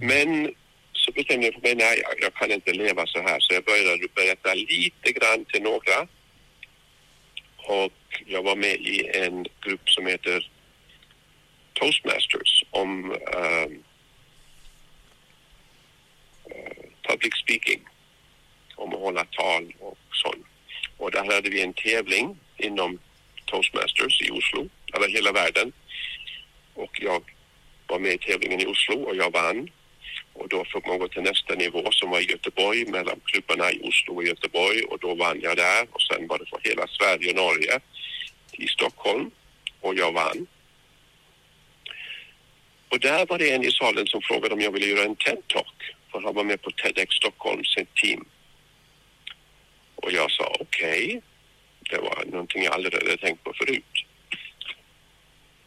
Men 0.00 0.54
så 0.92 1.12
bestämde 1.12 1.46
jag 1.46 1.54
för 1.54 1.60
mig, 1.60 1.74
nej, 1.74 2.02
jag, 2.02 2.14
jag 2.20 2.34
kan 2.34 2.50
inte 2.50 2.72
leva 2.72 3.06
så 3.06 3.22
här. 3.22 3.40
Så 3.40 3.54
jag 3.54 3.64
började 3.64 4.08
berätta 4.14 4.54
lite 4.54 5.12
grann 5.12 5.44
till 5.44 5.62
några. 5.62 6.08
Och 7.56 8.22
jag 8.26 8.42
var 8.42 8.56
med 8.56 8.74
i 8.74 9.10
en 9.14 9.46
grupp 9.60 9.90
som 9.90 10.06
heter 10.06 10.50
Toastmasters 11.72 12.64
om 12.70 13.10
um, 13.12 13.84
public 17.08 17.34
speaking 17.34 17.91
om 18.76 18.94
att 18.94 19.00
hålla 19.00 19.24
tal 19.24 19.72
och 19.80 19.98
sånt. 20.12 20.46
Och 20.96 21.10
där 21.10 21.24
hade 21.24 21.50
vi 21.50 21.62
en 21.62 21.72
tävling 21.72 22.38
inom 22.56 22.98
Toastmasters 23.44 24.22
i 24.22 24.30
Oslo, 24.30 24.68
eller 24.94 25.08
hela 25.08 25.32
världen. 25.32 25.72
Och 26.74 26.98
jag 27.00 27.22
var 27.86 27.98
med 27.98 28.12
i 28.12 28.18
tävlingen 28.18 28.60
i 28.60 28.66
Oslo 28.66 29.02
och 29.02 29.16
jag 29.16 29.32
vann. 29.32 29.70
Och 30.32 30.48
då 30.48 30.64
fick 30.64 30.86
man 30.86 30.98
gå 30.98 31.08
till 31.08 31.22
nästa 31.22 31.54
nivå 31.54 31.88
som 31.90 32.10
var 32.10 32.20
i 32.20 32.30
Göteborg 32.30 32.84
mellan 32.84 33.20
klubbarna 33.24 33.72
i 33.72 33.80
Oslo 33.82 34.14
och 34.14 34.24
Göteborg 34.24 34.82
och 34.82 34.98
då 34.98 35.14
vann 35.14 35.40
jag 35.42 35.56
där 35.56 35.86
och 35.92 36.02
sen 36.02 36.26
var 36.28 36.38
det 36.38 36.46
för 36.46 36.60
hela 36.62 36.86
Sverige 36.86 37.30
och 37.30 37.36
Norge 37.36 37.80
i 38.52 38.68
Stockholm 38.68 39.30
och 39.80 39.94
jag 39.94 40.12
vann. 40.12 40.46
Och 42.88 43.00
där 43.00 43.26
var 43.26 43.38
det 43.38 43.50
en 43.50 43.64
i 43.64 43.70
salen 43.70 44.06
som 44.06 44.22
frågade 44.22 44.54
om 44.54 44.60
jag 44.60 44.70
ville 44.70 44.86
göra 44.86 45.04
en 45.04 45.16
TED-talk 45.16 45.94
för 46.10 46.20
han 46.20 46.34
var 46.34 46.44
med 46.44 46.62
på 46.62 46.70
TEDx 46.70 47.14
Stockholm, 47.14 47.64
sitt 47.64 47.94
team. 47.94 48.24
Och 50.02 50.12
jag 50.12 50.30
sa 50.30 50.56
okej. 50.60 51.22
Det 51.90 51.98
var 51.98 52.24
någonting 52.24 52.62
jag 52.62 52.74
aldrig 52.74 52.94
hade 52.94 53.16
tänkt 53.16 53.44
på 53.44 53.52
förut. 53.52 53.94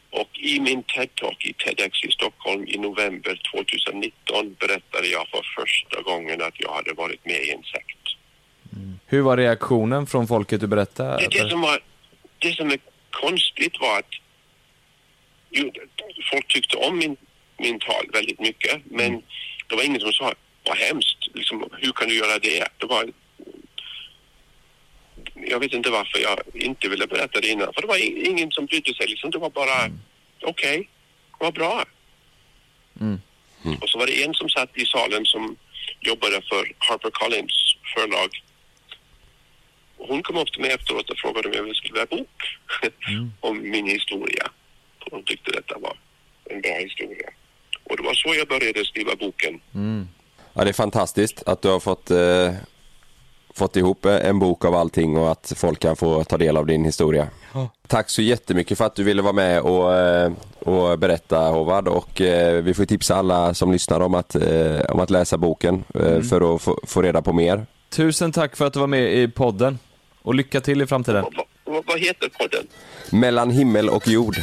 Och 0.09 0.29
i 0.33 0.59
min 0.59 0.83
TED-talk 0.83 1.45
i 1.49 1.53
TEDx 1.53 2.03
i 2.03 2.11
Stockholm 2.11 2.67
i 2.67 2.77
november 2.77 3.41
2019 3.51 4.55
berättade 4.59 5.07
jag 5.07 5.27
för 5.27 5.41
första 5.59 6.01
gången 6.01 6.41
att 6.41 6.53
jag 6.59 6.73
hade 6.73 6.93
varit 6.93 7.25
med 7.25 7.41
i 7.43 7.51
en 7.51 7.63
sekt. 7.63 8.05
Hur 9.05 9.21
var 9.21 9.38
reaktionen 9.38 10.07
från 10.07 10.27
folket 10.27 10.61
du 10.61 10.67
berättade? 10.67 11.17
Det, 11.17 11.43
det, 11.43 11.49
som 11.49 11.61
var, 11.61 11.79
det 12.39 12.51
som 12.51 12.71
är 12.71 12.79
konstigt 13.09 13.79
var 13.79 13.99
att 13.99 14.13
jo, 15.49 15.71
folk 16.31 16.47
tyckte 16.47 16.77
om 16.77 16.97
min, 16.97 17.17
min 17.57 17.79
tal 17.79 18.05
väldigt 18.13 18.39
mycket 18.39 18.81
men 18.86 19.21
det 19.69 19.75
var 19.75 19.83
ingen 19.83 20.01
som 20.01 20.13
sa 20.13 20.33
vad 20.63 20.77
hemskt, 20.77 21.17
liksom, 21.33 21.69
hur 21.77 21.91
kan 21.91 22.07
du 22.09 22.15
göra 22.15 22.39
det? 22.39 22.67
det 22.77 22.86
var, 22.86 23.05
jag 25.36 25.59
vet 25.59 25.73
inte 25.73 25.89
varför 25.89 26.19
jag 26.19 26.39
inte 26.53 26.89
ville 26.89 27.07
berätta 27.07 27.41
det 27.41 27.47
innan 27.47 27.73
för 27.73 27.81
det 27.81 27.88
var 27.88 28.27
ingen 28.29 28.51
som 28.51 28.65
brydde 28.65 28.93
sig. 28.93 29.07
Liksom. 29.07 29.31
Det 29.31 29.38
var 29.38 29.49
bara 29.49 29.91
okej, 30.41 30.89
vad 31.39 31.53
bra. 31.53 31.83
Mm. 33.01 33.19
Och 33.81 33.89
så 33.89 33.97
var 33.97 34.07
det 34.07 34.23
en 34.23 34.33
som 34.33 34.49
satt 34.49 34.77
i 34.77 34.86
salen 34.86 35.25
som 35.25 35.57
jobbade 35.99 36.41
för 36.41 36.71
Harper 36.77 37.09
Collins 37.09 37.75
förlag 37.95 38.29
och 39.97 40.07
hon 40.07 40.23
kom 40.23 40.38
upp 40.38 40.51
till 40.51 40.61
mig 40.61 40.71
efteråt 40.71 41.09
och 41.09 41.17
frågade 41.17 41.47
om 41.47 41.53
jag 41.53 41.63
ville 41.63 41.75
skriva 41.75 42.01
en 42.01 42.07
bok 42.17 42.57
om 43.39 43.69
min 43.69 43.88
historia. 43.88 44.51
Hon 45.11 45.23
tyckte 45.23 45.51
detta 45.51 45.79
var 45.79 45.97
en 46.49 46.61
bra 46.61 46.71
historia. 46.71 47.29
Och 47.83 47.97
det 47.97 48.03
var 48.03 48.13
så 48.13 48.36
jag 48.36 48.47
började 48.47 48.86
skriva 48.86 49.15
boken. 49.15 49.61
ja 50.53 50.63
det 50.63 50.69
är 50.69 50.73
fantastiskt 50.73 51.43
att 51.45 51.61
du 51.61 51.67
har 51.67 51.79
fått, 51.79 52.11
eh, 52.11 52.53
fått 53.58 53.76
ihop 53.76 54.06
en 54.06 54.39
bok 54.39 54.66
av 54.66 54.76
allting 54.76 55.18
och 55.18 55.32
att 55.32 55.53
folk 55.56 55.80
kan 55.80 55.95
få 55.95 56.24
ta 56.24 56.38
del 56.38 56.58
av 56.58 56.66
din 56.66 56.86
historia. 56.86 57.28
Tack 57.88 58.10
så 58.10 58.22
jättemycket 58.22 58.78
för 58.78 58.86
att 58.86 58.95
du 58.95 59.03
ville 59.03 59.22
vara 59.22 59.34
med 59.34 59.62
och, 59.62 59.93
eh, 59.95 60.32
och 60.60 60.99
berätta 60.99 61.39
Håvard 61.39 61.88
och 61.88 62.22
eh, 62.22 62.64
vi 62.64 62.74
får 62.74 62.86
tipsa 62.86 63.16
alla 63.16 63.53
som 63.53 63.72
lyssnar 63.72 63.99
om 63.99 64.14
att, 64.16 64.36
eh, 64.36 64.80
om 64.89 64.99
att 64.99 65.10
läsa 65.10 65.38
boken 65.38 65.84
eh, 65.93 66.22
för 66.22 66.56
att 66.56 66.62
få, 66.62 66.80
få 66.84 67.01
reda 67.01 67.22
på 67.22 67.34
mer. 67.34 67.66
Tusen 67.89 68.32
tack 68.32 68.56
för 68.56 68.66
att 68.66 68.74
du 68.74 68.80
var 68.80 68.88
med 68.88 69.14
i 69.14 69.28
podden. 69.28 69.80
Och 70.22 70.36
lycka 70.36 70.62
till 70.62 70.82
i 70.82 70.88
framtiden. 70.88 71.26
Vad 71.66 71.99
heter 71.99 72.30
podden? 72.39 72.68
Mellan 73.10 73.51
himmel 73.51 73.89
och 73.89 74.08
jord. 74.08 74.36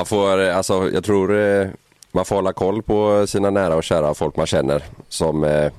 Man 0.00 0.06
får, 0.06 0.42
eh, 0.42 0.56
alltså 0.56 0.90
jag 0.90 1.04
tror 1.04 1.38
eh, 1.38 1.68
man 2.12 2.24
får 2.24 2.36
hålla 2.36 2.52
koll 2.52 2.82
på 2.82 3.26
sina 3.26 3.50
nära 3.50 3.76
och 3.76 3.84
kära 3.84 4.14
folk 4.14 4.36
man 4.36 4.46
känner 4.46 4.84
som 5.08 5.44
eh, 5.44 5.72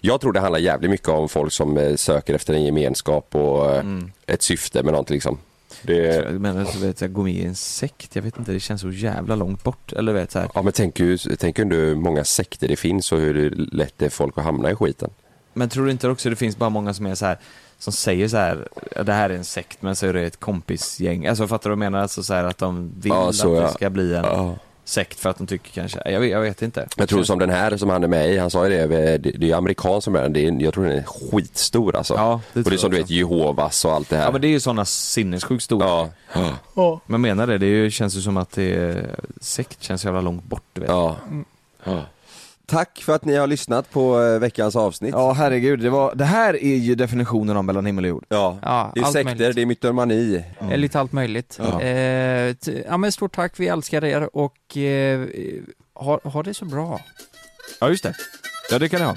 jag 0.00 0.20
tror 0.20 0.32
det 0.32 0.40
handlar 0.40 0.58
jävligt 0.58 0.90
mycket 0.90 1.08
om 1.08 1.28
folk 1.28 1.52
som 1.52 1.94
söker 1.96 2.34
efter 2.34 2.54
en 2.54 2.64
gemenskap 2.64 3.34
och 3.34 3.74
eh, 3.74 3.84
ett 4.26 4.42
syfte 4.42 4.82
med 4.82 4.92
någonting 4.92 5.14
liksom. 5.14 5.38
Det, 5.82 5.96
Jag 5.96 6.40
menar, 6.40 6.64
så 6.64 6.78
vet 6.78 7.00
jag, 7.00 7.12
gå 7.12 7.22
med 7.22 7.32
i 7.32 7.44
en 7.44 7.54
sekt, 7.54 8.16
jag 8.16 8.22
vet 8.22 8.38
inte, 8.38 8.52
det 8.52 8.60
känns 8.60 8.80
så 8.80 8.90
jävla 8.90 9.34
långt 9.34 9.64
bort. 9.64 9.92
Eller 9.92 10.12
vet 10.12 10.30
så 10.30 10.38
här. 10.38 10.48
ja 10.54 10.62
men 10.62 10.72
tänk 10.72 11.00
ju, 11.00 11.18
tänk 11.18 11.58
ju 11.58 11.64
hur 11.64 11.94
många 11.94 12.24
sekter 12.24 12.68
det 12.68 12.76
finns 12.76 13.12
och 13.12 13.18
hur 13.18 13.50
lätt 13.72 13.94
det 13.96 14.06
är 14.06 14.10
folk 14.10 14.38
att 14.38 14.44
hamna 14.44 14.70
i 14.70 14.74
skiten. 14.74 15.10
Men 15.52 15.68
tror 15.68 15.84
du 15.84 15.90
inte 15.90 16.08
också 16.08 16.30
det 16.30 16.36
finns 16.36 16.56
bara 16.56 16.70
många 16.70 16.94
som 16.94 17.06
är 17.06 17.14
så 17.14 17.26
här 17.26 17.38
som 17.80 17.92
säger 17.92 18.28
så 18.28 18.36
här, 18.36 18.68
ja, 18.96 19.02
det 19.02 19.12
här 19.12 19.30
är 19.30 19.34
en 19.34 19.44
sekt 19.44 19.82
men 19.82 19.96
så 19.96 20.06
är 20.06 20.12
det 20.12 20.22
ett 20.22 20.40
kompisgäng. 20.40 21.26
Alltså 21.26 21.46
fattar 21.46 21.70
du 21.70 21.76
vad 21.76 21.84
jag 21.84 21.90
menar? 21.92 22.02
Alltså 22.02 22.22
så 22.22 22.34
här 22.34 22.44
att 22.44 22.58
de 22.58 22.92
vill 23.00 23.12
Ja, 23.12 23.32
så, 23.32 23.52
att 23.52 23.56
det 23.58 23.62
ja. 23.62 23.68
ska 23.72 23.90
bli 23.90 24.14
en 24.14 24.24
Ja. 24.24 24.54
sekt 24.84 25.20
för 25.20 25.30
att 25.30 25.38
de 25.38 25.46
tycker 25.46 25.70
kanske, 25.70 26.10
jag 26.10 26.20
vet, 26.20 26.30
jag 26.30 26.40
vet 26.40 26.62
inte. 26.62 26.88
Jag 26.96 27.08
tror 27.08 27.22
som 27.22 27.38
den 27.38 27.50
här 27.50 27.76
som 27.76 27.90
han 27.90 28.04
är 28.04 28.08
med 28.08 28.30
i, 28.30 28.38
han 28.38 28.50
sa 28.50 28.68
ju 28.68 28.86
det, 28.86 29.18
det, 29.18 29.30
det 29.30 29.50
är 29.50 29.54
amerikan 29.56 30.02
som 30.02 30.14
är 30.16 30.22
den, 30.22 30.32
det 30.32 30.46
är, 30.46 30.62
jag 30.62 30.74
tror 30.74 30.84
den 30.84 30.98
är 30.98 31.02
skitstor 31.02 31.96
alltså. 31.96 32.14
Ja, 32.14 32.40
det 32.52 32.60
och 32.64 32.70
det 32.70 32.76
är 32.76 32.78
som 32.78 32.90
du 32.90 32.96
vet 32.96 33.10
Jehovas 33.10 33.84
och 33.84 33.92
allt 33.92 34.08
det 34.08 34.16
här. 34.16 34.24
Ja 34.24 34.32
men 34.32 34.40
det 34.40 34.46
är 34.46 34.50
ju 34.50 34.60
sådana 34.60 34.84
sinnessjukt 34.84 35.64
stora. 35.64 36.08
ja. 36.74 37.00
Men 37.06 37.20
menar 37.20 37.46
det, 37.46 37.58
det 37.58 37.90
känns 37.90 38.16
ju 38.16 38.20
som 38.20 38.36
att 38.36 38.50
det 38.50 38.74
är, 38.74 39.10
sekt 39.40 39.82
känns 39.82 40.04
jävla 40.04 40.20
långt 40.20 40.44
bort 40.44 40.64
du 40.72 40.80
vet. 40.80 40.90
Ja. 40.90 41.16
ja. 41.84 42.02
Tack 42.70 43.02
för 43.02 43.14
att 43.14 43.24
ni 43.24 43.36
har 43.36 43.46
lyssnat 43.46 43.90
på 43.90 44.20
eh, 44.22 44.38
veckans 44.38 44.76
avsnitt. 44.76 45.14
Ja 45.14 45.32
herregud, 45.32 45.80
det, 45.80 45.90
var, 45.90 46.14
det 46.14 46.24
här 46.24 46.64
är 46.64 46.76
ju 46.76 46.94
definitionen 46.94 47.56
av 47.56 47.64
mellan 47.64 47.86
himmel 47.86 48.04
och 48.04 48.08
jord. 48.08 48.24
Ja. 48.28 48.58
Ja, 48.62 48.92
det 48.94 49.00
är 49.00 49.04
sekter, 49.04 49.24
möjligt. 49.24 49.54
det 49.56 49.62
är 49.62 49.66
mytomani. 49.66 50.44
Eh, 50.60 50.76
Lite 50.76 51.00
allt 51.00 51.12
möjligt. 51.12 51.58
Ja. 51.62 51.80
Eh, 51.80 52.54
ja 52.88 52.96
men 52.96 53.12
stort 53.12 53.34
tack, 53.34 53.52
vi 53.56 53.68
älskar 53.68 54.04
er 54.04 54.36
och 54.36 54.76
eh, 54.76 55.26
ha, 55.94 56.20
ha 56.24 56.42
det 56.42 56.54
så 56.54 56.64
bra. 56.64 57.00
Ja 57.80 57.88
just 57.88 58.02
det. 58.02 58.14
Ja 58.70 58.78
det 58.78 58.88
kan 58.88 59.00
jag 59.00 59.08
ha. 59.08 59.16